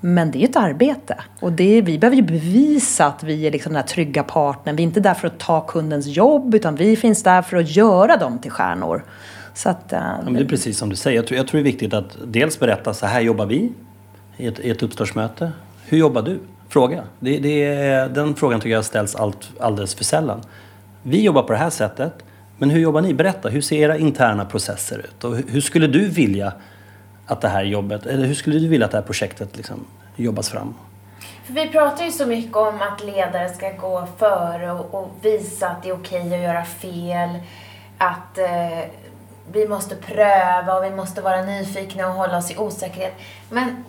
Men 0.00 0.30
det 0.30 0.38
är 0.38 0.48
ett 0.48 0.56
arbete. 0.56 1.16
Och 1.40 1.52
det, 1.52 1.82
vi 1.82 1.98
behöver 1.98 2.16
ju 2.16 2.22
bevisa 2.22 3.06
att 3.06 3.22
vi 3.22 3.46
är 3.46 3.50
liksom 3.50 3.72
den 3.72 3.82
här 3.82 3.88
trygga 3.88 4.22
partnern. 4.22 4.76
Vi 4.76 4.82
är 4.82 4.86
inte 4.86 5.00
där 5.00 5.14
för 5.14 5.26
att 5.26 5.38
ta 5.38 5.60
kundens 5.60 6.06
jobb 6.06 6.54
utan 6.54 6.76
vi 6.76 6.96
finns 6.96 7.22
där 7.22 7.42
för 7.42 7.56
att 7.56 7.76
göra 7.76 8.16
dem 8.16 8.38
till 8.38 8.50
stjärnor. 8.50 9.04
Så 9.54 9.68
att, 9.68 9.92
eh, 9.92 9.98
Ja, 9.98 10.30
det 10.30 10.40
är 10.40 10.44
precis 10.44 10.78
som 10.78 10.88
du 10.88 10.96
säger. 10.96 11.16
Jag 11.16 11.26
tror, 11.26 11.38
jag 11.38 11.48
tror 11.48 11.58
det 11.58 11.62
är 11.62 11.72
viktigt 11.72 11.94
att 11.94 12.16
dels 12.24 12.60
berätta 12.60 12.94
så 12.94 13.06
här 13.06 13.20
jobbar 13.20 13.46
vi 13.46 13.72
i 14.36 14.46
ett, 14.46 14.60
i 14.60 14.70
ett 14.70 14.82
uppstartsmöte. 14.82 15.52
Hur 15.88 15.98
jobbar 15.98 16.22
du? 16.22 16.40
Fråga. 16.68 17.04
Det, 17.20 17.38
det 17.38 17.68
den 18.14 18.34
frågan 18.34 18.60
tycker 18.60 18.74
jag 18.74 18.84
ställs 18.84 19.14
allt, 19.14 19.50
alldeles 19.60 19.94
för 19.94 20.04
sällan. 20.04 20.42
Vi 21.02 21.22
jobbar 21.22 21.42
på 21.42 21.52
det 21.52 21.58
här 21.58 21.70
sättet. 21.70 22.12
Men 22.58 22.70
hur 22.70 22.80
jobbar 22.80 23.00
ni? 23.00 23.14
Berätta. 23.14 23.48
Hur 23.48 23.60
ser 23.60 23.76
era 23.76 23.96
interna 23.96 24.44
processer 24.44 24.98
ut? 24.98 25.24
Och 25.24 25.36
hur, 25.36 25.60
skulle 25.60 25.86
du 25.86 26.08
vilja 26.08 26.52
att 27.26 27.40
det 27.40 27.48
här 27.48 27.62
jobbet, 27.62 28.06
eller 28.06 28.26
hur 28.26 28.34
skulle 28.34 28.58
du 28.58 28.68
vilja 28.68 28.86
att 28.86 28.92
det 28.92 28.98
här 28.98 29.04
projektet 29.04 29.56
liksom 29.56 29.84
jobbas 30.16 30.48
fram? 30.48 30.74
För 31.44 31.52
vi 31.52 31.68
pratar 31.68 32.04
ju 32.04 32.10
så 32.10 32.26
mycket 32.26 32.56
om 32.56 32.80
att 32.80 33.04
ledare 33.04 33.48
ska 33.48 33.70
gå 33.70 34.08
före 34.18 34.72
och, 34.72 34.94
och 34.94 35.10
visa 35.22 35.68
att 35.68 35.82
det 35.82 35.88
är 35.88 35.94
okej 35.94 36.34
att 36.34 36.42
göra 36.42 36.64
fel. 36.64 37.30
Att 37.98 38.38
eh, 38.38 38.90
vi 39.52 39.68
måste 39.68 39.96
pröva 39.96 40.78
och 40.78 40.84
vi 40.84 40.90
måste 40.90 41.20
vara 41.20 41.42
nyfikna 41.42 42.06
och 42.06 42.14
hålla 42.14 42.38
oss 42.38 42.50
i 42.50 42.56
osäkerhet. 42.56 43.14
Men 43.50 43.84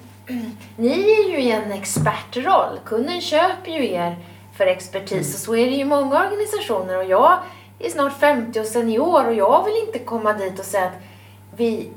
ni 0.75 1.11
är 1.11 1.29
ju 1.29 1.39
i 1.39 1.51
en 1.51 1.71
expertroll. 1.71 2.79
Kunden 2.85 3.21
köper 3.21 3.71
ju 3.71 3.91
er 3.91 4.15
för 4.57 4.67
expertis 4.67 5.33
och 5.33 5.39
så 5.39 5.55
är 5.55 5.65
det 5.65 5.71
ju 5.71 5.81
i 5.81 5.85
många 5.85 6.25
organisationer. 6.25 6.97
Och 6.97 7.05
jag 7.05 7.39
är 7.79 7.89
snart 7.89 8.19
50 8.19 8.59
och 8.59 8.65
senior 8.65 9.27
och 9.27 9.33
jag 9.33 9.65
vill 9.65 9.83
inte 9.87 9.99
komma 9.99 10.33
dit 10.33 10.59
och 10.59 10.65
säga 10.65 10.85
att 10.85 11.01
vi 11.57 11.89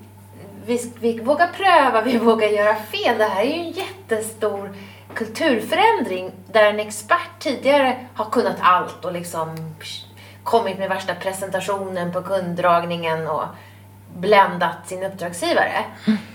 vi, 0.66 0.92
vi 1.00 1.18
vågar 1.18 1.46
pröva, 1.46 2.00
vi 2.00 2.18
vågar 2.28 2.48
göra 2.48 2.74
fel. 2.74 3.18
Det 3.18 3.24
här 3.24 3.42
är 3.42 3.46
ju 3.46 3.60
en 3.60 3.70
jättestor 3.70 4.70
kulturförändring 5.14 6.30
där 6.52 6.64
en 6.64 6.80
expert 6.80 7.38
tidigare 7.38 7.96
har 8.14 8.24
kunnat 8.24 8.56
allt 8.60 9.04
och 9.04 9.12
liksom 9.12 9.74
kommit 10.42 10.78
med 10.78 10.88
värsta 10.88 11.14
presentationen 11.14 12.12
på 12.12 12.22
kunddragningen 12.22 13.26
och 13.26 13.44
bländat 14.16 14.88
sin 14.88 15.02
uppdragsgivare. 15.02 15.84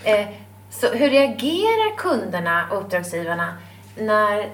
Eh, 0.04 0.28
så 0.70 0.88
hur 0.88 1.10
reagerar 1.10 1.98
kunderna 1.98 2.66
och 2.72 2.82
uppdragsgivarna 2.82 3.54
när, 3.98 4.50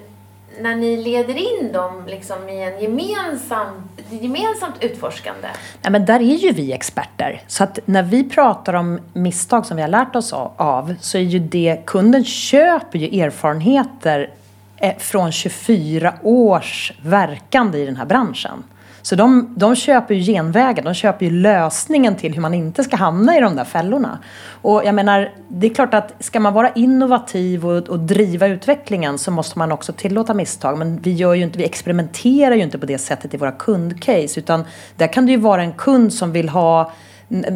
när 0.60 0.74
ni 0.74 0.96
leder 0.96 1.34
in 1.34 1.72
dem 1.72 2.02
liksom 2.06 2.48
i 2.48 2.62
en 2.62 2.80
gemensam, 2.80 3.88
gemensamt 4.10 4.74
utforskande? 4.80 5.48
Ja, 5.82 5.90
men 5.90 6.04
där 6.04 6.20
är 6.20 6.36
ju 6.36 6.52
vi 6.52 6.72
experter. 6.72 7.42
Så 7.46 7.64
att 7.64 7.78
när 7.84 8.02
vi 8.02 8.30
pratar 8.30 8.74
om 8.74 9.00
misstag 9.12 9.66
som 9.66 9.76
vi 9.76 9.82
har 9.82 9.88
lärt 9.88 10.16
oss 10.16 10.32
av 10.56 10.94
så 11.00 11.18
är 11.18 11.22
ju 11.22 11.38
det, 11.38 11.82
kunden 11.86 12.24
köper 12.24 12.98
ju 12.98 13.20
erfarenheter 13.20 14.30
eh, 14.76 14.96
från 14.98 15.32
24 15.32 16.14
års 16.22 16.92
verkande 17.02 17.78
i 17.78 17.86
den 17.86 17.96
här 17.96 18.06
branschen. 18.06 18.64
Så 19.04 19.16
de, 19.16 19.54
de 19.56 19.76
köper 19.76 20.14
ju 20.14 20.32
genvägen, 20.32 20.84
de 20.84 20.94
köper 20.94 21.26
ju 21.26 21.32
lösningen 21.32 22.16
till 22.16 22.34
hur 22.34 22.40
man 22.40 22.54
inte 22.54 22.84
ska 22.84 22.96
hamna 22.96 23.36
i 23.36 23.40
de 23.40 23.56
där 23.56 23.64
fällorna. 23.64 24.18
Och 24.62 24.82
jag 24.84 24.94
menar, 24.94 25.32
det 25.48 25.66
är 25.66 25.74
klart 25.74 25.94
att 25.94 26.12
ska 26.20 26.40
man 26.40 26.54
vara 26.54 26.70
innovativ 26.70 27.66
och, 27.66 27.88
och 27.88 27.98
driva 27.98 28.46
utvecklingen 28.46 29.18
så 29.18 29.30
måste 29.30 29.58
man 29.58 29.72
också 29.72 29.92
tillåta 29.92 30.34
misstag. 30.34 30.78
Men 30.78 30.98
vi, 30.98 31.12
gör 31.12 31.34
ju 31.34 31.42
inte, 31.42 31.58
vi 31.58 31.64
experimenterar 31.64 32.54
ju 32.54 32.62
inte 32.62 32.78
på 32.78 32.86
det 32.86 32.98
sättet 32.98 33.34
i 33.34 33.36
våra 33.36 33.52
kundcase. 33.52 34.40
Utan 34.40 34.64
där 34.96 35.12
kan 35.12 35.26
det 35.26 35.32
ju 35.32 35.38
vara 35.38 35.62
en 35.62 35.72
kund 35.72 36.12
som 36.12 36.32
vill 36.32 36.48
ha 36.48 36.92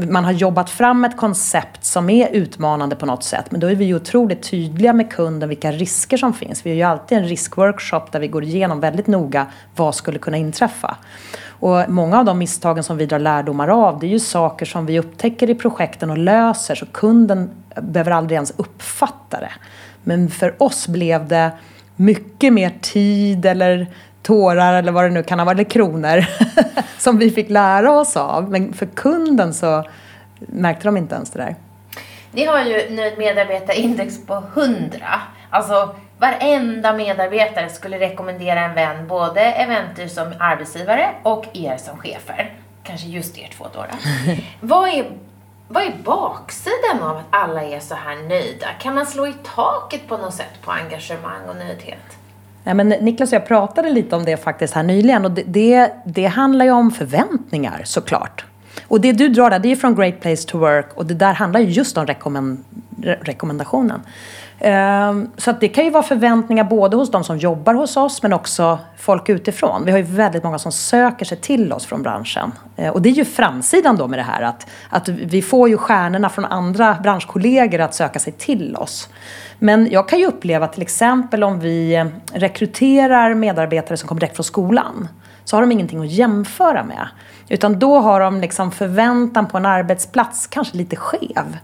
man 0.08 0.24
har 0.24 0.32
jobbat 0.32 0.70
fram 0.70 1.04
ett 1.04 1.16
koncept 1.16 1.84
som 1.84 2.10
är 2.10 2.28
utmanande 2.28 2.96
på 2.96 3.06
något 3.06 3.24
sätt. 3.24 3.50
Men 3.50 3.60
då 3.60 3.66
är 3.66 3.74
vi 3.74 3.84
ju 3.84 3.96
otroligt 3.96 4.42
tydliga 4.42 4.92
med 4.92 5.12
kunden 5.12 5.48
vilka 5.48 5.72
risker 5.72 6.16
som 6.16 6.34
finns. 6.34 6.66
Vi 6.66 6.70
har 6.70 6.76
ju 6.76 6.82
alltid 6.82 7.18
en 7.18 7.24
riskworkshop 7.24 8.12
där 8.12 8.20
vi 8.20 8.28
går 8.28 8.44
igenom 8.44 8.80
väldigt 8.80 9.06
noga 9.06 9.46
vad 9.76 9.94
skulle 9.94 10.18
kunna 10.18 10.36
inträffa. 10.36 10.96
Och 11.60 11.84
många 11.88 12.18
av 12.18 12.24
de 12.24 12.38
misstagen 12.38 12.84
som 12.84 12.96
vi 12.96 13.06
drar 13.06 13.18
lärdomar 13.18 13.68
av 13.68 13.98
det 13.98 14.06
är 14.06 14.10
ju 14.10 14.18
saker 14.18 14.66
som 14.66 14.86
vi 14.86 14.98
upptäcker 14.98 15.50
i 15.50 15.54
projekten 15.54 16.10
och 16.10 16.18
löser 16.18 16.74
så 16.74 16.86
kunden 16.86 17.50
behöver 17.82 18.10
aldrig 18.10 18.36
ens 18.36 18.52
uppfatta 18.56 19.40
det. 19.40 19.52
Men 20.04 20.30
för 20.30 20.62
oss 20.62 20.88
blev 20.88 21.28
det 21.28 21.50
mycket 21.96 22.52
mer 22.52 22.72
tid 22.80 23.46
eller 23.46 23.86
tårar 24.28 24.74
eller 24.74 24.92
vad 24.92 25.04
det 25.04 25.10
nu 25.10 25.22
kan 25.22 25.38
ha 25.38 25.46
varit, 25.46 25.58
eller 25.58 25.70
kronor 25.70 26.24
som 26.98 27.18
vi 27.18 27.30
fick 27.30 27.50
lära 27.50 27.92
oss 27.92 28.16
av. 28.16 28.50
Men 28.50 28.72
för 28.72 28.86
kunden 28.86 29.54
så 29.54 29.84
märkte 30.38 30.88
de 30.88 30.96
inte 30.96 31.14
ens 31.14 31.30
det 31.30 31.38
där. 31.38 31.56
Ni 32.32 32.44
har 32.44 32.64
ju 32.64 32.90
nöjd 32.90 33.18
medarbetarindex 33.18 34.26
på 34.26 34.42
100. 34.54 34.98
Alltså 35.50 35.94
varenda 36.18 36.92
medarbetare 36.92 37.68
skulle 37.68 37.98
rekommendera 37.98 38.60
en 38.60 38.74
vän 38.74 39.08
både 39.08 39.40
Eventyr 39.40 40.08
som 40.08 40.32
arbetsgivare 40.38 41.10
och 41.22 41.44
er 41.52 41.76
som 41.76 41.98
chefer. 41.98 42.52
Kanske 42.82 43.06
just 43.06 43.38
er 43.38 43.48
två 43.56 43.66
då. 43.74 43.80
då. 43.80 43.96
vad, 44.60 44.88
är, 44.88 45.04
vad 45.68 45.82
är 45.82 45.92
baksidan 46.04 47.02
av 47.02 47.16
att 47.16 47.26
alla 47.30 47.62
är 47.62 47.80
så 47.80 47.94
här 47.94 48.16
nöjda? 48.16 48.66
Kan 48.80 48.94
man 48.94 49.06
slå 49.06 49.26
i 49.26 49.34
taket 49.54 50.08
på 50.08 50.16
något 50.16 50.34
sätt 50.34 50.62
på 50.62 50.70
engagemang 50.70 51.48
och 51.48 51.56
nöjdhet? 51.56 52.18
Nej, 52.68 52.74
men 52.74 52.88
Niklas 52.88 53.32
och 53.32 53.34
jag 53.36 53.46
pratade 53.46 53.90
lite 53.90 54.16
om 54.16 54.24
det 54.24 54.36
faktiskt 54.36 54.74
här 54.74 54.82
nyligen 54.82 55.24
och 55.24 55.30
det, 55.30 55.42
det, 55.42 55.92
det 56.04 56.26
handlar 56.26 56.64
ju 56.64 56.70
om 56.70 56.90
förväntningar 56.90 57.80
såklart. 57.84 58.44
Och 58.88 59.00
det 59.00 59.12
du 59.12 59.28
drar 59.28 59.50
där, 59.50 59.58
det 59.58 59.72
är 59.72 59.76
från 59.76 59.94
Great 59.94 60.20
Place 60.20 60.48
to 60.48 60.58
Work 60.58 60.86
och 60.94 61.06
det 61.06 61.14
där 61.14 61.32
handlar 61.32 61.60
ju 61.60 61.66
just 61.66 61.98
om 61.98 62.06
rekommend 62.06 62.64
rekommendationen. 63.20 64.00
Um, 64.60 65.30
så 65.36 65.50
att 65.50 65.60
det 65.60 65.68
kan 65.68 65.84
ju 65.84 65.90
vara 65.90 66.02
förväntningar 66.02 66.64
både 66.64 66.96
hos 66.96 67.10
de 67.10 67.24
som 67.24 67.38
jobbar 67.38 67.74
hos 67.74 67.96
oss 67.96 68.22
men 68.22 68.32
också 68.32 68.78
folk 68.96 69.28
utifrån. 69.28 69.84
Vi 69.84 69.90
har 69.90 69.98
ju 69.98 70.04
väldigt 70.04 70.44
många 70.44 70.58
som 70.58 70.72
söker 70.72 71.24
sig 71.24 71.38
till 71.38 71.72
oss 71.72 71.86
från 71.86 72.02
branschen. 72.02 72.52
Uh, 72.78 72.88
och 72.88 73.02
det 73.02 73.08
är 73.08 73.12
ju 73.12 73.24
framsidan 73.24 73.96
då 73.96 74.08
med 74.08 74.18
det 74.18 74.22
här 74.22 74.42
att, 74.42 74.66
att 74.90 75.08
vi 75.08 75.42
får 75.42 75.68
ju 75.68 75.76
stjärnorna 75.76 76.28
från 76.28 76.44
andra 76.44 76.96
branschkollegor 77.02 77.80
att 77.80 77.94
söka 77.94 78.18
sig 78.18 78.32
till 78.32 78.76
oss. 78.76 79.08
Men 79.58 79.90
jag 79.90 80.08
kan 80.08 80.18
ju 80.18 80.26
uppleva 80.26 80.68
till 80.68 80.82
exempel 80.82 81.44
om 81.44 81.60
vi 81.60 82.04
rekryterar 82.32 83.34
medarbetare 83.34 83.96
som 83.96 84.08
kommer 84.08 84.20
direkt 84.20 84.36
från 84.36 84.44
skolan 84.44 85.08
så 85.44 85.56
har 85.56 85.60
de 85.60 85.72
ingenting 85.72 86.00
att 86.00 86.10
jämföra 86.10 86.84
med. 86.84 87.08
Utan 87.48 87.78
då 87.78 87.98
har 87.98 88.20
de 88.20 88.40
liksom 88.40 88.72
förväntan 88.72 89.46
på 89.46 89.56
en 89.56 89.66
arbetsplats 89.66 90.46
kanske 90.46 90.76
lite 90.76 90.96
skev 90.96 91.56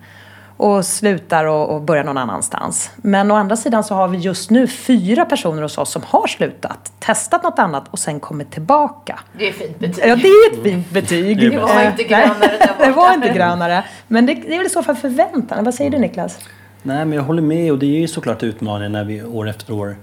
och 0.56 0.86
slutar 0.86 1.44
och, 1.44 1.74
och 1.74 1.82
börjar 1.82 2.04
någon 2.04 2.18
annanstans. 2.18 2.90
Men 2.96 3.30
å 3.30 3.34
andra 3.34 3.56
sidan 3.56 3.84
så 3.84 3.94
har 3.94 4.08
vi 4.08 4.18
just 4.18 4.50
nu 4.50 4.66
fyra 4.66 5.24
personer 5.24 5.62
hos 5.62 5.78
oss 5.78 5.90
som 5.90 6.02
har 6.06 6.26
slutat, 6.26 6.92
testat 6.98 7.42
något 7.42 7.58
annat 7.58 7.84
och 7.90 7.98
sen 7.98 8.20
kommit 8.20 8.50
tillbaka. 8.50 9.18
Det 9.38 9.48
är 9.48 9.50
ett 9.50 9.56
fint 9.56 9.78
betyg. 9.78 10.04
Ja, 10.06 10.16
det 10.16 10.28
är 10.28 10.52
ett 10.52 10.62
fint 10.62 10.90
betyg. 10.90 11.50
Det 11.50 11.58
var 11.58 11.86
inte 11.86 12.04
grönare 12.04 12.56
där 12.58 12.58
borta. 12.58 12.74
Det 12.86 12.92
var 12.92 13.14
inte 13.14 13.28
grönare. 13.28 13.84
Men 14.08 14.26
det, 14.26 14.34
det 14.34 14.54
är 14.54 14.58
väl 14.58 14.66
i 14.66 14.70
så 14.70 14.82
fall 14.82 14.96
förväntan. 14.96 15.64
Vad 15.64 15.74
säger 15.74 15.90
du 15.90 15.98
Niklas? 15.98 16.38
Nej, 16.86 17.04
men 17.04 17.12
jag 17.12 17.22
håller 17.22 17.42
med 17.42 17.72
och 17.72 17.78
det 17.78 17.86
är 17.86 18.00
ju 18.00 18.08
såklart 18.08 18.42
utmaningen 18.42 18.92
när 18.92 19.04
vi 19.04 19.22
år 19.22 19.48
efter 19.48 19.72
år 19.72 19.96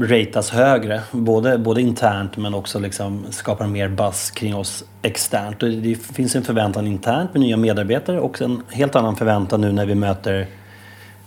ratas 0.00 0.50
högre. 0.50 1.02
Både, 1.12 1.58
både 1.58 1.80
internt 1.80 2.36
men 2.36 2.54
också 2.54 2.78
liksom 2.78 3.26
skapar 3.30 3.66
mer 3.66 3.88
buzz 3.88 4.30
kring 4.30 4.56
oss 4.56 4.84
externt. 5.02 5.60
det 5.60 5.94
finns 5.94 6.36
en 6.36 6.42
förväntan 6.42 6.86
internt 6.86 7.34
med 7.34 7.40
nya 7.40 7.56
medarbetare 7.56 8.20
och 8.20 8.42
en 8.42 8.62
helt 8.70 8.96
annan 8.96 9.16
förväntan 9.16 9.60
nu 9.60 9.72
när 9.72 9.86
vi 9.86 9.94
möter 9.94 10.46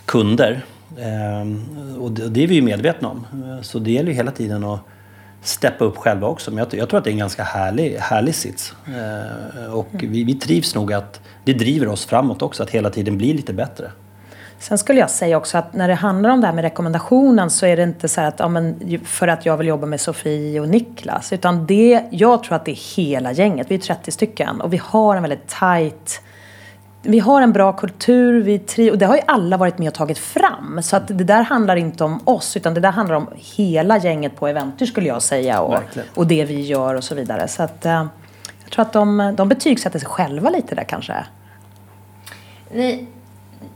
kunder. 0.05 0.61
Ehm, 0.99 1.65
och 1.99 2.11
det 2.11 2.43
är 2.43 2.47
vi 2.47 2.55
ju 2.55 2.61
medvetna 2.61 3.09
om. 3.09 3.25
Så 3.61 3.79
det 3.79 3.91
gäller 3.91 4.09
ju 4.09 4.15
hela 4.15 4.31
tiden 4.31 4.63
att 4.63 4.79
steppa 5.41 5.85
upp 5.85 5.97
själva 5.97 6.27
också. 6.27 6.51
Men 6.51 6.57
jag, 6.57 6.89
tror 6.89 6.97
att 6.97 7.03
det 7.03 7.09
är 7.09 7.13
en 7.13 7.17
ganska 7.17 7.43
härlig, 7.43 7.97
härlig 7.97 8.35
sits. 8.35 8.75
Ehm, 8.87 9.73
och 9.73 9.89
vi, 9.91 10.23
vi 10.23 10.33
trivs 10.33 10.75
nog 10.75 10.93
att 10.93 11.21
det 11.43 11.53
driver 11.53 11.87
oss 11.87 12.05
framåt 12.05 12.41
också, 12.41 12.63
att 12.63 12.69
hela 12.69 12.89
tiden 12.89 13.17
bli 13.17 13.33
lite 13.33 13.53
bättre. 13.53 13.91
Sen 14.67 14.77
skulle 14.77 14.99
jag 14.99 15.09
säga 15.09 15.37
också 15.37 15.57
att 15.57 15.73
när 15.73 15.87
det 15.87 15.93
handlar 15.93 16.29
om 16.29 16.41
det 16.41 16.47
här 16.47 16.53
med 16.53 16.61
rekommendationen 16.61 17.49
så 17.49 17.65
är 17.65 17.77
det 17.77 17.83
inte 17.83 18.07
så 18.07 18.21
att 18.21 18.39
ja, 18.39 18.47
men 18.47 18.99
för 19.05 19.27
att 19.27 19.45
jag 19.45 19.57
vill 19.57 19.67
jobba 19.67 19.87
med 19.87 20.01
Sofie 20.01 20.59
och 20.59 20.69
Niklas. 20.69 21.33
Utan 21.33 21.65
det, 21.65 22.03
jag 22.09 22.43
tror 22.43 22.55
att 22.55 22.65
det 22.65 22.71
är 22.71 22.95
hela 22.95 23.31
gänget. 23.31 23.71
Vi 23.71 23.75
är 23.75 23.79
30 23.79 24.11
stycken 24.11 24.61
och 24.61 24.73
vi 24.73 24.81
har 24.83 25.15
en 25.15 25.21
väldigt 25.21 25.47
tight 25.47 26.21
vi 27.01 27.19
har 27.19 27.41
en 27.41 27.53
bra 27.53 27.73
kultur, 27.73 28.43
vi 28.43 28.59
tri 28.59 28.91
och 28.91 28.97
det 28.97 29.05
har 29.05 29.15
ju 29.15 29.21
alla 29.25 29.57
varit 29.57 29.77
med 29.77 29.87
och 29.87 29.93
tagit 29.93 30.17
fram. 30.17 30.79
Så 30.83 30.95
att 30.95 31.07
det 31.07 31.23
där 31.23 31.43
handlar 31.43 31.75
inte 31.75 32.03
om 32.03 32.19
oss 32.23 32.57
utan 32.57 32.73
det 32.73 32.81
där 32.81 32.91
handlar 32.91 33.15
om 33.15 33.27
hela 33.35 33.97
gänget 33.97 34.35
på 34.35 34.47
Eventyr 34.47 34.85
skulle 34.85 35.07
jag 35.07 35.21
säga. 35.21 35.61
Och, 35.61 35.83
och 36.15 36.27
det 36.27 36.45
vi 36.45 36.61
gör 36.61 36.95
och 36.95 37.03
så 37.03 37.15
vidare. 37.15 37.47
Så 37.47 37.63
att 37.63 37.85
eh, 37.85 38.05
jag 38.63 38.71
tror 38.71 38.85
att 38.85 38.93
de, 38.93 39.33
de 39.37 39.49
betygsätter 39.49 39.99
sig 39.99 40.07
själva 40.07 40.49
lite 40.49 40.75
där 40.75 40.83
kanske. 40.83 41.25
Ni, 42.73 43.07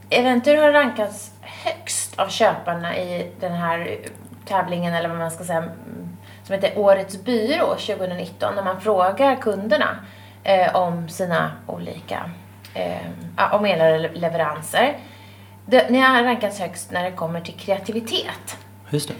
Eventyr 0.09 0.57
har 0.57 0.71
rankats 0.71 1.31
högst 1.41 2.19
av 2.19 2.27
köparna 2.27 2.97
i 2.97 3.31
den 3.39 3.53
här 3.53 3.97
tävlingen, 4.45 4.93
eller 4.93 5.09
vad 5.09 5.17
man 5.17 5.31
ska 5.31 5.43
säga, 5.43 5.63
som 6.43 6.55
heter 6.55 6.77
Årets 6.77 7.23
byrå 7.23 7.75
2019, 7.75 8.55
när 8.55 8.63
man 8.63 8.81
frågar 8.81 9.35
kunderna 9.35 9.99
eh, 10.43 10.75
om 10.75 11.09
sina 11.09 11.51
olika 11.67 12.29
eh, 12.73 13.53
om 13.53 13.65
era 13.65 13.97
leveranser. 13.97 14.97
Det, 15.65 15.89
ni 15.89 15.99
har 15.99 16.23
rankats 16.23 16.59
högst 16.59 16.91
när 16.91 17.03
det 17.03 17.11
kommer 17.11 17.41
till 17.41 17.53
kreativitet. 17.53 18.57
Just 18.89 19.07
det. 19.07 19.15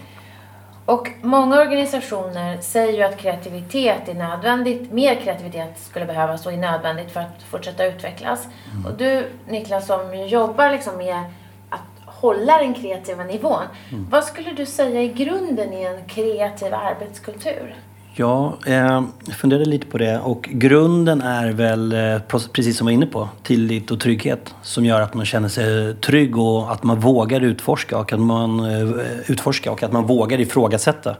Och 0.90 1.10
många 1.22 1.60
organisationer 1.60 2.58
säger 2.60 2.92
ju 2.92 3.02
att 3.02 3.18
kreativitet 3.18 4.08
är 4.08 4.14
nödvändigt. 4.14 4.92
Mer 4.92 5.14
kreativitet 5.14 5.78
skulle 5.78 6.06
behövas 6.06 6.46
och 6.46 6.52
är 6.52 6.56
nödvändigt 6.56 7.10
för 7.12 7.20
att 7.20 7.42
fortsätta 7.50 7.86
utvecklas. 7.86 8.46
Mm. 8.72 8.86
Och 8.86 8.98
du 8.98 9.26
Niklas 9.48 9.86
som 9.86 10.26
jobbar 10.26 10.70
liksom 10.70 10.96
med 10.96 11.24
att 11.70 11.80
hålla 12.04 12.58
den 12.58 12.74
kreativa 12.74 13.24
nivån. 13.24 13.64
Mm. 13.90 14.06
Vad 14.10 14.24
skulle 14.24 14.52
du 14.52 14.66
säga 14.66 15.02
är 15.02 15.12
grunden 15.12 15.72
i 15.72 15.82
en 15.82 16.04
kreativ 16.04 16.74
arbetskultur? 16.74 17.74
Ja, 18.20 18.54
eh, 18.66 19.02
jag 19.26 19.36
funderade 19.36 19.64
lite 19.64 19.86
på 19.86 19.98
det 19.98 20.18
och 20.18 20.48
grunden 20.52 21.22
är 21.22 21.52
väl, 21.52 21.92
eh, 21.92 22.38
precis 22.52 22.76
som 22.76 22.86
jag 22.86 22.92
var 22.92 22.96
inne 22.96 23.06
på, 23.06 23.28
tillit 23.42 23.90
och 23.90 24.00
trygghet 24.00 24.54
som 24.62 24.84
gör 24.84 25.00
att 25.00 25.14
man 25.14 25.26
känner 25.26 25.48
sig 25.48 25.94
trygg 25.94 26.38
och 26.38 26.72
att 26.72 26.82
man 26.82 27.00
vågar 27.00 27.40
utforska 27.40 27.98
och 27.98 28.12
att 28.12 28.20
man, 28.20 28.60
eh, 28.60 28.90
utforska 29.26 29.72
och 29.72 29.82
att 29.82 29.92
man 29.92 30.06
vågar 30.06 30.40
ifrågasätta. 30.40 31.16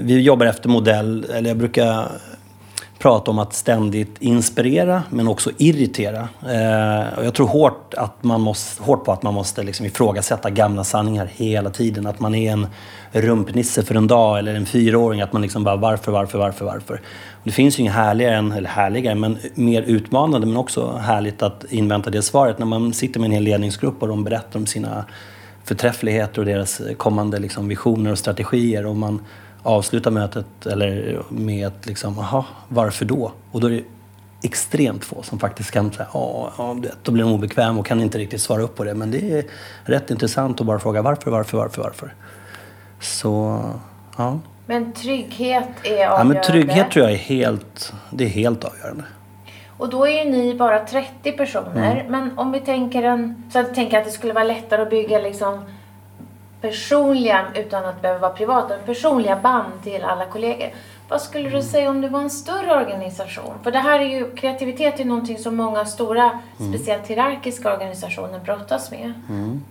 Vi 0.00 0.20
jobbar 0.20 0.46
efter 0.46 0.68
modell, 0.68 1.26
eller 1.34 1.50
jag 1.50 1.56
brukar 1.56 2.08
prata 3.00 3.30
om 3.30 3.38
att 3.38 3.54
ständigt 3.54 4.16
inspirera 4.18 5.02
men 5.10 5.28
också 5.28 5.50
irritera. 5.58 6.28
Eh, 6.42 7.18
och 7.18 7.24
jag 7.24 7.34
tror 7.34 7.46
hårt, 7.46 7.94
att 7.94 8.24
man 8.24 8.40
måste, 8.40 8.82
hårt 8.82 9.04
på 9.04 9.12
att 9.12 9.22
man 9.22 9.34
måste 9.34 9.62
liksom 9.62 9.86
ifrågasätta 9.86 10.50
gamla 10.50 10.84
sanningar 10.84 11.30
hela 11.32 11.70
tiden. 11.70 12.06
Att 12.06 12.20
man 12.20 12.34
är 12.34 12.52
en 12.52 12.66
rumpnisse 13.12 13.82
för 13.82 13.94
en 13.94 14.06
dag 14.06 14.38
eller 14.38 14.54
en 14.54 14.66
fyraåring. 14.66 15.20
Att 15.20 15.32
man 15.32 15.42
liksom 15.42 15.64
bara 15.64 15.76
varför, 15.76 16.12
varför, 16.12 16.38
varför, 16.38 16.64
varför. 16.64 16.94
Och 17.32 17.44
det 17.44 17.50
finns 17.50 17.78
ju 17.78 17.80
inget 17.80 17.94
härligare, 17.94 18.36
än, 18.36 18.52
eller 18.52 18.68
härligare, 18.68 19.14
men 19.14 19.38
mer 19.54 19.82
utmanande 19.82 20.46
men 20.46 20.56
också 20.56 20.92
härligt 20.92 21.42
att 21.42 21.64
invänta 21.68 22.10
det 22.10 22.22
svaret. 22.22 22.58
När 22.58 22.66
man 22.66 22.92
sitter 22.92 23.20
med 23.20 23.26
en 23.26 23.32
hel 23.32 23.42
ledningsgrupp 23.42 24.02
och 24.02 24.08
de 24.08 24.24
berättar 24.24 24.58
om 24.58 24.66
sina 24.66 25.04
förträffligheter 25.64 26.40
och 26.40 26.46
deras 26.46 26.80
kommande 26.96 27.38
liksom, 27.38 27.68
visioner 27.68 28.12
och 28.12 28.18
strategier. 28.18 28.86
Och 28.86 28.96
man 28.96 29.20
avslutar 29.62 30.10
mötet 30.10 30.66
eller 30.66 31.22
med 31.28 31.66
att 31.66 31.86
liksom, 31.86 32.18
aha, 32.18 32.44
varför 32.68 33.04
då? 33.04 33.32
Och 33.50 33.60
då 33.60 33.66
är 33.66 33.70
det 33.70 33.84
extremt 34.42 35.04
få 35.04 35.22
som 35.22 35.38
faktiskt 35.38 35.70
kan 35.70 35.92
säga, 35.92 36.08
ja, 36.12 36.76
då 37.02 37.12
blir 37.12 37.24
de 37.24 37.32
obekväm 37.32 37.78
och 37.78 37.86
kan 37.86 38.00
inte 38.00 38.18
riktigt 38.18 38.40
svara 38.40 38.62
upp 38.62 38.76
på 38.76 38.84
det. 38.84 38.94
Men 38.94 39.10
det 39.10 39.38
är 39.38 39.44
rätt 39.84 40.10
intressant 40.10 40.60
att 40.60 40.66
bara 40.66 40.78
fråga 40.78 41.02
varför, 41.02 41.30
varför, 41.30 41.58
varför, 41.58 41.82
varför. 41.82 42.14
Så, 43.00 43.64
ja. 44.16 44.38
Men 44.66 44.92
trygghet 44.92 45.68
är 45.82 45.90
avgörande? 45.90 46.18
Ja, 46.18 46.24
men 46.24 46.42
trygghet 46.42 46.90
tror 46.90 47.04
jag 47.04 47.12
är 47.12 47.18
helt, 47.18 47.92
det 48.10 48.24
är 48.24 48.28
helt 48.28 48.64
avgörande. 48.64 49.04
Och 49.80 49.88
då 49.88 50.06
är 50.06 50.24
ju 50.24 50.30
ni 50.30 50.54
bara 50.54 50.86
30 50.86 51.32
personer. 51.32 51.96
Mm. 51.96 52.12
Men 52.12 52.38
om 52.38 52.52
vi 52.52 52.60
tänker 52.60 53.02
en, 53.02 53.50
så 53.52 53.58
jag 53.58 53.74
tänker 53.74 53.98
att 53.98 54.04
det 54.04 54.10
skulle 54.10 54.32
vara 54.32 54.44
lättare 54.44 54.82
att 54.82 54.90
bygga 54.90 55.18
liksom 55.18 55.64
personliga, 56.60 57.46
utan 57.54 57.84
att 57.84 58.02
behöva 58.02 58.20
vara 58.20 58.32
privata, 58.32 58.74
personliga 58.86 59.36
band 59.36 59.72
till 59.82 60.04
alla 60.04 60.26
kollegor. 60.26 60.68
Vad 61.08 61.20
skulle 61.20 61.44
du 61.44 61.56
mm. 61.56 61.62
säga 61.62 61.90
om 61.90 62.00
det 62.00 62.08
var 62.08 62.20
en 62.20 62.30
större 62.30 62.76
organisation? 62.76 63.54
För 63.62 63.70
det 63.70 63.78
här 63.78 64.00
är 64.00 64.04
ju, 64.04 64.30
kreativitet 64.30 65.00
är 65.00 65.04
någonting 65.04 65.38
som 65.38 65.56
många 65.56 65.84
stora, 65.84 66.40
mm. 66.60 66.72
speciellt 66.72 67.06
hierarkiska 67.06 67.74
organisationer 67.74 68.40
brottas 68.44 68.90
med. 68.90 69.12
Mm. 69.28 69.62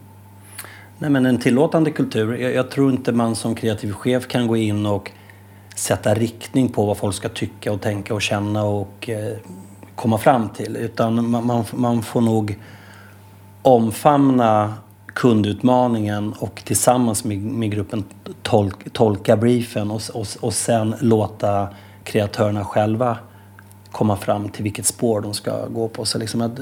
Nej 0.97 1.09
men 1.09 1.25
en 1.25 1.37
tillåtande 1.37 1.91
kultur. 1.91 2.37
Jag, 2.37 2.53
jag, 2.53 2.71
tror 2.71 2.91
inte 2.91 3.11
man 3.11 3.35
som 3.35 3.55
kreativ 3.55 3.93
chef 3.93 4.27
kan 4.27 4.47
gå 4.47 4.57
in 4.57 4.85
och 4.85 5.11
sätta 5.75 6.13
riktning 6.13 6.69
på 6.69 6.85
vad 6.85 6.97
folk 6.97 7.15
ska 7.15 7.29
tycka 7.29 7.71
och 7.71 7.81
tänka 7.81 8.13
och 8.13 8.21
känna 8.21 8.63
och 8.63 9.09
eh, 9.09 9.37
komma 9.95 10.17
fram 10.17 10.49
till. 10.49 10.77
Utan 10.77 11.29
man, 11.29 11.45
man, 11.45 11.65
man 11.73 12.01
får 12.01 12.21
nog 12.21 12.59
omfamna 13.61 14.73
kundutmaningen 15.13 16.33
och 16.39 16.61
tillsammans 16.65 17.23
med, 17.23 17.37
med 17.37 17.71
gruppen 17.71 18.03
tolk, 18.41 18.93
tolka 18.93 19.37
briefen 19.37 19.91
och, 19.91 20.01
och, 20.13 20.27
och 20.39 20.53
sen 20.53 20.95
låta 20.99 21.67
kreatörerna 22.03 22.65
själva 22.65 23.17
komma 23.91 24.17
fram 24.17 24.49
till 24.49 24.63
vilket 24.63 24.85
spår 24.85 25.21
de 25.21 25.33
ska 25.33 25.65
gå 25.65 25.87
på. 25.87 26.05
Så 26.05 26.17
liksom 26.17 26.41
att, 26.41 26.59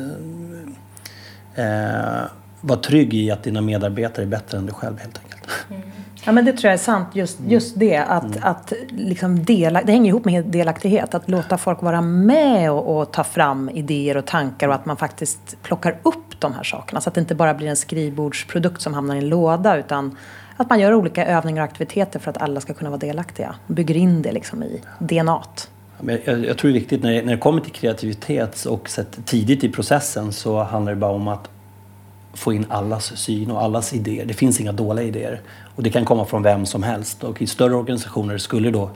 eh, 1.56 1.66
eh 1.66 2.26
var 2.62 2.76
trygg 2.76 3.14
i 3.14 3.32
att 3.32 3.44
dina 3.44 3.62
medarbetare 3.62 4.26
är 4.26 4.30
bättre 4.30 4.58
än 4.58 4.66
du 4.66 4.74
själv 4.74 5.00
helt 5.00 5.20
enkelt. 5.24 5.48
Mm. 5.70 5.87
Ja, 6.28 6.32
men 6.32 6.46
det 6.46 6.52
tror 6.52 6.66
jag 6.70 6.74
är 6.74 6.84
sant. 6.84 7.08
Just, 7.14 7.40
just 7.48 7.80
det. 7.80 7.98
Att, 7.98 8.24
mm. 8.24 8.40
att 8.42 8.74
liksom 8.90 9.44
dela, 9.44 9.82
det 9.84 9.92
hänger 9.92 10.10
ihop 10.10 10.26
med 10.26 10.46
delaktighet. 10.46 11.16
Att 11.16 11.30
låta 11.30 11.58
folk 11.58 11.82
vara 11.82 12.02
med 12.02 12.72
och, 12.72 12.98
och, 12.98 13.12
ta 13.12 13.24
fram 13.24 13.70
idéer 13.70 14.18
och 14.18 14.26
tankar 14.26 14.68
och 14.68 14.76
att 14.76 14.86
man 14.86 14.98
faktiskt 14.98 15.58
plockar 15.64 16.00
upp 16.04 16.40
de 16.40 16.54
här 16.54 16.64
sakerna. 16.64 17.02
Så 17.02 17.10
att 17.10 17.14
det 17.14 17.22
inte 17.22 17.36
bara 17.36 17.54
blir 17.54 17.68
en 17.68 17.76
skrivbordsprodukt 17.76 18.82
som 18.82 18.94
hamnar 18.94 19.16
i 19.16 19.18
en 19.18 19.30
låda. 19.30 19.78
Utan 19.78 20.18
att 20.58 20.70
man 20.70 20.80
gör 20.80 20.94
olika 20.94 21.26
övningar 21.26 21.62
och 21.62 21.70
aktiviteter 21.70 22.20
för 22.20 22.32
att 22.32 22.38
alla 22.38 22.62
ska 22.62 22.74
kunna 22.74 22.90
vara 22.90 23.00
delaktiga. 23.00 23.56
Bygger 23.68 23.98
in 23.98 24.22
det 24.22 24.32
liksom 24.32 24.64
i 24.64 24.82
DNA. 25.00 25.44
Jag, 26.06 26.46
jag, 26.46 26.58
tror 26.58 26.72
det 26.72 26.78
är 26.78 26.80
viktigt 26.80 27.04
när 27.04 27.12
det, 27.12 27.22
när 27.22 27.34
det 27.34 27.40
kommer 27.40 27.62
till 27.62 27.74
kreativitet 27.74 28.66
och 28.66 28.90
tidigt 29.26 29.64
i 29.64 29.70
processen 29.70 30.34
så 30.34 30.64
handlar 30.64 30.94
det 30.94 31.00
bara 31.00 31.12
om 31.12 31.28
att 31.28 31.50
få 32.38 32.54
in 32.54 32.66
allas 32.70 33.18
syn 33.18 33.52
och 33.52 33.64
allas 33.64 33.94
idéer. 33.94 34.26
Det 34.26 34.34
finns 34.34 34.60
inga 34.60 34.72
dåliga 34.72 35.06
idéer. 35.06 35.42
Och 35.76 35.84
det 35.84 35.90
kan 35.90 36.06
komma 36.06 36.26
från 36.26 36.44
vem 36.44 36.66
som 36.66 36.84
helst. 36.84 37.24
Och 37.24 37.42
i 37.42 37.48
större 37.48 37.76
organisationer 37.76 38.38
skulle 38.38 38.72
då 38.72 38.90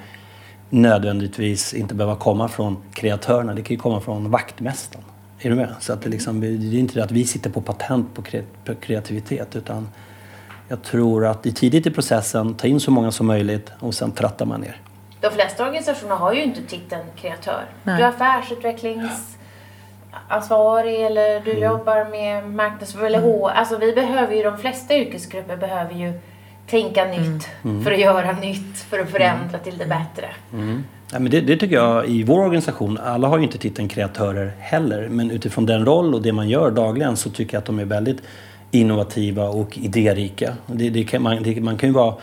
nödvändigtvis 0.69 1.73
inte 1.73 1.95
behöva 1.95 2.15
komma 2.15 2.47
från 2.47 2.77
kreatörerna. 2.93 3.53
Det 3.53 3.61
kan 3.61 3.75
ju 3.75 3.79
komma 3.79 4.01
från 4.01 4.31
vaktmästaren. 4.31 5.05
Är 5.39 5.49
du 5.49 5.55
med? 5.55 5.75
Så 5.79 5.93
att 5.93 6.01
det, 6.01 6.09
liksom, 6.09 6.41
det 6.41 6.47
är 6.47 6.79
inte 6.79 6.93
det 6.93 7.03
att 7.03 7.11
vi 7.11 7.25
sitter 7.25 7.49
på 7.49 7.61
patent 7.61 8.07
på 8.13 8.23
kreativitet 8.81 9.55
utan 9.55 9.89
jag 10.67 10.83
tror 10.83 11.25
att 11.25 11.45
i 11.45 11.51
tidigt 11.51 11.87
i 11.87 11.91
processen 11.91 12.53
ta 12.53 12.67
in 12.67 12.79
så 12.79 12.91
många 12.91 13.11
som 13.11 13.27
möjligt 13.27 13.71
och 13.79 13.93
sen 13.93 14.11
trattar 14.11 14.45
man 14.45 14.61
ner. 14.61 14.81
De 15.21 15.31
flesta 15.31 15.65
organisationer 15.65 16.15
har 16.15 16.33
ju 16.33 16.43
inte 16.43 16.61
titeln 16.61 17.03
kreatör. 17.15 17.65
Nej. 17.83 17.97
Du 17.97 18.03
är 18.03 18.11
affärsutvecklingsansvarig 20.11 21.01
eller 21.05 21.39
du 21.45 21.51
mm. 21.51 21.63
jobbar 21.63 22.09
med 22.11 22.49
marknadsföring 22.49 23.05
eller 23.05 23.21
H. 23.21 23.47
Alltså 23.47 23.77
vi 23.77 23.93
behöver 23.93 24.35
ju, 24.35 24.43
de 24.43 24.57
flesta 24.57 24.97
yrkesgrupper 24.97 25.57
behöver 25.57 25.93
ju 25.93 26.13
tänka 26.67 27.05
nytt 27.05 27.19
mm. 27.19 27.39
mm. 27.63 27.83
för 27.83 27.91
att 27.91 27.99
göra 27.99 28.31
nytt, 28.31 28.77
för 28.77 28.99
att 28.99 29.09
förändra 29.09 29.49
mm. 29.49 29.63
till 29.63 29.77
det 29.77 29.85
bättre. 29.85 30.29
Mm. 30.53 30.83
Ja, 31.11 31.19
men 31.19 31.31
det, 31.31 31.41
det, 31.41 31.57
tycker 31.57 31.75
jag 31.75 32.07
i 32.07 32.23
vår 32.23 32.39
organisation, 32.39 32.97
alla 32.97 33.27
har 33.27 33.37
ju 33.37 33.43
inte 33.43 33.57
titeln 33.57 33.87
kreatörer 33.87 34.51
heller, 34.59 35.09
men 35.09 35.31
utifrån 35.31 35.65
den 35.65 35.85
roll 35.85 36.15
och 36.15 36.21
det 36.21 36.31
man 36.31 36.49
gör 36.49 36.71
dagligen 36.71 37.17
så 37.17 37.29
tycker 37.29 37.53
jag 37.53 37.59
att 37.59 37.65
de 37.65 37.79
är 37.79 37.85
väldigt 37.85 38.21
innovativa 38.71 39.49
och 39.49 39.77
idérika. 39.77 40.53
Det, 40.65 40.89
det 40.89 41.03
kan, 41.03 41.21
man, 41.21 41.43
det, 41.43 41.61
man 41.61 41.77
kan 41.77 41.89
ju 41.89 41.93
vara 41.93 42.15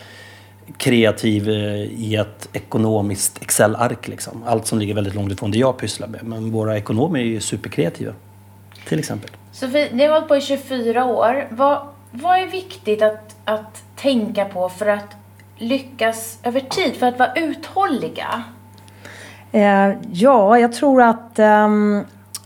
kreativ 0.77 1.49
eh, 1.49 1.55
i 1.83 2.15
ett 2.15 2.49
ekonomiskt 2.53 3.41
Excel-ark. 3.41 4.07
Liksom. 4.07 4.43
Allt 4.45 4.67
som 4.67 4.79
ligger 4.79 4.93
väldigt 4.93 5.15
långt 5.15 5.31
ifrån 5.31 5.51
det 5.51 5.57
jag 5.57 5.77
pysslar 5.77 6.07
med. 6.07 6.23
Men 6.23 6.51
våra 6.51 6.77
ekonomer 6.77 7.19
är 7.19 7.23
ju 7.23 7.41
superkreativa. 7.41 8.13
Till 8.87 8.99
exempel. 8.99 9.31
Sofie, 9.51 9.89
ni 9.91 10.05
har 10.05 10.13
hållit 10.13 10.27
på 10.27 10.37
i 10.37 10.41
24 10.41 11.05
år. 11.05 11.47
Vad, 11.49 11.87
vad 12.11 12.39
är 12.39 12.47
viktigt 12.47 13.01
att, 13.01 13.35
att 13.45 13.83
tänka 13.95 14.45
på 14.45 14.69
för 14.69 14.87
att 14.87 15.15
lyckas 15.57 16.39
över 16.43 16.59
tid? 16.59 16.95
För 16.95 17.05
att 17.07 17.19
vara 17.19 17.33
uthålliga? 17.33 18.43
Eh, 19.51 19.91
ja, 20.11 20.59
jag 20.59 20.73
tror 20.73 21.01
att 21.01 21.39
eh, 21.39 21.67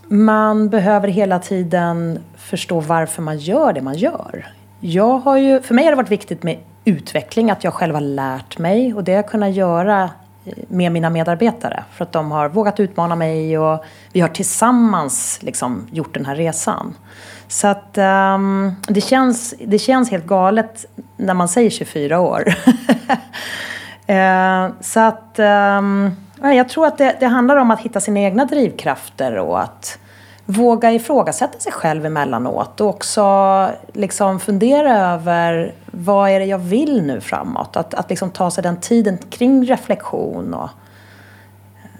man 0.08 0.68
behöver 0.68 1.08
hela 1.08 1.38
tiden 1.38 2.18
förstå 2.36 2.80
varför 2.80 3.22
man 3.22 3.38
gör 3.38 3.72
det 3.72 3.80
man 3.80 3.94
gör. 3.94 4.46
Jag 4.80 5.18
har 5.18 5.36
ju, 5.36 5.60
för 5.60 5.74
mig 5.74 5.84
har 5.84 5.92
det 5.92 5.96
varit 5.96 6.10
viktigt 6.10 6.42
med 6.42 6.58
utveckling, 6.84 7.50
att 7.50 7.64
jag 7.64 7.74
själv 7.74 7.94
har 7.94 8.00
lärt 8.00 8.58
mig 8.58 8.94
och 8.94 9.04
det 9.04 9.12
har 9.12 9.16
jag 9.16 9.28
kunnat 9.28 9.54
göra 9.54 10.10
eh, 10.44 10.52
med 10.68 10.92
mina 10.92 11.10
medarbetare. 11.10 11.84
För 11.92 12.04
att 12.04 12.12
de 12.12 12.30
har 12.30 12.48
vågat 12.48 12.80
utmana 12.80 13.16
mig 13.16 13.58
och 13.58 13.84
vi 14.12 14.20
har 14.20 14.28
tillsammans 14.28 15.38
liksom 15.42 15.86
gjort 15.92 16.14
den 16.14 16.26
här 16.26 16.36
resan. 16.36 16.94
Så 17.48 17.66
att 17.68 17.98
um, 17.98 18.74
det, 18.88 19.00
känns, 19.00 19.54
det 19.64 19.78
känns 19.78 20.10
helt 20.10 20.26
galet 20.26 20.86
när 21.16 21.34
man 21.34 21.48
säger 21.48 21.70
24 21.70 22.20
år. 22.20 22.48
uh, 24.10 24.72
så 24.80 25.00
att 25.00 25.38
um, 25.38 26.16
jag 26.40 26.68
tror 26.68 26.86
att 26.86 26.98
det, 26.98 27.16
det 27.20 27.26
handlar 27.26 27.56
om 27.56 27.70
att 27.70 27.80
hitta 27.80 28.00
sina 28.00 28.20
egna 28.20 28.44
drivkrafter 28.44 29.38
och 29.38 29.62
att 29.62 29.98
våga 30.46 30.92
ifrågasätta 30.92 31.58
sig 31.58 31.72
själv 31.72 32.06
emellanåt 32.06 32.80
och 32.80 32.88
också 32.88 33.70
liksom 33.92 34.40
fundera 34.40 35.12
över 35.12 35.74
vad 35.86 36.30
är 36.30 36.40
det 36.40 36.46
jag 36.46 36.58
vill 36.58 37.02
nu 37.02 37.20
framåt? 37.20 37.76
Att, 37.76 37.94
att 37.94 38.10
liksom 38.10 38.30
ta 38.30 38.50
sig 38.50 38.62
den 38.62 38.80
tiden 38.80 39.18
kring 39.30 39.66
reflektion. 39.66 40.54
Och, 40.54 40.70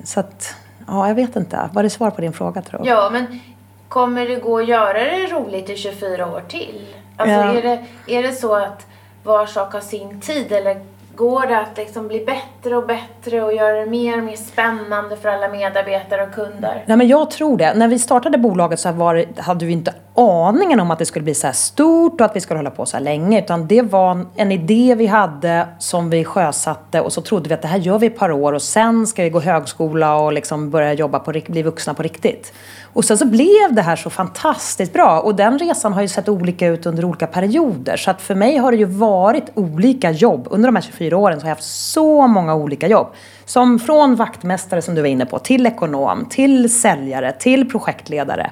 så 0.05 0.21
att, 0.21 0.55
ja, 0.87 1.09
jag 1.09 1.15
vet 1.15 1.37
inte. 1.37 1.71
Var 1.73 1.83
det 1.83 1.91
svar 1.91 2.11
på 2.11 2.21
din 2.21 2.33
fråga 2.33 2.63
tror 2.63 2.87
jag? 2.87 2.97
Ja, 2.97 3.11
men 3.11 3.41
kommer 3.89 4.29
det 4.29 4.37
gå 4.37 4.59
att 4.59 4.69
göra 4.69 5.05
det 5.05 5.27
roligt 5.27 5.71
i 5.71 5.77
24 5.77 6.27
år 6.33 6.43
till? 6.49 6.87
Alltså, 7.17 7.35
ja. 7.35 7.55
är, 7.55 7.63
det, 7.63 7.85
är 8.07 8.23
det 8.23 8.33
så 8.33 8.55
att 8.55 8.87
var 9.25 9.47
sak 9.47 9.73
har 9.73 9.81
sin 9.81 10.21
tid 10.21 10.53
eller 10.53 10.81
Går 11.17 11.47
det 11.47 11.59
att 11.59 11.77
liksom 11.77 12.09
bli 12.09 12.25
bättre 12.25 12.77
och 12.77 12.87
bättre 12.87 13.43
och 13.43 13.55
göra 13.55 13.81
det 13.81 13.87
mer 13.87 14.19
och 14.19 14.25
mer 14.25 14.37
spännande 14.37 15.17
för 15.17 15.29
alla 15.29 15.49
medarbetare 15.49 16.23
och 16.23 16.35
kunder? 16.35 16.85
Nej, 16.87 16.97
men 16.97 17.09
jag 17.09 17.31
tror 17.31 17.57
det. 17.57 17.75
När 17.75 17.89
vi 17.89 17.99
startade 17.99 18.39
bolaget 18.39 18.81
så 18.81 18.93
var, 18.93 19.25
hade 19.41 19.67
vi 19.67 19.73
inte 19.73 19.95
aningen 20.15 20.81
om 20.81 20.91
att 20.91 20.99
det 20.99 21.07
skulle 21.07 21.23
bli 21.23 21.35
så 21.35 21.47
här 21.47 21.55
stort 21.55 22.21
och 22.21 22.27
att 22.27 22.37
vi 22.37 22.41
skulle 22.41 22.59
hålla 22.59 22.71
på 22.71 22.87
så 22.87 22.97
här 22.97 23.05
länge. 23.05 23.39
Utan 23.39 23.67
det 23.67 23.83
var 23.83 24.27
en 24.37 24.53
idé 24.53 24.95
vi 24.95 25.07
hade 25.07 25.67
som 25.79 26.11
vi 26.11 26.25
sjösatte 26.25 27.01
och 27.01 27.13
så 27.13 27.21
trodde 27.21 27.49
vi 27.49 27.55
att 27.55 27.63
det 27.63 27.69
här 27.69 27.79
gör 27.79 27.99
vi 27.99 28.07
ett 28.07 28.19
par 28.19 28.33
år 28.33 28.53
och 28.53 28.63
sen 28.63 29.07
ska 29.07 29.23
vi 29.23 29.31
gå 29.31 29.41
högskola 29.41 30.17
och 30.17 30.33
liksom 30.33 30.71
börja 30.71 30.93
jobba 30.93 31.19
på, 31.19 31.33
bli 31.47 31.63
vuxna 31.63 31.95
på 31.95 32.03
riktigt. 32.03 32.53
Och 32.95 33.05
sen 33.05 33.19
så 33.19 33.27
blev 33.27 33.73
det 33.73 33.83
här 33.83 33.97
så 33.97 34.11
fantastiskt 34.11 34.93
bra. 34.93 35.21
Och 35.21 35.35
den 35.35 35.59
resan 35.59 35.93
har 35.93 36.03
ju 36.03 36.09
sett 36.09 36.29
olika 36.29 36.67
ut 36.67 36.87
under 36.87 37.05
olika 37.05 37.27
perioder. 37.27 37.97
Så 37.97 38.11
att 38.11 38.23
för 38.23 38.35
mig 38.35 38.57
har 38.57 38.73
det 38.73 38.79
ju 38.79 38.85
varit 38.85 39.45
olika 39.55 40.11
jobb. 40.11 40.49
Under 40.51 40.69
de 40.69 40.77
här 40.77 40.83
24 40.83 41.17
åren 41.17 41.41
så 41.41 41.45
har 41.45 41.49
jag 41.49 41.57
haft 41.57 41.69
så 41.69 42.27
många 42.27 42.55
olika 42.55 42.89
jobb. 42.89 43.07
Som 43.45 43.79
från 43.79 44.15
vaktmästare 44.15 44.83
som 44.83 44.95
du 44.95 45.01
var 45.01 45.09
inne 45.09 45.27
på, 45.27 45.39
till 45.39 45.67
ekonom, 45.67 46.27
till 46.31 46.81
säljare, 46.81 47.33
till 47.33 47.71
projektledare. 47.71 48.51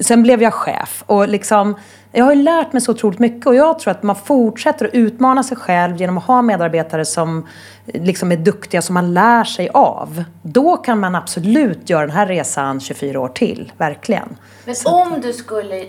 Sen 0.00 0.22
blev 0.22 0.42
jag 0.42 0.54
chef. 0.54 1.04
Och 1.06 1.28
liksom, 1.28 1.76
jag 2.12 2.24
har 2.24 2.34
ju 2.34 2.42
lärt 2.42 2.72
mig 2.72 2.82
så 2.82 2.92
otroligt 2.92 3.18
mycket 3.18 3.46
och 3.46 3.54
jag 3.54 3.78
tror 3.78 3.90
att 3.90 4.02
man 4.02 4.16
fortsätter 4.16 4.86
att 4.86 4.94
utmana 4.94 5.42
sig 5.42 5.56
själv 5.56 5.96
genom 5.96 6.18
att 6.18 6.24
ha 6.24 6.42
medarbetare 6.42 7.04
som 7.04 7.46
liksom 7.86 8.32
är 8.32 8.36
duktiga, 8.36 8.82
som 8.82 8.94
man 8.94 9.14
lär 9.14 9.44
sig 9.44 9.68
av. 9.74 10.24
Då 10.42 10.76
kan 10.76 11.00
man 11.00 11.14
absolut 11.14 11.90
göra 11.90 12.06
den 12.06 12.16
här 12.16 12.26
resan 12.26 12.80
24 12.80 13.20
år 13.20 13.28
till, 13.28 13.72
verkligen. 13.76 14.36
Men 14.64 14.74
så 14.74 14.88
om 14.88 15.20
du 15.20 15.32
skulle 15.32 15.86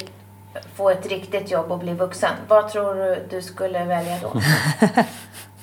få 0.75 0.89
ett 0.89 1.07
riktigt 1.07 1.51
jobb 1.51 1.71
och 1.71 1.79
bli 1.79 1.93
vuxen, 1.93 2.31
vad 2.47 2.69
tror 2.69 2.95
du 2.95 3.27
du 3.29 3.41
skulle 3.41 3.85
välja 3.85 4.17
då? 4.21 4.41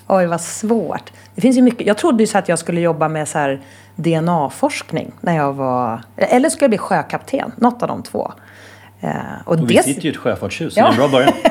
Oj, 0.06 0.26
vad 0.26 0.40
svårt. 0.40 1.12
Det 1.34 1.40
finns 1.40 1.56
ju 1.56 1.62
mycket. 1.62 1.86
Jag 1.86 1.98
trodde 1.98 2.22
ju 2.22 2.26
så 2.26 2.38
att 2.38 2.48
jag 2.48 2.58
skulle 2.58 2.80
jobba 2.80 3.08
med 3.08 3.28
så 3.28 3.58
DNA-forskning 3.96 5.12
när 5.20 5.36
jag 5.36 5.52
var... 5.52 6.02
Eller 6.16 6.48
skulle 6.48 6.64
jag 6.64 6.70
bli 6.70 6.78
sjökapten, 6.78 7.52
något 7.56 7.82
av 7.82 7.88
de 7.88 8.02
två. 8.02 8.32
Eh, 9.00 9.10
och, 9.44 9.58
och 9.58 9.70
vi 9.70 9.82
sitter 9.82 10.02
ju 10.02 10.08
i 10.08 10.12
ett 10.12 10.18
sjöfartshus, 10.18 10.76
ja. 10.76 10.82
det 10.82 10.88
är 10.88 10.90
en 10.90 10.96
bra 10.96 11.08
början. 11.08 11.32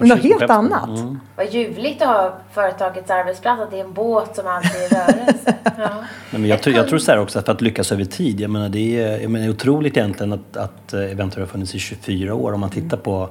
Något 0.00 0.22
helt 0.22 0.50
annat. 0.50 0.88
Mm. 0.88 1.20
Vad 1.36 1.52
ljuvligt 1.52 2.02
att 2.02 2.08
ha 2.08 2.38
företagets 2.52 3.10
arbetsplats, 3.10 3.62
att 3.62 3.70
det 3.70 3.80
är 3.80 3.84
en 3.84 3.92
båt 3.92 4.36
som 4.36 4.46
alltid 4.46 4.70
är 4.70 4.86
i 4.86 4.88
rörelse. 4.88 5.54
Ja. 5.78 6.04
men 6.30 6.46
jag, 6.46 6.62
tror, 6.62 6.76
jag 6.76 6.88
tror 6.88 6.98
så 6.98 7.10
här 7.10 7.18
också, 7.18 7.38
att 7.38 7.44
för 7.44 7.52
att 7.52 7.60
lyckas 7.60 7.92
över 7.92 8.04
tid, 8.04 8.40
jag 8.40 8.50
menar 8.50 8.68
det 8.68 9.00
är, 9.00 9.20
jag 9.20 9.30
menar, 9.30 9.46
det 9.46 9.50
är 9.50 9.54
otroligt 9.54 9.96
egentligen 9.96 10.32
att, 10.32 10.56
att 10.56 10.92
eh, 10.92 11.00
Eventur 11.00 11.40
har 11.40 11.46
funnits 11.46 11.74
i 11.74 11.78
24 11.78 12.34
år. 12.34 12.52
Om 12.52 12.60
man 12.60 12.70
tittar 12.70 12.96
på 12.96 13.28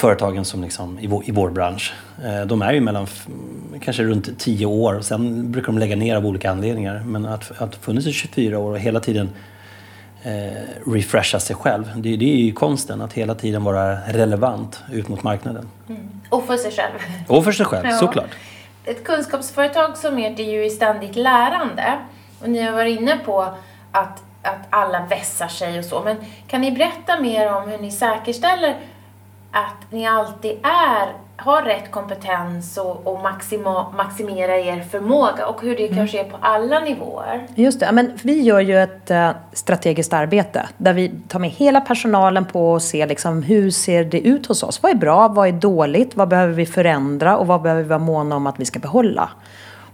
företagen 0.00 0.44
som 0.44 0.62
liksom, 0.62 0.98
i, 0.98 1.06
vår, 1.06 1.22
i 1.26 1.30
vår 1.30 1.50
bransch. 1.50 1.94
Eh, 2.24 2.46
de 2.46 2.62
är 2.62 2.72
ju 2.72 2.80
mellan 2.80 3.06
kanske 3.80 4.02
runt 4.02 4.38
10 4.38 4.66
år, 4.66 5.00
sen 5.00 5.52
brukar 5.52 5.66
de 5.66 5.78
lägga 5.78 5.96
ner 5.96 6.16
av 6.16 6.26
olika 6.26 6.50
anledningar. 6.50 7.02
Men 7.06 7.26
att, 7.26 7.62
att 7.62 7.74
funnits 7.74 8.06
i 8.06 8.12
24 8.12 8.58
år 8.58 8.70
och 8.70 8.78
hela 8.78 9.00
tiden 9.00 9.30
eh, 10.22 10.90
refresha 10.92 11.40
sig 11.40 11.56
själv. 11.56 11.92
Det, 11.96 12.16
det, 12.16 12.32
är 12.32 12.36
ju 12.36 12.52
konsten, 12.52 13.00
att 13.00 13.12
hela 13.12 13.34
tiden 13.34 13.64
vara 13.64 13.96
relevant 14.06 14.82
ut 14.92 15.08
mot 15.08 15.22
marknaden. 15.22 15.68
Mm. 15.88 16.20
Och 16.28 16.46
för 16.46 16.56
sig 16.56 16.70
själv. 16.70 16.98
Och 17.28 17.44
för 17.44 17.52
sig 17.52 17.66
själv, 17.66 17.86
ja. 17.86 17.96
såklart. 17.96 18.30
Ett 18.84 19.04
kunskapsföretag 19.04 19.96
som 19.96 20.18
ert 20.18 20.38
är 20.38 20.52
ju 20.52 20.64
i 20.64 20.70
ständigt 20.70 21.16
lärande. 21.16 21.98
Och 22.40 22.50
ni 22.50 22.62
har 22.62 22.72
varit 22.72 23.00
inne 23.00 23.18
på 23.24 23.42
att, 23.92 24.22
att 24.42 24.66
alla 24.70 25.06
vässar 25.06 25.48
sig 25.48 25.78
och 25.78 25.84
så. 25.84 26.02
Men 26.02 26.16
kan 26.46 26.60
ni 26.60 26.72
berätta 26.72 27.20
mer 27.20 27.52
om 27.52 27.68
hur 27.68 27.78
ni 27.78 27.90
säkerställer 27.90 28.76
att 29.50 29.92
ni 29.92 30.06
alltid 30.06 30.52
är 30.62 31.12
har 31.40 31.62
rätt 31.62 31.90
kompetens 31.90 32.78
och, 32.78 33.06
och 33.06 33.22
maxima, 33.22 33.92
maximera 33.96 34.58
er 34.58 34.80
förmåga 34.80 35.46
och 35.46 35.62
hur 35.62 35.76
det 35.76 35.86
mm. 35.86 35.96
kan 35.96 36.08
ske 36.08 36.24
på 36.24 36.36
alla 36.40 36.80
nivåer. 36.80 37.46
Just 37.54 37.80
det, 37.80 37.92
men 37.92 38.12
vi 38.22 38.42
gör 38.42 38.60
ju 38.60 38.78
ett 38.78 39.10
uh, 39.10 39.30
strategiskt 39.52 40.12
arbete 40.12 40.68
där 40.76 40.92
vi 40.92 41.12
tar 41.28 41.38
med 41.38 41.50
hela 41.50 41.80
personalen 41.80 42.44
på 42.44 42.72
och 42.72 42.82
ser 42.82 43.06
liksom, 43.06 43.42
hur 43.42 43.70
ser 43.70 44.04
det 44.04 44.20
ut 44.20 44.46
hos 44.46 44.62
oss. 44.62 44.82
Vad 44.82 44.92
är 44.92 44.96
bra, 44.96 45.28
vad 45.28 45.48
är 45.48 45.52
dåligt, 45.52 46.16
vad 46.16 46.28
behöver 46.28 46.54
vi 46.54 46.66
förändra 46.66 47.36
och 47.36 47.46
vad 47.46 47.62
behöver 47.62 47.82
vi 47.82 47.88
vara 47.88 47.98
måna 47.98 48.36
om 48.36 48.46
att 48.46 48.60
vi 48.60 48.64
ska 48.64 48.78
behålla. 48.78 49.30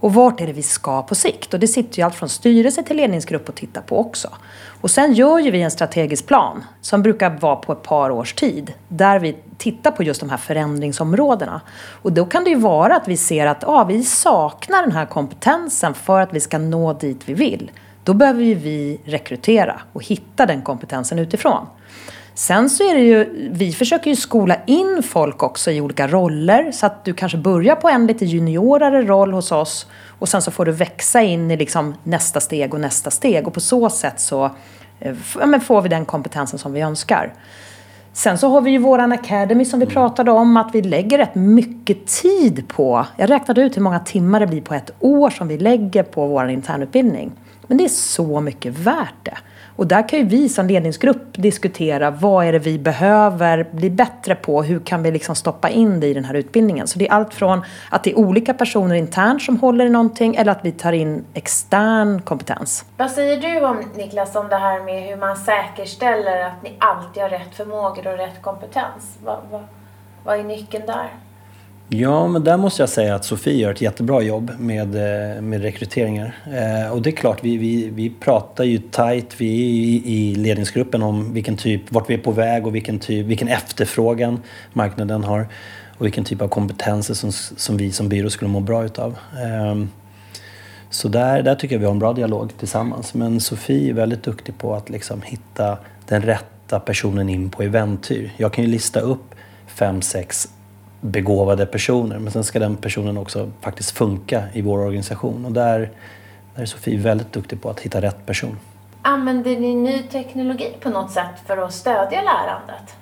Och 0.05 0.13
vart 0.13 0.41
är 0.41 0.47
det 0.47 0.53
vi 0.53 0.61
ska 0.61 1.01
på 1.01 1.15
sikt? 1.15 1.53
Och 1.53 1.59
det 1.59 1.67
sitter 1.67 1.97
ju 1.97 2.03
allt 2.03 2.15
från 2.15 2.29
styrelse 2.29 2.83
till 2.83 2.97
ledningsgrupp 2.97 3.49
och 3.49 3.55
tittar 3.55 3.81
på 3.81 3.99
också. 3.99 4.29
Och 4.81 4.91
sen 4.91 5.13
gör 5.13 5.39
ju 5.39 5.51
vi 5.51 5.61
en 5.61 5.71
strategisk 5.71 6.27
plan 6.27 6.63
som 6.81 7.01
brukar 7.01 7.29
vara 7.29 7.55
på 7.55 7.71
ett 7.71 7.83
par 7.83 8.09
års 8.09 8.33
tid. 8.33 8.73
Där 8.87 9.19
vi 9.19 9.35
tittar 9.57 9.91
på 9.91 10.03
just 10.03 10.19
de 10.19 10.29
här 10.29 10.37
förändringsområdena. 10.37 11.61
Och 12.01 12.11
då 12.11 12.25
kan 12.25 12.43
det 12.43 12.49
ju 12.49 12.55
vara 12.55 12.95
att 12.95 13.07
vi 13.07 13.17
ser 13.17 13.47
att 13.47 13.63
ah, 13.63 13.83
vi 13.83 14.03
saknar 14.03 14.81
den 14.81 14.91
här 14.91 15.05
kompetensen 15.05 15.93
för 15.93 16.21
att 16.21 16.33
vi 16.33 16.39
ska 16.39 16.57
nå 16.57 16.93
dit 16.93 17.21
vi 17.25 17.33
vill. 17.33 17.71
Då 18.03 18.13
behöver 18.13 18.43
ju 18.43 18.55
vi 18.55 18.99
rekrytera 19.05 19.81
och 19.93 20.03
hitta 20.03 20.45
den 20.45 20.61
kompetensen 20.61 21.19
utifrån. 21.19 21.65
Sen 22.35 22.69
så 22.69 22.83
är 22.83 22.95
det 22.95 23.01
ju, 23.01 23.49
vi 23.51 23.71
försöker 23.71 24.09
ju 24.09 24.15
skola 24.15 24.55
in 24.65 25.03
folk 25.03 25.43
också 25.43 25.71
i 25.71 25.81
olika 25.81 26.07
roller. 26.07 26.71
Så 26.71 26.85
att 26.85 27.05
du 27.05 27.13
kanske 27.13 27.37
börjar 27.37 27.75
på 27.75 27.89
en 27.89 28.07
lite 28.07 28.25
juniorare 28.25 29.01
roll 29.01 29.33
hos 29.33 29.51
oss. 29.51 29.87
Och 30.19 30.29
sen 30.29 30.41
så 30.41 30.51
får 30.51 30.65
du 30.65 30.71
växa 30.71 31.21
in 31.21 31.51
i 31.51 31.57
liksom 31.57 31.95
nästa 32.03 32.39
steg 32.39 32.73
och 32.73 32.79
nästa 32.79 33.11
steg. 33.11 33.47
Och 33.47 33.53
på 33.53 33.59
så 33.59 33.89
sätt 33.89 34.19
så 34.19 34.45
eh, 34.99 35.15
ja, 35.39 35.59
får 35.59 35.81
vi 35.81 35.89
den 35.89 36.05
kompetensen 36.05 36.59
som 36.59 36.73
vi 36.73 36.81
önskar. 36.81 37.33
Sen 38.13 38.37
så 38.37 38.49
har 38.49 38.61
vi 38.61 38.71
ju 38.71 38.77
våran 38.77 39.11
Academy 39.11 39.65
som 39.65 39.79
vi 39.79 39.85
pratade 39.85 40.31
om. 40.31 40.57
Att 40.57 40.75
vi 40.75 40.81
lägger 40.81 41.17
rätt 41.17 41.35
mycket 41.35 42.07
tid 42.07 42.67
på. 42.67 43.05
Jag 43.17 43.29
räknade 43.29 43.61
ut 43.61 43.77
hur 43.77 43.81
många 43.81 43.99
timmar 43.99 44.39
det 44.39 44.47
blir 44.47 44.61
på 44.61 44.73
ett 44.73 44.91
år 44.99 45.29
som 45.29 45.47
vi 45.47 45.57
lägger 45.57 46.03
på 46.03 46.27
vår 46.27 46.49
internutbildning. 46.49 47.31
Men 47.67 47.77
det 47.77 47.83
är 47.83 47.89
så 47.89 48.41
mycket 48.41 48.77
värt 48.77 49.23
det. 49.23 49.37
Och 49.75 49.87
där 49.87 50.09
kan 50.09 50.19
ju 50.19 50.25
vi 50.25 50.49
som 50.49 50.67
ledningsgrupp 50.67 51.33
diskutera 51.33 52.11
vad 52.11 52.45
är 52.45 52.51
det 52.51 52.59
vi 52.59 52.79
behöver 52.79 53.67
bli 53.71 53.89
bättre 53.89 54.35
på? 54.35 54.63
Hur 54.63 54.79
kan 54.79 55.03
vi 55.03 55.11
liksom 55.11 55.35
stoppa 55.35 55.69
in 55.69 55.99
det 55.99 56.07
i 56.07 56.13
den 56.13 56.25
här 56.25 56.33
utbildningen? 56.33 56.87
Så 56.87 56.99
det 56.99 57.07
är 57.07 57.11
allt 57.11 57.33
från 57.33 57.61
att 57.89 58.03
det 58.03 58.11
är 58.11 58.17
olika 58.17 58.53
personer 58.53 58.95
internt 58.95 59.41
som 59.41 59.59
håller 59.59 59.85
i 59.85 59.89
någonting 59.89 60.35
eller 60.35 60.51
att 60.51 60.65
vi 60.65 60.71
tar 60.71 60.93
in 60.93 61.25
extern 61.33 62.21
kompetens. 62.21 62.85
Vad 62.97 63.11
säger 63.11 63.37
du 63.37 63.65
om 63.65 63.83
Niklas 63.95 64.35
om 64.35 64.47
det 64.49 64.55
här 64.55 64.83
med 64.83 65.03
hur 65.03 65.17
man 65.17 65.37
säkerställer 65.37 66.45
att 66.45 66.63
ni 66.63 66.73
alltid 66.79 67.23
har 67.23 67.29
rätt 67.29 67.55
förmågor 67.55 68.07
och 68.07 68.17
rätt 68.17 68.41
kompetens? 68.41 69.17
Vad, 69.23 69.37
vad, 69.51 69.63
vad 70.23 70.39
är 70.39 70.43
nyckeln 70.43 70.85
där? 70.85 71.24
Ja, 71.89 72.27
men 72.27 72.43
där 72.43 72.57
måste 72.57 72.81
jag 72.81 72.89
säga 72.89 73.15
att 73.15 73.25
Sofie 73.25 73.53
gör 73.53 73.71
ett 73.71 73.81
jättebra 73.81 74.21
jobb 74.21 74.51
med, 74.59 74.95
eh, 74.95 75.41
med 75.41 75.61
rekryteringar. 75.61 76.35
Eh, 76.45 76.91
och 76.91 77.01
det 77.01 77.09
är 77.09 77.15
klart, 77.15 77.43
vi, 77.43 77.57
vi, 77.57 77.89
vi 77.89 78.09
pratar 78.09 78.63
ju 78.63 78.77
tajt 78.77 79.35
vi 79.37 79.45
i, 79.45 80.01
i 80.05 80.35
ledningsgruppen 80.35 81.03
om 81.03 81.33
vilken 81.33 81.57
typ, 81.57 81.91
vart 81.91 82.09
vi 82.09 82.13
är 82.13 82.17
på 82.17 82.31
väg 82.31 82.67
och 82.67 82.75
vilken, 82.75 82.99
typ, 82.99 83.25
vilken 83.25 83.47
efterfrågan 83.47 84.41
marknaden 84.73 85.23
har 85.23 85.47
och 85.97 86.05
vilken 86.05 86.23
typ 86.23 86.41
av 86.41 86.47
kompetenser 86.47 87.13
som, 87.13 87.31
som 87.31 87.77
vi 87.77 87.91
som 87.91 88.09
byrå 88.09 88.29
skulle 88.29 88.49
må 88.51 88.59
bra 88.59 88.85
utav. 88.85 89.17
Eh, 89.43 89.85
så 90.89 91.07
där, 91.07 91.41
där 91.41 91.55
tycker 91.55 91.75
jag 91.75 91.79
vi 91.79 91.85
har 91.85 91.93
en 91.93 91.99
bra 91.99 92.13
dialog 92.13 92.57
tillsammans. 92.57 93.13
Men 93.13 93.39
Sofie 93.39 93.89
är 93.89 93.93
väldigt 93.93 94.23
duktig 94.23 94.57
på 94.57 94.73
att 94.73 94.89
liksom 94.89 95.21
hitta 95.21 95.77
den 96.07 96.21
rätta 96.21 96.79
personen 96.79 97.29
in 97.29 97.49
på 97.49 97.63
Eventyr. 97.63 98.33
Jag 98.37 98.53
kan 98.53 98.63
ju 98.63 98.69
lista 98.69 98.99
upp 98.99 99.35
fem, 99.67 100.01
sex 100.01 100.49
begåvade 101.01 101.65
personer. 101.65 102.19
Men 102.19 102.31
sen 102.31 102.43
ska 102.43 102.59
den 102.59 102.75
personen 102.75 103.17
också 103.17 103.51
faktiskt 103.61 103.91
funka 103.91 104.43
i 104.53 104.61
vår 104.61 104.79
organisation. 104.79 105.45
Och 105.45 105.51
där, 105.51 105.89
där 106.55 106.61
är 106.61 106.65
Sofie 106.65 106.97
väldigt 106.97 107.33
duktig 107.33 107.61
på 107.61 107.69
att 107.69 107.79
hitta 107.79 108.01
rätt 108.01 108.25
person. 108.25 108.57
Använder 109.01 109.59
ni 109.59 109.75
ny 109.75 110.03
teknologi 110.03 110.75
på 110.79 110.89
något 110.89 111.11
sätt 111.11 111.41
för 111.47 111.57
att 111.57 111.73
stödja 111.73 112.21
lärandet? 112.21 112.95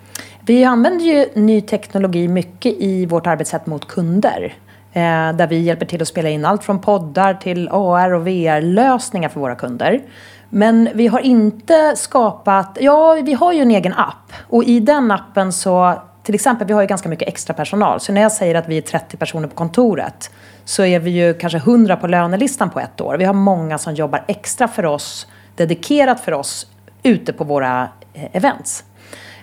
Vi 0.46 0.64
använder 0.64 1.06
ju 1.06 1.26
ny 1.34 1.62
teknologi 1.62 2.28
mycket 2.28 2.74
i 2.80 3.06
vårt 3.06 3.28
arbetssätt 3.28 3.66
mot 3.66 3.88
kunder. 3.88 4.54
Eh, 4.94 5.36
där 5.36 5.48
vi 5.48 5.60
hjälper 5.60 5.86
till 5.86 6.02
att 6.02 6.08
spela 6.08 6.30
in 6.30 6.46
allt 6.46 6.64
från 6.64 6.82
poddar 6.82 7.34
till 7.34 7.70
AR 7.72 8.14
och 8.14 8.28
VR-lösningar 8.28 9.30
för 9.30 9.40
våra 9.40 9.56
kunder. 9.56 10.02
Men 10.50 10.90
vi 10.94 11.08
har 11.08 11.20
inte 11.20 11.94
skapat... 11.96 12.78
Ja, 12.82 13.14
vi 13.24 13.34
har 13.34 13.54
ju 13.54 13.62
en 13.62 13.72
egen 13.72 13.94
app. 13.94 14.34
Och 14.50 14.64
i 14.64 14.80
den 14.80 15.12
appen 15.12 15.54
så 15.54 16.02
till 16.24 16.36
exempel, 16.36 16.68
vi 16.68 16.74
har 16.74 16.82
ju 16.82 16.88
ganska 16.88 17.10
mycket 17.10 17.28
extra 17.28 17.54
personal. 17.54 18.00
Så 18.00 18.14
när 18.14 18.22
jag 18.22 18.32
säger 18.32 18.56
att 18.56 18.68
vi 18.68 18.78
är 18.78 18.82
30 18.82 19.18
personer 19.18 19.48
på 19.48 19.56
kontoret 19.56 20.32
så 20.66 20.84
är 20.84 21.00
vi 21.00 21.12
ju 21.12 21.34
kanske 21.34 21.58
100 21.58 21.98
på 21.98 22.08
lönelistan 22.08 22.70
på 22.70 22.80
ett 22.80 23.02
år. 23.02 23.18
Vi 23.18 23.26
har 23.26 23.34
många 23.34 23.78
som 23.78 23.94
jobbar 23.94 24.24
extra 24.28 24.68
för 24.68 24.86
oss, 24.86 25.28
dedikerat 25.56 26.20
för 26.20 26.32
oss, 26.32 26.68
ute 27.04 27.34
på 27.34 27.44
våra 27.44 27.90
eh, 28.14 28.36
events. 28.36 28.84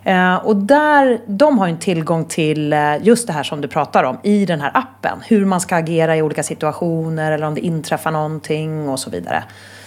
Eh, 0.05 0.35
och 0.35 0.57
där, 0.57 1.21
de 1.27 1.59
har 1.59 1.67
ju 1.67 1.73
en 1.73 1.79
tillgång 1.79 2.25
till 2.25 2.73
eh, 2.73 2.97
just 3.03 3.27
det 3.27 3.33
här 3.33 3.43
som 3.43 3.61
du 3.61 3.69
pratar 3.69 4.05
om 4.05 4.19
i 4.23 4.47
den 4.47 4.61
här 4.61 4.71
appen. 4.75 5.19
Hur 5.27 5.45
man 5.45 5.61
ska 5.61 5.77
agera 5.77 6.17
i 6.17 6.23
olika 6.23 6.43
situationer 6.43 7.33
eller 7.33 7.47
om 7.47 7.55
det 7.55 7.61
inträffar 7.61 8.11
någonting 8.11 8.89
och 8.89 9.01
så 9.01 9.11
vidare. 9.11 9.45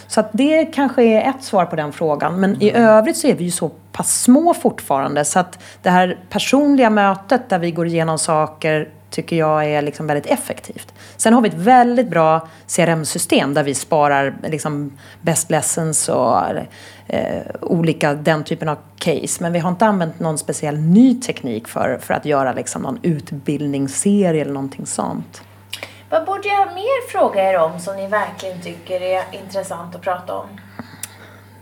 Så 0.07 0.23
det 0.31 0.65
kanske 0.65 1.03
är 1.03 1.29
ett 1.29 1.43
svar 1.43 1.65
på 1.65 1.75
den 1.75 1.91
frågan. 1.91 2.39
Men 2.39 2.61
i 2.61 2.71
övrigt 2.71 3.17
så 3.17 3.27
är 3.27 3.35
vi 3.35 3.43
ju 3.43 3.51
så 3.51 3.69
pass 3.69 4.21
små 4.21 4.53
fortfarande. 4.53 5.25
Så 5.25 5.39
att 5.39 5.59
det 5.81 5.89
här 5.89 6.17
personliga 6.29 6.89
mötet 6.89 7.49
där 7.49 7.59
vi 7.59 7.71
går 7.71 7.87
igenom 7.87 8.19
saker 8.19 8.89
tycker 9.09 9.35
jag 9.35 9.65
är 9.65 9.81
liksom 9.81 10.07
väldigt 10.07 10.25
effektivt. 10.25 10.93
Sen 11.17 11.33
har 11.33 11.41
vi 11.41 11.49
ett 11.49 11.55
väldigt 11.55 12.09
bra 12.09 12.47
CRM-system 12.67 13.53
där 13.53 13.63
vi 13.63 13.75
sparar 13.75 14.35
liksom 14.43 14.97
best 15.21 15.49
lessons 15.49 16.09
och 16.09 16.39
eh, 17.07 17.41
olika 17.61 18.13
den 18.13 18.43
typen 18.43 18.69
av 18.69 18.77
case. 18.97 19.43
Men 19.43 19.53
vi 19.53 19.59
har 19.59 19.69
inte 19.69 19.85
använt 19.85 20.19
någon 20.19 20.37
speciell 20.37 20.77
ny 20.77 21.21
teknik 21.21 21.67
för, 21.67 21.99
för 22.01 22.13
att 22.13 22.25
göra 22.25 22.53
liksom 22.53 22.81
någon 22.81 22.99
utbildningsserie 23.01 24.41
eller 24.41 24.53
någonting 24.53 24.85
sånt. 24.85 25.41
Vad 26.13 26.25
borde 26.25 26.47
jag 26.47 26.67
mer 26.67 27.07
fråga 27.11 27.51
er 27.51 27.59
om 27.59 27.79
som 27.79 27.95
ni 27.95 28.07
verkligen 28.07 28.61
tycker 28.61 29.01
är 29.01 29.23
intressant 29.31 29.95
att 29.95 30.01
prata 30.01 30.33
om? 30.33 30.47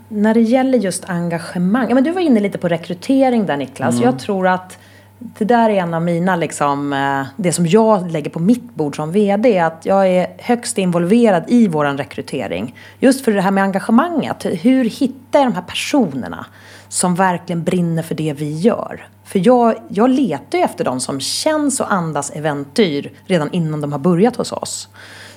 När 0.08 0.34
det 0.34 0.41
gäller 0.41 0.78
just 0.78 1.10
engagemang. 1.10 1.86
Ja, 1.89 1.95
men 1.95 2.04
du 2.04 2.12
var 2.12 2.22
inne 2.22 2.39
lite 2.39 2.58
på 2.58 2.68
rekrytering 2.68 3.45
där 3.45 3.58
Niklas. 3.58 3.95
Mm. 3.95 4.06
Jag 4.06 4.20
tror 4.20 4.47
att 4.47 4.78
det 5.20 5.45
där 5.45 5.70
är 5.70 5.74
en 5.74 5.93
av 5.93 6.02
mina, 6.02 6.36
liksom, 6.36 6.93
eh, 6.93 7.28
det 7.36 7.54
som 7.54 7.68
jag 7.68 8.12
lägger 8.12 8.30
på 8.30 8.39
mitt 8.39 8.76
bord 8.76 8.95
som 8.95 9.12
VD. 9.12 9.60
Att 9.60 9.86
jag 9.86 10.08
är 10.08 10.28
högst 10.38 10.78
involverad 10.78 11.43
i 11.47 11.68
vår 11.68 11.86
rekrytering. 11.86 12.76
Just 12.99 13.26
för 13.26 13.32
det 13.32 13.41
här 13.41 13.52
med 13.52 13.64
engagemanget. 13.64 14.45
Hur 14.45 14.86
hittar 14.86 15.39
jag 15.39 15.47
de 15.47 15.56
här 15.56 15.62
personerna 15.68 16.45
som 16.89 17.16
verkligen 17.16 17.64
brinner 17.64 18.04
för 18.04 18.16
det 18.16 18.34
vi 18.34 18.60
gör? 18.60 19.08
För 19.32 19.42
jag, 19.44 19.76
jag 19.88 20.10
letar 20.10 20.58
ju 20.58 20.64
efter 20.64 20.84
de 20.84 21.00
som 21.00 21.20
känns 21.20 21.80
och 21.80 21.94
andas 21.94 22.32
äventyr 22.32 23.12
redan 23.26 23.52
innan 23.52 23.82
de 23.82 23.92
har 23.92 24.00
börjat 24.00 24.36
hos 24.36 24.52
oss. 24.52 24.90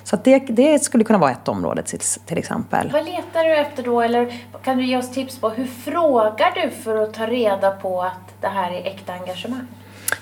Så 0.03 0.17
det, 0.23 0.39
det, 0.39 0.83
skulle 0.83 1.03
kunna 1.03 1.19
vara 1.19 1.31
ett 1.31 1.47
område 1.47 1.83
till, 1.83 1.99
till, 1.99 2.37
exempel. 2.37 2.89
Vad 2.93 3.05
letar 3.05 3.43
du 3.43 3.55
efter 3.55 3.83
då? 3.83 4.01
Eller 4.01 4.33
kan 4.63 4.77
du 4.77 4.85
ge 4.85 4.97
oss 4.97 5.11
tips 5.11 5.37
på 5.37 5.49
hur 5.49 5.65
frågar 5.65 6.63
du 6.63 6.69
för 6.69 7.03
att 7.03 7.13
ta 7.13 7.27
reda 7.27 7.71
på 7.71 8.01
att 8.01 8.41
det 8.41 8.47
här 8.47 8.71
är 8.71 8.87
äkta 8.87 9.13
engagemang? 9.13 9.67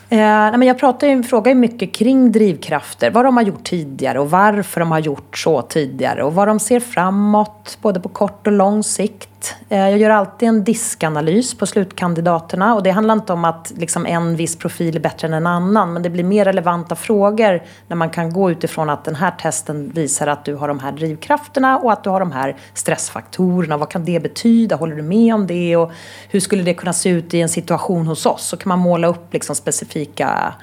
Eh, 0.09 0.17
nej, 0.17 0.57
men 0.57 0.67
jag 0.67 0.79
pratar 0.79 1.07
ju, 1.07 1.23
frågar 1.23 1.51
ju 1.51 1.55
mycket 1.55 1.95
kring 1.95 2.31
drivkrafter. 2.31 3.11
Vad 3.11 3.25
de 3.25 3.37
har 3.37 3.43
gjort 3.43 3.63
tidigare 3.63 4.19
och 4.19 4.31
varför 4.31 4.79
de 4.79 4.91
har 4.91 4.99
gjort 4.99 5.37
så 5.37 5.61
tidigare. 5.61 6.23
Och 6.23 6.33
vad 6.33 6.47
de 6.47 6.59
ser 6.59 6.79
framåt, 6.79 7.77
både 7.81 7.99
på 7.99 8.09
kort 8.09 8.47
och 8.47 8.53
lång 8.53 8.83
sikt. 8.83 9.29
Eh, 9.69 9.89
jag 9.89 9.97
gör 9.97 10.09
alltid 10.09 10.49
en 10.49 10.63
diskanalys 10.63 11.53
på 11.57 11.65
slutkandidaterna. 11.65 12.75
Och 12.75 12.83
det 12.83 12.91
handlar 12.91 13.13
inte 13.13 13.33
om 13.33 13.45
att 13.45 13.73
liksom, 13.77 14.05
en 14.05 14.35
viss 14.35 14.55
profil 14.55 14.95
är 14.95 14.99
bättre 14.99 15.27
än 15.27 15.33
en 15.33 15.47
annan. 15.47 15.93
Men 15.93 16.03
det 16.03 16.09
blir 16.09 16.23
mer 16.23 16.45
relevanta 16.45 16.95
frågor 16.95 17.63
när 17.87 17.95
man 17.95 18.09
kan 18.09 18.33
gå 18.33 18.51
utifrån 18.51 18.89
att 18.89 19.05
den 19.05 19.15
här 19.15 19.31
testen 19.31 19.91
visar 19.95 20.27
att 20.27 20.45
du 20.45 20.55
har 20.55 20.67
de 20.67 20.79
här 20.79 20.91
drivkrafterna 20.91 21.77
och 21.77 21.91
att 21.91 22.03
du 22.03 22.09
har 22.09 22.19
de 22.19 22.31
här 22.31 22.55
stressfaktorerna. 22.73 23.77
Vad 23.77 23.89
kan 23.89 24.05
det 24.05 24.19
betyda? 24.19 24.75
Håller 24.75 24.95
du 24.95 25.03
med 25.03 25.35
om 25.35 25.47
det? 25.47 25.75
Och 25.75 25.91
hur 26.29 26.39
skulle 26.39 26.63
det 26.63 26.73
kunna 26.73 26.93
se 26.93 27.09
ut 27.09 27.33
i 27.33 27.41
en 27.41 27.49
situation 27.49 28.07
hos 28.07 28.25
oss? 28.25 28.47
Så 28.47 28.57
kan 28.57 28.69
man 28.69 28.79
måla 28.79 29.07
upp 29.07 29.33
liksom, 29.33 29.55
specifika 29.55 30.53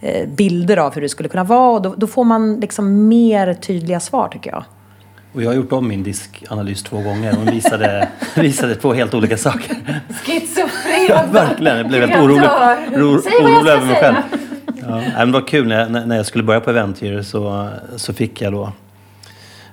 eh, 0.00 0.28
bilder 0.28 0.76
av 0.76 0.94
hur 0.94 1.02
det 1.02 1.08
skulle 1.08 1.28
kunna 1.28 1.44
vara. 1.44 1.70
Och 1.70 1.82
då, 1.82 1.94
då 1.96 2.06
får 2.06 2.24
man 2.24 2.60
liksom 2.60 3.08
mer 3.08 3.54
tydliga 3.54 4.00
svar 4.00 4.28
tycker 4.28 4.50
jag. 4.50 4.64
Och 5.36 5.42
jag 5.42 5.48
har 5.48 5.54
gjort 5.54 5.72
om 5.72 5.88
min 5.88 6.02
diskanalys 6.02 6.82
två 6.82 7.00
gånger 7.00 7.38
och 7.38 7.52
visade, 7.52 8.08
visade 8.36 8.74
två 8.74 8.92
helt 8.92 9.14
olika 9.14 9.36
saker. 9.36 9.76
Schizofren! 10.24 11.06
ja, 11.08 11.24
verkligen. 11.32 11.76
Jag 11.76 11.88
blev 11.88 12.08
helt 12.08 12.22
orolig, 12.22 12.48
ro, 12.92 13.06
orolig 13.06 13.72
över 13.72 13.86
mig 13.86 13.96
själv. 13.96 14.16
Ja, 14.80 15.00
men 15.16 15.26
det 15.26 15.32
var 15.32 15.46
kul 15.46 15.68
när, 15.68 16.06
när 16.06 16.16
jag 16.16 16.26
skulle 16.26 16.44
börja 16.44 16.60
på 16.60 16.70
Eventyr 16.70 17.22
så, 17.22 17.68
så 17.96 18.14
fick 18.14 18.40
jag 18.40 18.52
då 18.52 18.72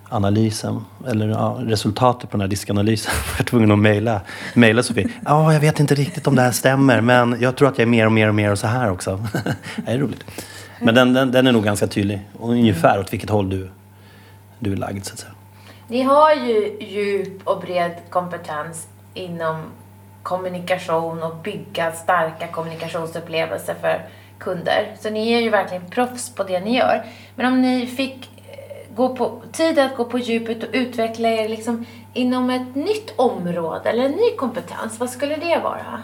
analysen, 0.09 0.82
eller 1.07 1.28
ja, 1.28 1.59
resultatet 1.61 2.30
på 2.30 2.38
den 2.38 2.41
här 2.41 2.47
diskanalysen. 2.47 3.14
Jag 3.32 3.38
var 3.38 3.45
tvungen 3.45 3.72
att 3.72 3.80
mejla, 3.80 4.22
mejla 4.53 4.84
Sofie. 4.84 5.09
Ja, 5.26 5.53
jag 5.53 5.59
vet 5.59 5.80
inte 5.80 5.95
riktigt 5.95 6.28
om 6.28 6.36
det 6.36 6.41
här 6.41 6.51
stämmer, 6.51 7.01
men 7.01 7.38
jag 7.41 7.55
tror 7.55 7.68
att 7.68 7.78
jag 7.78 7.86
är 7.86 7.89
mer 7.89 8.05
och 8.05 8.11
mer 8.11 8.28
och 8.28 8.36
mer 8.36 8.51
och 8.51 8.59
så 8.59 8.68
här 8.68 8.91
också. 8.91 9.28
det 9.86 9.91
är 9.91 9.97
roligt. 9.97 10.24
Men 10.82 10.95
den, 10.95 11.14
den, 11.14 11.32
den 11.32 11.47
är 11.47 11.51
nog 11.51 11.64
ganska 11.64 11.88
tydlig, 11.88 12.22
och 12.39 12.49
ungefär 12.49 12.99
åt 12.99 13.14
vilket 13.14 13.30
håll 13.30 13.49
du, 13.49 13.70
du 14.59 14.72
är 14.72 14.78
lagd, 14.78 15.05
så 15.05 15.14
att 15.14 15.20
säga. 15.20 15.32
Ni 15.94 16.02
har 16.02 16.34
ju 16.36 16.78
djup 16.80 17.48
och 17.48 17.62
bred 17.62 17.91
kompetens 18.10 18.88
inom 19.14 19.62
kommunikation 20.24 21.24
och 21.24 21.36
bygga 21.36 21.91
starka 21.91 22.48
kommunikationsupplevelser 22.48 23.76
för 23.82 24.06
kunder. 24.39 24.96
Så 25.00 25.10
ni 25.10 25.32
är 25.32 25.39
ju 25.39 25.50
verkligen 25.50 25.89
proffs 25.89 26.36
på 26.36 26.44
det 26.44 26.60
ni 26.60 26.78
gör. 26.78 27.06
Men 27.36 27.54
om 27.54 27.62
ni 27.62 27.88
fick 27.88 28.30
eh, 28.38 28.96
gå 28.96 29.16
på, 29.16 29.41
tid 29.52 29.80
att 29.80 29.96
gå 29.96 30.06
på 30.06 30.20
djupet 30.20 30.64
och 30.64 30.70
utveckla 30.72 31.30
er 31.30 31.50
liksom 31.50 31.86
inom 32.14 32.50
ett 32.50 32.76
nytt 32.76 33.14
område 33.16 33.89
eller 33.89 34.06
en 34.06 34.12
ny 34.12 34.36
kompetens, 34.38 35.00
vad 35.00 35.10
skulle 35.10 35.36
det 35.36 35.60
vara? 35.64 36.04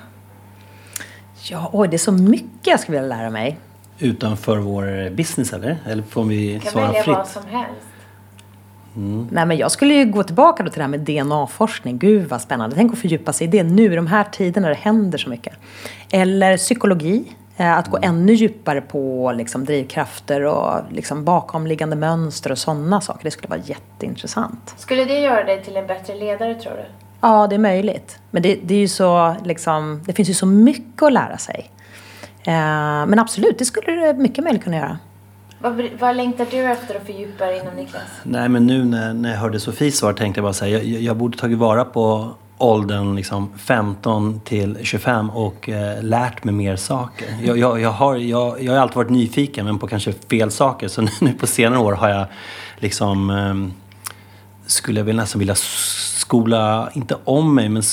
Ja, 1.43 1.69
oj, 1.73 1.87
det 1.87 1.95
är 1.95 1.97
så 1.97 2.11
mycket 2.11 2.67
jag 2.67 2.79
skulle 2.79 3.01
vilja 3.01 3.15
lära 3.15 3.29
mig. 3.29 3.59
Utanför 3.99 4.57
vår 4.57 5.09
business 5.09 5.53
eller? 5.53 5.77
Eller 5.85 6.03
får 6.03 6.23
vi 6.23 6.53
Jag 6.53 6.61
kan 6.61 6.71
svara 6.71 6.87
välja 6.87 7.03
fritt? 7.03 7.15
vad 7.17 7.27
som 7.27 7.45
helst. 7.45 7.88
Nej, 9.31 9.45
men 9.45 9.57
jag 9.57 9.71
skulle 9.71 9.93
ju 9.93 10.05
gå 10.05 10.23
tillbaka 10.23 10.63
då 10.63 10.69
till 10.69 10.77
det 10.79 10.83
här 10.83 10.89
med 10.89 10.99
DNA-forskning. 10.99 11.97
Gud 11.97 12.29
vad 12.29 12.41
spännande. 12.41 12.75
Tänk 12.75 12.93
att 12.93 12.99
fördjupa 12.99 13.33
sig 13.33 13.47
i 13.47 13.49
det 13.49 13.63
nu 13.63 13.93
i 13.93 13.95
de 13.95 14.07
här 14.07 14.23
tiderna 14.23 14.67
när 14.67 14.73
det 14.75 14.79
händer 14.81 15.17
så 15.17 15.29
mycket. 15.29 15.53
Eller 16.11 16.57
psykologi. 16.57 17.23
eh, 17.57 17.77
Att 17.77 17.87
gå 17.87 17.97
ännu 18.01 18.33
djupare 18.33 18.81
på 18.81 19.31
liksom, 19.37 19.65
drivkrafter 19.65 20.41
och 20.45 20.73
liksom, 20.91 21.25
bakomliggande 21.25 21.95
mönster 21.95 22.51
och 22.51 22.57
sådana 22.57 23.01
saker. 23.01 23.23
Det 23.23 23.31
skulle 23.31 23.47
vara 23.49 23.59
jätteintressant. 23.65 24.73
Skulle 24.77 25.05
det 25.05 25.19
göra 25.19 25.43
dig 25.43 25.63
till 25.63 25.77
en 25.77 25.87
bättre 25.87 26.15
ledare 26.15 26.55
tror 26.55 26.73
du? 26.73 26.85
Ja, 27.21 27.47
det 27.47 27.55
är 27.55 27.59
möjligt. 27.59 28.19
Men 28.31 28.41
det, 28.41 28.59
det, 28.63 28.73
är 28.75 28.79
ju 28.79 28.87
så, 28.87 29.35
liksom, 29.45 30.01
det 30.05 30.13
finns 30.13 30.29
ju 30.29 30.33
så 30.33 30.45
mycket 30.45 31.03
att 31.03 31.13
lära 31.13 31.37
sig. 31.37 31.69
Eh, 32.43 32.53
men 33.05 33.19
absolut, 33.19 33.59
det 33.59 33.65
skulle 33.65 33.91
det 33.91 34.13
mycket 34.13 34.43
möjligt 34.43 34.63
kunna 34.63 34.77
göra. 34.77 34.97
Vad, 35.61 35.89
vad 35.99 36.15
längtar 36.15 36.47
du 36.51 36.57
efter 36.57 36.95
att 36.95 37.05
fördjupa 37.05 37.45
dig 37.45 37.59
inom 37.59 37.75
Niklas? 37.75 38.03
Nej, 38.23 38.49
men 38.49 38.67
nu 38.67 38.85
när, 38.85 39.13
när 39.13 39.29
jag 39.29 39.37
hörde 39.37 39.59
Sofies 39.59 39.97
svar 39.97 40.13
tänkte 40.13 40.39
jag 40.39 40.43
bara 40.43 40.53
säga 40.53 40.83
jag, 40.83 41.01
jag, 41.01 41.17
borde 41.17 41.37
tagit 41.37 41.57
vara 41.57 41.85
på 41.85 42.33
åldern 42.57 43.15
liksom 43.15 43.53
15 43.57 44.39
till 44.39 44.77
25 44.81 45.29
och 45.29 45.69
eh, 45.69 46.03
lärt 46.03 46.43
mig 46.43 46.53
mer 46.53 46.75
saker. 46.75 47.27
Jag, 47.43 47.57
jag, 47.57 47.81
jag, 47.81 47.91
har, 47.91 48.15
jag, 48.15 48.63
jag 48.63 48.73
har 48.73 48.79
alltid 48.79 48.95
varit 48.95 49.09
nyfiken 49.09 49.65
men 49.65 49.79
på 49.79 49.87
kanske 49.87 50.13
fel 50.13 50.51
saker. 50.51 50.87
Så 50.87 51.01
nu, 51.01 51.11
nu 51.21 51.33
på 51.33 51.47
senare 51.47 51.79
år 51.79 51.93
har 51.93 52.09
jag 52.09 52.25
liksom 52.77 53.29
eh, 53.29 53.73
skulle 54.65 54.99
jag 54.99 55.05
väl 55.05 55.15
nästan 55.15 55.39
vilja 55.39 55.55
skola, 55.55 56.89
inte 56.93 57.17
om 57.23 57.55
mig, 57.55 57.69
men 57.69 57.83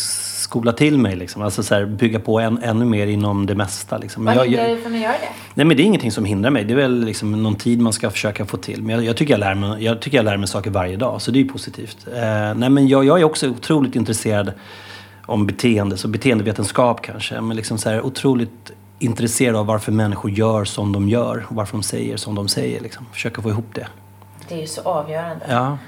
skola 0.57 0.73
till 0.73 0.99
mig. 0.99 1.17
Liksom. 1.17 1.43
Alltså 1.43 1.63
så 1.63 1.75
här, 1.75 1.87
bygga 1.87 2.19
på 2.19 2.41
än, 2.41 2.63
ännu 2.63 2.85
mer 2.85 3.07
inom 3.07 3.47
det 3.47 3.55
mesta. 3.55 3.99
Liksom. 3.99 4.25
Men 4.25 4.37
Vad 4.37 4.47
hindrar 4.47 4.65
dig 4.65 4.77
från 4.77 4.95
att 4.95 5.01
göra 5.01 5.13
det? 5.13 5.29
nej 5.55 5.67
men 5.67 5.77
det 5.77 5.83
är 5.83 5.85
ingenting 5.85 6.13
som 6.13 6.25
hindrar 6.25 6.51
mig. 6.51 6.65
Det 6.65 6.73
är 6.73 6.77
väl 6.77 7.05
liksom 7.05 7.43
någon 7.43 7.57
tid 7.57 7.81
man 7.81 7.93
ska 7.93 8.11
försöka 8.11 8.47
få 8.47 8.57
till. 8.57 8.83
Men 8.83 8.97
jag, 8.97 9.05
jag, 9.05 9.17
tycker, 9.17 9.35
jag, 9.35 9.41
lär 9.41 9.55
mig, 9.55 9.85
jag 9.85 10.01
tycker 10.01 10.19
jag 10.19 10.25
lär 10.25 10.37
mig 10.37 10.49
saker 10.49 10.71
varje 10.71 10.97
dag, 10.97 11.23
så 11.23 11.31
det 11.31 11.39
är 11.39 11.43
ju 11.43 11.49
positivt. 11.49 12.07
Eh, 12.15 12.55
nej 12.55 12.71
men 12.71 12.89
jag, 12.89 13.05
jag 13.05 13.21
är 13.21 13.25
också 13.25 13.49
otroligt 13.49 13.97
intresserad 13.97 14.53
om 15.27 15.47
beteende, 15.47 15.97
så 15.97 16.09
beteendevetenskap 16.09 17.03
kanske. 17.03 17.41
Men 17.41 17.57
liksom 17.57 17.79
så 17.79 17.91
här, 17.91 18.07
otroligt 18.07 18.73
intresserad 18.99 19.57
av 19.57 19.67
varför 19.67 19.93
människor 19.93 20.31
gör 20.31 20.65
som 20.65 20.93
de 20.93 21.09
gör 21.09 21.47
och 21.49 21.57
varför 21.57 21.73
de 21.73 21.83
säger 21.83 22.17
som 22.17 22.35
de 22.35 22.49
säger. 22.49 22.81
Liksom. 22.81 23.07
Försöka 23.13 23.43
få 23.43 23.51
ihop 23.51 23.75
det. 23.75 23.87
Det 24.49 24.55
är 24.55 24.61
ju 24.61 24.67
så 24.67 24.81
avgörande. 24.81 25.47
Ja. 25.49 25.79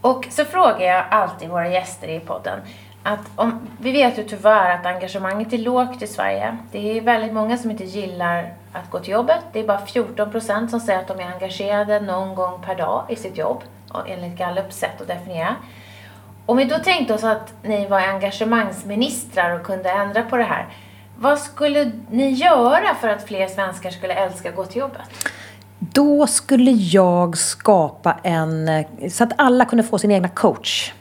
Och 0.00 0.26
så 0.30 0.44
frågar 0.44 0.80
jag 0.80 1.04
alltid 1.10 1.48
våra 1.48 1.68
gäster 1.68 2.08
i 2.08 2.20
podden 2.20 2.58
att 3.06 3.30
om, 3.36 3.68
vi 3.78 3.92
vet 3.92 4.18
ju 4.18 4.24
tyvärr 4.24 4.70
att 4.70 4.86
engagemanget 4.86 5.52
är 5.52 5.58
lågt 5.58 6.02
i 6.02 6.06
Sverige. 6.06 6.56
Det 6.72 6.98
är 6.98 7.00
väldigt 7.00 7.32
många 7.32 7.58
som 7.58 7.70
inte 7.70 7.84
gillar 7.84 8.52
att 8.72 8.90
gå 8.90 8.98
till 8.98 9.12
jobbet. 9.12 9.40
Det 9.52 9.60
är 9.60 9.66
bara 9.66 9.86
14 9.86 10.30
procent 10.30 10.70
som 10.70 10.80
säger 10.80 10.98
att 10.98 11.08
de 11.08 11.20
är 11.20 11.32
engagerade 11.32 12.00
någon 12.00 12.34
gång 12.34 12.62
per 12.62 12.74
dag 12.74 13.04
i 13.08 13.16
sitt 13.16 13.38
jobb, 13.38 13.62
enligt 14.06 14.38
Gallups 14.38 14.76
sätt 14.78 15.00
att 15.00 15.08
definiera. 15.08 15.56
Om 16.46 16.56
vi 16.56 16.64
då 16.64 16.78
tänkte 16.78 17.14
oss 17.14 17.24
att 17.24 17.54
ni 17.62 17.86
var 17.86 18.00
engagemangsministrar 18.00 19.60
och 19.60 19.66
kunde 19.66 19.90
ändra 19.90 20.22
på 20.22 20.36
det 20.36 20.44
här. 20.44 20.66
Vad 21.18 21.38
skulle 21.38 21.92
ni 22.10 22.30
göra 22.30 22.94
för 23.00 23.08
att 23.08 23.24
fler 23.24 23.48
svenskar 23.48 23.90
skulle 23.90 24.14
älska 24.14 24.48
att 24.48 24.56
gå 24.56 24.64
till 24.64 24.80
jobbet? 24.80 25.28
Då 25.78 26.26
skulle 26.26 26.70
jag 26.70 27.38
skapa 27.38 28.16
en, 28.22 28.84
så 29.10 29.24
att 29.24 29.32
alla 29.36 29.64
kunde 29.64 29.84
få 29.84 29.98
sin 29.98 30.10
egna 30.10 30.28
coach. 30.28 30.92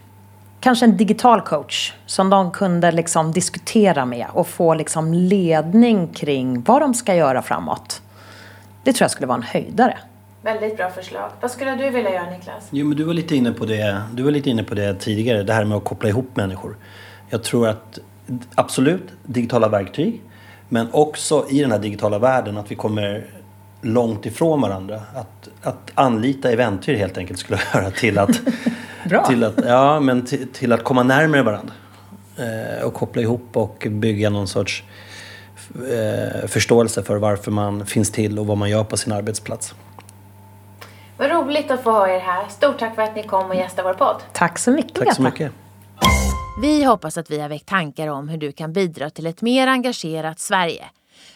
Kanske 0.65 0.85
en 0.85 0.97
digital 0.97 1.41
coach 1.41 1.93
som 2.05 2.29
de 2.29 2.51
kunde 2.51 2.91
liksom 2.91 3.31
diskutera 3.31 4.05
med 4.05 4.27
och 4.33 4.47
få 4.47 4.73
liksom 4.73 5.13
ledning 5.13 6.07
kring 6.07 6.61
vad 6.61 6.81
de 6.81 6.93
ska 6.93 7.15
göra 7.15 7.41
framåt. 7.41 8.01
Det 8.83 8.93
tror 8.93 9.03
jag 9.03 9.11
skulle 9.11 9.27
vara 9.27 9.37
en 9.37 9.43
höjdare. 9.43 9.97
Väldigt 10.41 10.77
bra 10.77 10.89
förslag. 10.89 11.29
Vad 11.41 11.51
skulle 11.51 11.75
du 11.75 11.89
vilja 11.89 12.13
göra 12.13 12.29
Niklas? 12.29 12.67
Jo, 12.71 12.87
men 12.87 12.97
du 12.97 13.03
var 13.03 13.13
lite 13.13 13.35
inne 13.35 13.51
på 13.51 13.65
det, 13.65 14.01
du 14.13 14.23
var 14.23 14.31
lite 14.31 14.49
inne 14.49 14.63
på 14.63 14.75
det 14.75 14.93
tidigare, 14.93 15.43
det 15.43 15.53
här 15.53 15.65
med 15.65 15.77
att 15.77 15.83
koppla 15.83 16.09
ihop 16.09 16.35
människor. 16.35 16.77
Jag 17.29 17.43
tror 17.43 17.67
att 17.67 17.99
absolut 18.55 19.07
digitala 19.23 19.67
verktyg, 19.67 20.21
men 20.69 20.87
också 20.91 21.45
i 21.49 21.61
den 21.61 21.71
här 21.71 21.79
digitala 21.79 22.19
världen 22.19 22.57
att 22.57 22.71
vi 22.71 22.75
kommer 22.75 23.25
långt 23.85 24.25
ifrån 24.25 24.61
varandra. 24.61 25.01
Att, 25.15 25.49
att 25.61 25.91
anlita 25.93 26.51
Eventyr 26.51 26.95
helt 26.95 27.17
enkelt 27.17 27.39
skulle 27.39 27.59
göra 27.73 27.91
till 27.91 28.17
att, 28.17 28.41
Bra. 29.09 29.25
till 29.25 29.43
att, 29.43 29.53
ja, 29.65 29.99
men 29.99 30.25
till, 30.25 30.47
till 30.53 30.73
att 30.73 30.83
komma 30.83 31.03
närmare 31.03 31.43
varandra. 31.43 31.73
Eh, 32.37 32.85
och 32.85 32.93
koppla 32.93 33.21
ihop 33.21 33.57
och 33.57 33.87
bygga 33.89 34.29
någon 34.29 34.47
sorts 34.47 34.83
eh, 35.75 36.47
förståelse 36.47 37.03
för 37.03 37.17
varför 37.17 37.51
man 37.51 37.85
finns 37.85 38.11
till 38.11 38.39
och 38.39 38.47
vad 38.47 38.57
man 38.57 38.69
gör 38.69 38.83
på 38.83 38.97
sin 38.97 39.13
arbetsplats. 39.13 39.75
Vad 41.17 41.31
roligt 41.31 41.71
att 41.71 41.83
få 41.83 41.91
ha 41.91 42.09
er 42.09 42.19
här. 42.19 42.47
Stort 42.49 42.79
tack 42.79 42.95
för 42.95 43.01
att 43.01 43.15
ni 43.15 43.23
kom 43.23 43.49
och 43.49 43.55
gästade 43.55 43.87
vår 43.87 43.93
podd. 43.93 44.15
Tack 44.31 44.59
så 44.59 44.71
mycket 44.71 44.95
Tack 44.95 45.15
så 45.15 45.21
mycket. 45.21 45.51
Vi 46.61 46.83
hoppas 46.83 47.17
att 47.17 47.31
vi 47.31 47.39
har 47.39 47.49
väckt 47.49 47.65
tankar 47.65 48.07
om 48.07 48.29
hur 48.29 48.37
du 48.37 48.51
kan 48.51 48.73
bidra 48.73 49.09
till 49.09 49.25
ett 49.25 49.41
mer 49.41 49.67
engagerat 49.67 50.39
Sverige. 50.39 50.85